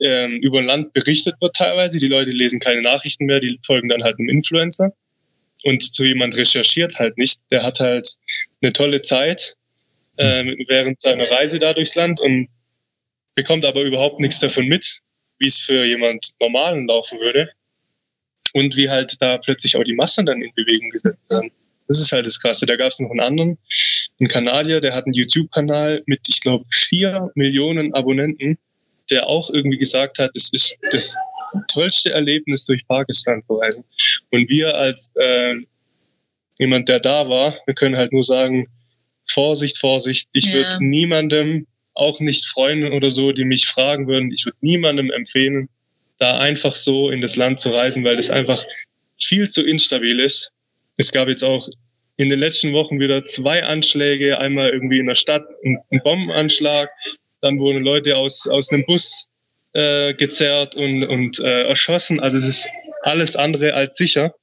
[0.00, 1.98] ähm, über Land berichtet wird teilweise.
[1.98, 4.92] Die Leute lesen keine Nachrichten mehr, die folgen dann halt einem Influencer.
[5.64, 7.40] Und so jemand recherchiert halt nicht.
[7.50, 8.08] Der hat halt
[8.62, 9.56] eine tolle Zeit
[10.18, 12.48] ähm, während seiner Reise da durchs Land und
[13.34, 15.00] bekommt aber überhaupt nichts davon mit,
[15.38, 17.50] wie es für jemand Normalen laufen würde.
[18.54, 21.50] Und wie halt da plötzlich auch die Massen dann in Bewegung gesetzt werden.
[21.88, 22.66] Das ist halt das Krasse.
[22.66, 23.58] Da gab es noch einen anderen,
[24.20, 28.58] einen Kanadier, der hat einen YouTube-Kanal mit, ich glaube, vier Millionen Abonnenten,
[29.10, 31.16] der auch irgendwie gesagt hat, es ist das
[31.68, 33.84] tollste Erlebnis durch Pakistan zu reisen.
[34.30, 35.54] Und wir als äh,
[36.58, 38.68] jemand, der da war, wir können halt nur sagen,
[39.28, 40.28] Vorsicht, Vorsicht.
[40.32, 40.54] Ich ja.
[40.54, 45.68] würde niemandem, auch nicht Freunden oder so, die mich fragen würden, ich würde niemandem empfehlen,
[46.18, 48.64] da einfach so in das Land zu reisen, weil das einfach
[49.20, 50.52] viel zu instabil ist.
[50.96, 51.68] Es gab jetzt auch
[52.16, 56.90] in den letzten Wochen wieder zwei Anschläge, einmal irgendwie in der Stadt ein, Bombenanschlag,
[57.40, 59.26] dann wurden Leute aus, aus einem Bus
[59.72, 62.20] äh, gezerrt und, und äh, erschossen.
[62.20, 62.68] Also es ist
[63.02, 64.34] alles andere als sicher.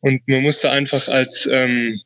[0.00, 2.00] Und man musste einfach als, ähm,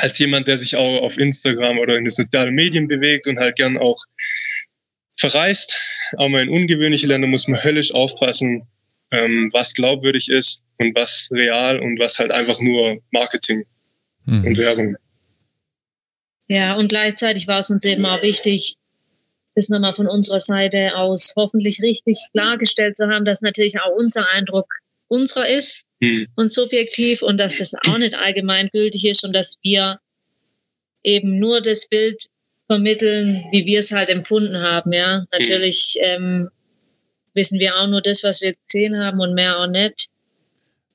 [0.00, 3.56] als jemand, der sich auch auf Instagram oder in den sozialen Medien bewegt und halt
[3.56, 3.98] gern auch
[5.16, 5.78] verreist,
[6.16, 8.66] auch mal in ungewöhnliche Länder, muss man höllisch aufpassen,
[9.10, 13.64] ähm, was glaubwürdig ist und was real und was halt einfach nur Marketing
[14.24, 14.44] mhm.
[14.46, 14.96] und Werbung.
[16.48, 18.76] Ja, und gleichzeitig war es uns eben auch wichtig,
[19.54, 24.28] das nochmal von unserer Seite aus hoffentlich richtig klargestellt zu haben, dass natürlich auch unser
[24.30, 24.66] Eindruck
[25.10, 26.28] unserer ist hm.
[26.36, 29.98] und subjektiv und dass es auch nicht allgemeingültig ist und dass wir
[31.02, 32.26] eben nur das Bild
[32.66, 34.92] vermitteln, wie wir es halt empfunden haben.
[34.92, 36.48] Ja, natürlich ähm,
[37.34, 40.06] wissen wir auch nur das, was wir gesehen haben und mehr auch nicht.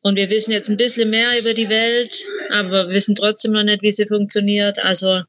[0.01, 3.63] Und wir wissen jetzt ein bisschen mehr über die Welt, aber wir wissen trotzdem noch
[3.63, 4.79] nicht, wie sie funktioniert.
[4.79, 5.23] Also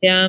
[0.00, 0.28] ja,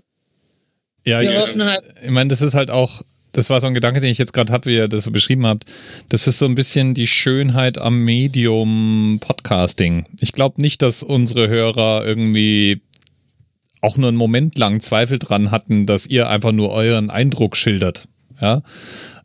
[1.06, 1.84] ja, ich, halt.
[2.04, 3.02] ich meine, das ist halt auch
[3.36, 5.46] das war so ein Gedanke, den ich jetzt gerade hatte, wie ihr das so beschrieben
[5.46, 5.66] habt.
[6.08, 10.06] Das ist so ein bisschen die Schönheit am Medium Podcasting.
[10.22, 12.82] Ich glaube nicht, dass unsere Hörer irgendwie
[13.82, 18.06] auch nur einen Moment lang Zweifel dran hatten, dass ihr einfach nur euren Eindruck schildert.
[18.40, 18.64] Ja.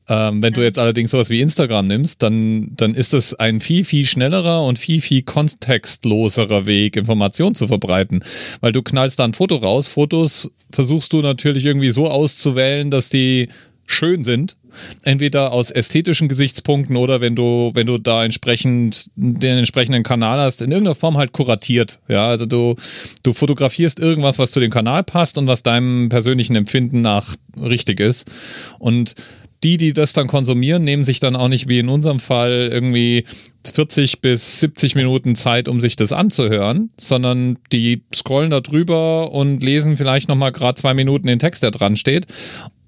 [0.08, 3.84] Ähm, wenn du jetzt allerdings sowas wie Instagram nimmst, dann, dann ist es ein viel,
[3.84, 8.24] viel schnellerer und viel, viel kontextloserer Weg, Informationen zu verbreiten.
[8.60, 9.86] Weil du knallst da ein Foto raus.
[9.86, 13.48] Fotos versuchst du natürlich irgendwie so auszuwählen, dass die
[13.90, 14.56] schön sind.
[15.02, 20.62] Entweder aus ästhetischen Gesichtspunkten oder wenn du, wenn du da entsprechend den entsprechenden Kanal hast,
[20.62, 22.00] in irgendeiner Form halt kuratiert.
[22.08, 22.76] Ja, also du,
[23.22, 28.00] du fotografierst irgendwas, was zu dem Kanal passt und was deinem persönlichen Empfinden nach richtig
[28.00, 28.30] ist.
[28.78, 29.14] Und
[29.62, 33.24] die, die das dann konsumieren, nehmen sich dann auch nicht wie in unserem Fall irgendwie
[33.70, 39.62] 40 bis 70 Minuten Zeit, um sich das anzuhören, sondern die scrollen da drüber und
[39.62, 42.26] lesen vielleicht nochmal gerade zwei Minuten den Text, der dran steht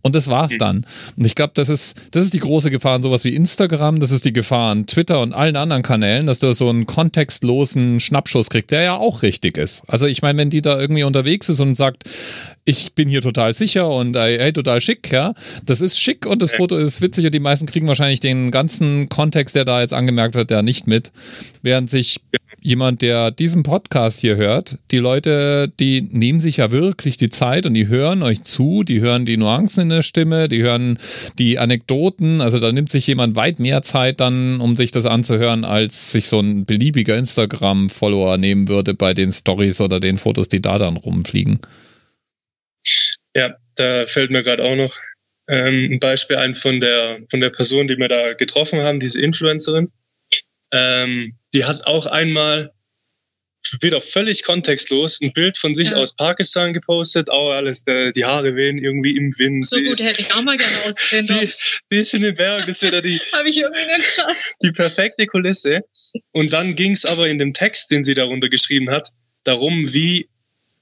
[0.02, 0.58] und das war's mhm.
[0.58, 0.86] dann.
[1.16, 4.10] Und ich glaube, das ist, das ist die große Gefahr an sowas wie Instagram, das
[4.10, 8.50] ist die Gefahr an Twitter und allen anderen Kanälen, dass du so einen kontextlosen Schnappschuss
[8.50, 9.82] kriegst, der ja auch richtig ist.
[9.88, 12.04] Also ich meine, wenn die da irgendwie unterwegs ist und sagt,
[12.64, 15.34] ich bin hier total sicher und äh, hey, total schick, ja,
[15.64, 19.08] das ist schick und das Foto ist witzig und die meisten kriegen wahrscheinlich den ganzen
[19.08, 21.12] Kontext, der da jetzt angemerkt wird, ja nicht mit.
[21.62, 22.20] Während sich
[22.62, 27.66] jemand, der diesen Podcast hier hört, die Leute, die nehmen sich ja wirklich die Zeit
[27.66, 30.98] und die hören euch zu, die hören die Nuancen in der Stimme, die hören
[31.38, 32.40] die Anekdoten.
[32.40, 36.26] Also da nimmt sich jemand weit mehr Zeit dann, um sich das anzuhören, als sich
[36.26, 40.96] so ein beliebiger Instagram-Follower nehmen würde bei den Stories oder den Fotos, die da dann
[40.96, 41.60] rumfliegen.
[43.34, 44.94] Ja, da fällt mir gerade auch noch
[45.48, 49.20] ähm, ein Beispiel ein von der, von der Person, die wir da getroffen haben, diese
[49.20, 49.90] Influencerin.
[50.72, 52.72] Ähm, die hat auch einmal
[53.80, 55.96] wieder völlig kontextlos ein Bild von sich ja.
[55.96, 59.66] aus Pakistan gepostet, auch alles, äh, die Haare wehen irgendwie im Wind.
[59.66, 61.40] So gut hätte ich auch mal gerne ausgesehen.
[61.40, 61.52] Die,
[61.90, 64.22] die ist in den Berg, ist wieder die, Hab ich irgendwie nicht
[64.62, 65.80] die perfekte Kulisse.
[66.32, 69.08] Und dann ging es aber in dem Text, den sie darunter geschrieben hat,
[69.44, 70.28] darum, wie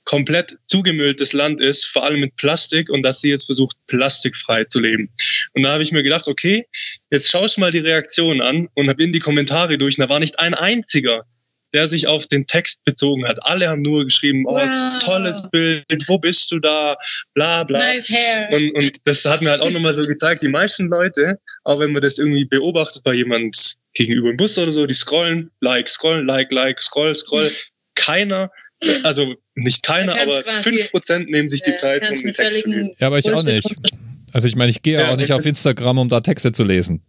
[0.05, 4.81] komplett zugemülltes Land ist, vor allem mit Plastik und dass sie jetzt versucht, plastikfrei zu
[4.81, 5.11] leben.
[5.55, 6.67] Und da habe ich mir gedacht, okay,
[7.11, 10.09] jetzt schaue ich mal die Reaktion an und habe in die Kommentare durch und da
[10.09, 11.25] war nicht ein einziger,
[11.73, 13.39] der sich auf den Text bezogen hat.
[13.43, 14.99] Alle haben nur geschrieben, oh, wow.
[14.99, 16.97] tolles Bild, wo bist du da,
[17.35, 17.79] bla bla.
[17.79, 18.49] Nice hair.
[18.53, 21.93] Und, und das hat mir halt auch nochmal so gezeigt, die meisten Leute, auch wenn
[21.93, 26.27] man das irgendwie beobachtet bei jemand gegenüber im Bus oder so, die scrollen, like, scrollen,
[26.27, 27.51] like, like, scroll, scroll.
[27.95, 28.51] Keiner
[29.03, 32.95] also nicht keiner, aber 5% nehmen sich die Zeit, um den Text zu lesen.
[32.99, 33.77] Ja, aber ich auch nicht.
[34.33, 37.03] Also ich meine, ich gehe ja, auch nicht auf Instagram, um da Texte zu lesen.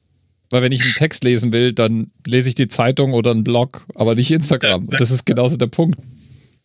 [0.50, 3.86] Weil wenn ich einen Text lesen will, dann lese ich die Zeitung oder einen Blog,
[3.96, 4.88] aber nicht Instagram.
[4.98, 5.98] Das ist genauso der Punkt.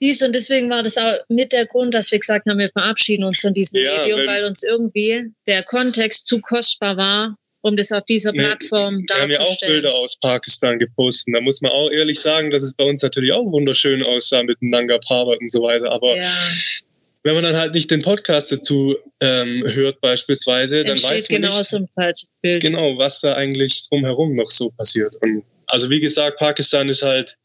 [0.01, 3.24] Dies und deswegen war das auch mit der Grund, dass wir gesagt haben, wir verabschieden
[3.24, 7.93] uns von diesem Ja, Medium, weil uns irgendwie der Kontext zu kostbar war, um das
[7.93, 9.74] auf dieser Plattform Wir haben ja auch darzustellen.
[9.74, 11.34] Bilder aus Pakistan gepostet.
[11.34, 14.59] Da muss man auch ehrlich sagen, dass es bei uns natürlich auch wunderschön aussah mit
[14.60, 15.90] Nanga Parbat und so weiter.
[15.90, 16.30] Aber ja,
[17.24, 21.43] wenn man dann halt nicht den Podcast dazu ähm, hört beispielsweise, dann entsteht weiß man
[21.43, 22.62] genau nicht so ein falsches Bild.
[22.62, 25.10] genau, was da eigentlich drumherum noch so passiert.
[25.20, 27.36] Und also wie gesagt, Pakistan ist halt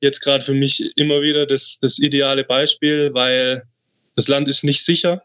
[0.00, 3.64] jetzt gerade für mich immer wieder das, das ideale Beispiel, weil
[4.14, 5.24] das Land ist nicht sicher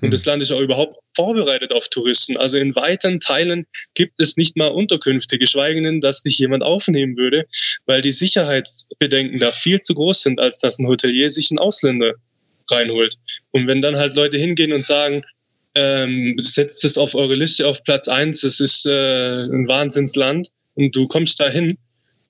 [0.00, 0.10] und Hm.
[0.10, 2.36] das Land ist auch überhaupt vorbereitet auf Touristen.
[2.36, 7.16] Also in weiten Teilen gibt es nicht mal Unterkünfte, geschweige denn, dass dich jemand aufnehmen
[7.16, 7.46] würde,
[7.86, 12.14] weil die Sicherheitsbedenken da viel zu groß sind, als dass ein Hotelier sich einen Ausländer
[12.70, 13.16] reinholt.
[13.50, 15.22] Und wenn dann halt Leute hingehen und sagen,
[15.74, 20.96] ähm, setzt es auf eure Liste auf Platz eins, es ist äh, ein Wahnsinnsland und
[20.96, 21.76] du kommst dahin,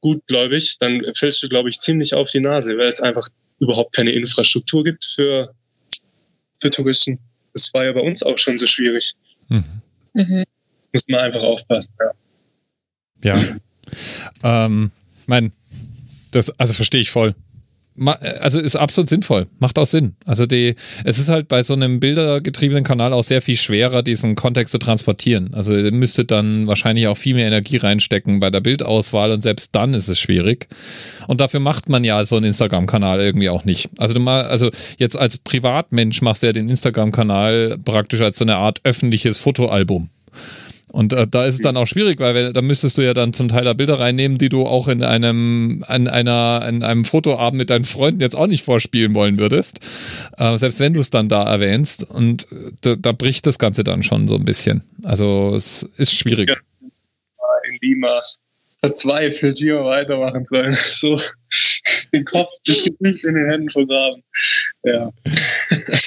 [0.01, 3.29] gutgläubig, dann fällst du, glaube ich, ziemlich auf die Nase, weil es einfach
[3.59, 5.55] überhaupt keine Infrastruktur gibt für,
[6.59, 7.19] für Touristen.
[7.53, 9.15] Das war ja bei uns auch schon so schwierig.
[9.49, 9.65] Mhm.
[10.15, 10.45] Mhm.
[10.93, 11.93] Muss man einfach aufpassen.
[13.23, 13.35] Ja.
[13.35, 13.57] Ja.
[14.43, 14.91] ähm,
[15.27, 15.53] mein,
[16.33, 17.35] das, also verstehe ich voll.
[17.97, 20.15] Ma- Also ist absolut sinnvoll, macht auch Sinn.
[20.25, 24.37] Also die, es ist halt bei so einem bildergetriebenen Kanal auch sehr viel schwerer, diesen
[24.37, 25.53] Kontext zu transportieren.
[25.55, 29.75] Also ihr müsstet dann wahrscheinlich auch viel mehr Energie reinstecken bei der Bildauswahl und selbst
[29.75, 30.69] dann ist es schwierig.
[31.27, 33.91] Und dafür macht man ja so einen Instagram-Kanal irgendwie auch nicht.
[33.99, 38.45] Also du mal, also jetzt als Privatmensch machst du ja den Instagram-Kanal praktisch als so
[38.45, 40.11] eine Art öffentliches Fotoalbum.
[40.93, 43.33] Und äh, da ist es dann auch schwierig, weil wenn, da müsstest du ja dann
[43.33, 47.59] zum Teil da Bilder reinnehmen, die du auch in einem, an einer, in einem Fotoabend
[47.59, 49.81] mit deinen Freunden jetzt auch nicht vorspielen wollen würdest.
[50.37, 52.09] Äh, selbst wenn du es dann da erwähnst.
[52.09, 54.83] Und äh, da, da bricht das Ganze dann schon so ein bisschen.
[55.05, 56.51] Also es ist schwierig.
[56.51, 58.21] In Lima
[58.81, 60.73] verzweifelt hier weitermachen sollen.
[60.81, 61.17] So
[62.13, 64.23] den Kopf, das Gesicht in den Händen vergraben.
[64.83, 65.13] Ja.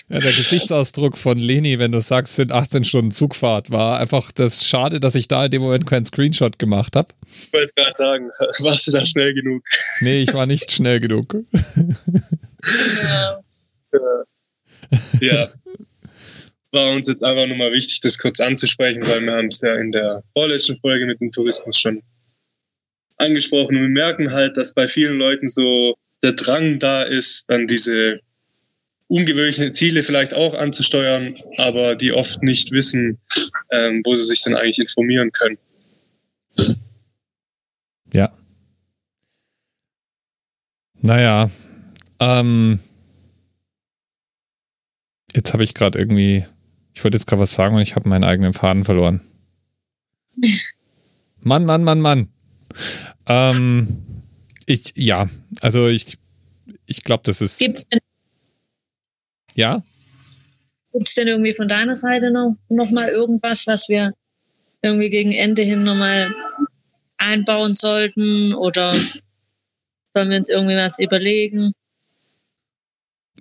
[0.09, 4.65] Ja, der Gesichtsausdruck von Leni, wenn du sagst, sind 18 Stunden Zugfahrt, war einfach das
[4.65, 7.09] Schade, dass ich da in dem Moment keinen Screenshot gemacht habe.
[7.27, 8.29] Ich wollte es gerade sagen,
[8.59, 9.63] warst du da schnell genug?
[10.01, 11.35] Nee, ich war nicht schnell genug.
[13.03, 13.39] Ja.
[15.19, 15.49] Ja.
[16.71, 19.75] War uns jetzt einfach nur mal wichtig, das kurz anzusprechen, weil wir haben es ja
[19.75, 22.01] in der vorletzten Folge mit dem Tourismus schon
[23.17, 23.75] angesprochen.
[23.75, 28.21] Und wir merken halt, dass bei vielen Leuten so der Drang da ist, dann diese
[29.13, 33.19] ungewöhnlichen Ziele vielleicht auch anzusteuern, aber die oft nicht wissen,
[33.69, 35.59] ähm, wo sie sich dann eigentlich informieren können.
[38.11, 38.33] Ja.
[40.95, 41.51] Naja.
[42.19, 42.79] Ähm,
[45.35, 46.43] jetzt habe ich gerade irgendwie,
[46.95, 49.21] ich wollte jetzt gerade was sagen und ich habe meinen eigenen Faden verloren.
[51.39, 52.29] Mann, Mann, Mann, Mann.
[53.27, 54.03] Ähm,
[54.65, 55.29] ich, ja,
[55.61, 56.17] also ich,
[56.87, 57.99] ich glaube, das ist, Gibt's denn,
[59.55, 59.83] ja,
[60.93, 64.13] gibt's denn irgendwie von deiner Seite noch, noch mal irgendwas, was wir
[64.81, 66.33] irgendwie gegen Ende hin nochmal
[67.17, 71.73] einbauen sollten oder sollen wir uns irgendwie was überlegen?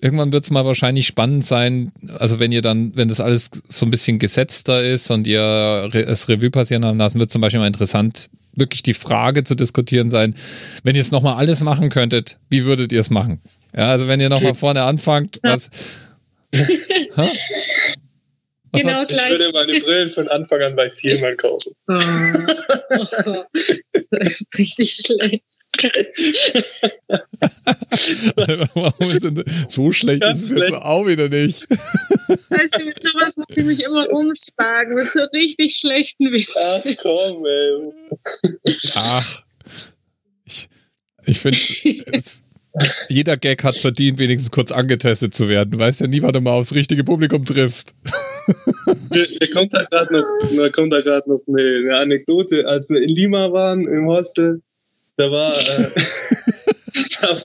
[0.01, 3.87] Irgendwann wird es mal wahrscheinlich spannend sein, also wenn ihr dann, wenn das alles so
[3.87, 7.69] ein bisschen gesetzter ist und ihr es Revue passieren haben lassen, wird zum Beispiel mal
[7.69, 10.35] interessant, wirklich die Frage zu diskutieren sein,
[10.83, 13.41] wenn ihr es nochmal alles machen könntet, wie würdet ihr es machen?
[13.77, 15.71] Ja, also wenn ihr nochmal vorne anfangt, was.
[18.75, 19.31] Genau habt- Ich gleich.
[19.33, 21.75] würde meine Brillen von Anfang an bei Vielmann kaufen.
[21.89, 22.01] Oh.
[23.27, 23.45] Oh.
[23.93, 25.45] Das ist richtig schlecht.
[29.69, 30.83] So schlecht Ganz ist es jetzt schlecht.
[30.83, 31.69] auch wieder nicht.
[31.71, 36.33] Weißt du, mit sowas muss ich mich immer umschlagen, mit so richtig schlechten Ach
[36.85, 36.97] Witzen.
[37.03, 38.75] komm, ey.
[38.97, 39.43] Ach.
[40.45, 40.69] Ich,
[41.27, 41.59] ich finde,
[43.09, 45.71] jeder Gag hat verdient, wenigstens kurz angetestet zu werden.
[45.73, 47.95] Du weißt ja nie, wann du mal aufs richtige Publikum triffst.
[49.11, 52.91] Mir, mir kommt da gerade noch, mir kommt da gerade noch eine, eine Anekdote, als
[52.91, 54.63] wir in Lima waren im Hostel.
[55.17, 55.61] Da war, äh,
[57.21, 57.37] da,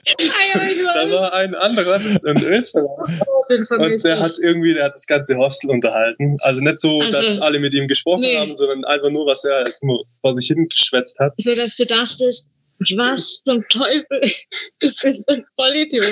[0.94, 5.36] da war ein anderer, ein Österreicher, Den und der hat irgendwie, der hat das ganze
[5.36, 6.36] Hostel unterhalten.
[6.40, 8.38] Also nicht so, Also, dass alle mit ihm gesprochen nee.
[8.38, 11.34] haben, sondern einfach nur, was er halt nur vor sich hin geschwätzt hat.
[11.36, 12.48] so dass du dachtest,
[12.96, 14.46] was zum Teufel ist
[14.80, 16.06] das für ein Vollidiot?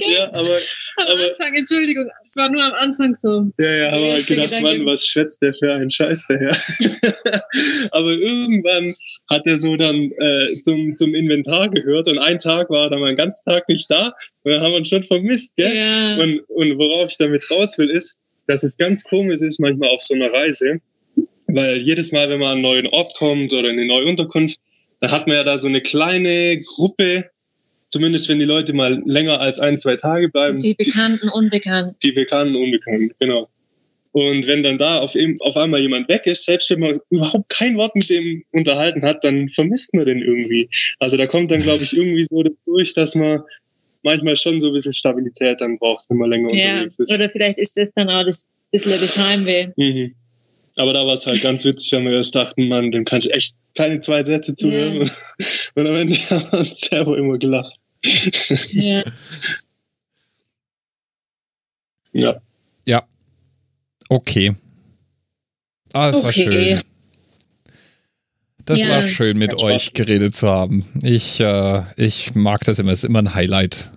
[0.00, 0.56] Ja, aber,
[0.96, 3.50] Am aber- Anfang, Entschuldigung, es war nur am Anfang so.
[3.58, 6.50] ja, ja, aber Der halt gedacht, Mann, was schwätzt der für einen Scheiß daher?
[7.90, 8.94] aber irgendwann
[9.30, 13.00] hat er so dann äh, zum, zum Inventar gehört und einen Tag war er dann
[13.00, 15.74] mal einen ganzen Tag nicht da und dann haben wir uns schon vermisst, gell?
[15.76, 16.16] Ja.
[16.16, 18.16] Und, und worauf ich damit raus will, ist,
[18.46, 20.78] dass es ganz komisch ist, manchmal auf so einer Reise,
[21.46, 24.58] Weil jedes Mal, wenn man an einen neuen Ort kommt oder in eine neue Unterkunft,
[25.02, 27.28] dann hat man ja da so eine kleine Gruppe,
[27.90, 30.58] zumindest wenn die Leute mal länger als ein, zwei Tage bleiben.
[30.60, 31.96] Die Bekannten, Unbekannten.
[32.04, 33.48] Die Bekannten, Unbekannten, genau.
[34.12, 37.76] Und wenn dann da auf, auf einmal jemand weg ist, selbst wenn man überhaupt kein
[37.76, 40.68] Wort mit dem unterhalten hat, dann vermisst man den irgendwie.
[41.00, 43.40] Also da kommt dann, glaube ich, irgendwie so durch, dass man
[44.04, 47.12] manchmal schon so ein bisschen Stabilität dann braucht, wenn man länger Ja, unterwegs ist.
[47.12, 49.68] oder vielleicht ist das dann auch das bisschen das Heimweh.
[49.76, 50.14] Mhm.
[50.76, 53.34] Aber da war es halt ganz witzig, wenn wir erst dachten, Mann, dem kann ich
[53.34, 55.02] echt keine zwei Sätze zuhören.
[55.02, 55.10] Ja.
[55.74, 57.78] Und am Ende haben wir uns selber immer gelacht.
[58.72, 59.04] Ja.
[62.12, 62.40] Ja.
[62.86, 63.04] Ja.
[64.08, 64.54] Okay.
[65.92, 66.42] Ah, es war Okay.
[66.42, 66.82] schön.
[68.64, 68.88] Das Ja.
[68.90, 70.86] war schön, mit Hat Spaß euch geredet zu haben.
[71.02, 72.92] Ich, äh, ich mag das immer.
[72.92, 73.90] Es ist immer ein Highlight.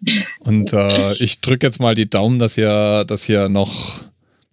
[0.40, 4.02] Und äh, ich drücke jetzt mal die Daumen, dass ihr, dass ihr noch,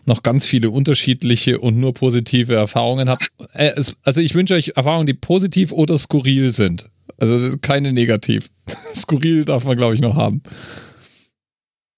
[0.05, 3.31] noch ganz viele unterschiedliche und nur positive Erfahrungen habt.
[3.53, 3.73] Äh,
[4.03, 6.89] also ich wünsche euch Erfahrungen, die positiv oder skurril sind.
[7.17, 8.49] Also keine negativ.
[8.95, 10.41] skurril darf man, glaube ich, noch haben.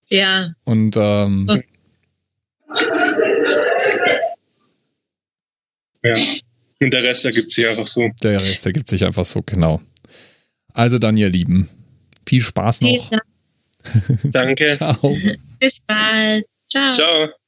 [0.09, 1.63] ja, Und ähm, Okay.
[6.03, 6.13] ja.
[6.81, 8.09] Und der Rest ergibt sich einfach so.
[8.21, 9.81] Der Rest ergibt sich einfach so, genau.
[10.73, 11.69] Also dann, ihr Lieben,
[12.27, 13.09] viel Spaß noch.
[13.09, 13.21] Dank.
[14.23, 14.75] Danke.
[14.77, 15.15] Ciao.
[15.59, 16.45] Bis bald.
[16.69, 16.91] Ciao.
[16.93, 17.42] Ciao.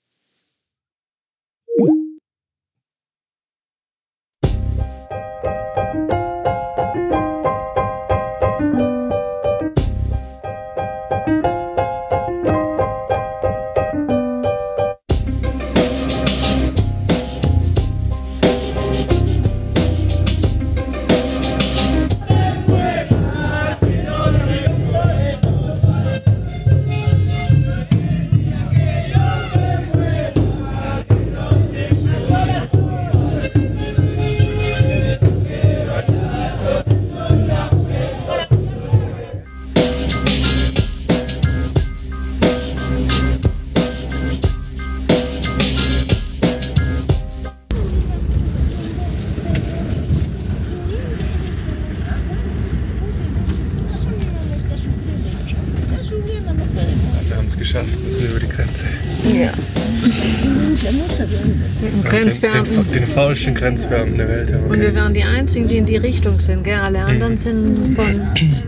[62.84, 65.86] Den, den faulsten Grenzbeamten der Welt haben Und wir wir waren die Einzigen, die in
[65.86, 66.64] die Richtung sind.
[66.64, 66.76] Gell?
[66.76, 68.22] Alle anderen sind von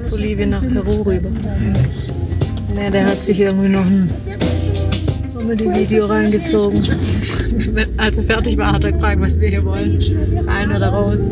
[0.09, 1.29] Bolivien nach Peru rüber.
[2.75, 4.09] Ja, der hat sich irgendwie noch ein
[5.33, 6.81] Comedy-Video reingezogen.
[7.97, 9.99] Als er fertig war, hat er gefragt, was wir hier wollen.
[10.45, 11.25] Rein oder raus.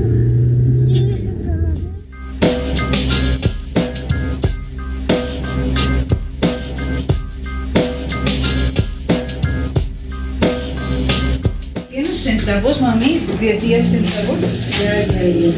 [13.46, 14.40] 10 días en salud.
[14.72, 15.52] Ya, ya, ya.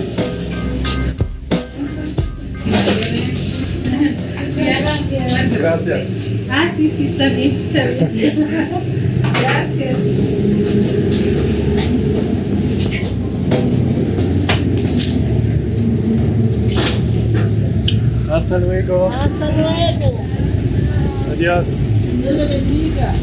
[5.58, 6.08] Gracias.
[6.50, 7.56] Ah, sí, sí, está bien.
[7.56, 8.46] Está bien.
[9.42, 9.96] Gracias.
[18.30, 19.10] Hasta luego.
[19.14, 20.26] Hasta luego.
[21.32, 21.68] Adiós.
[22.22, 23.14] Dios le bendiga.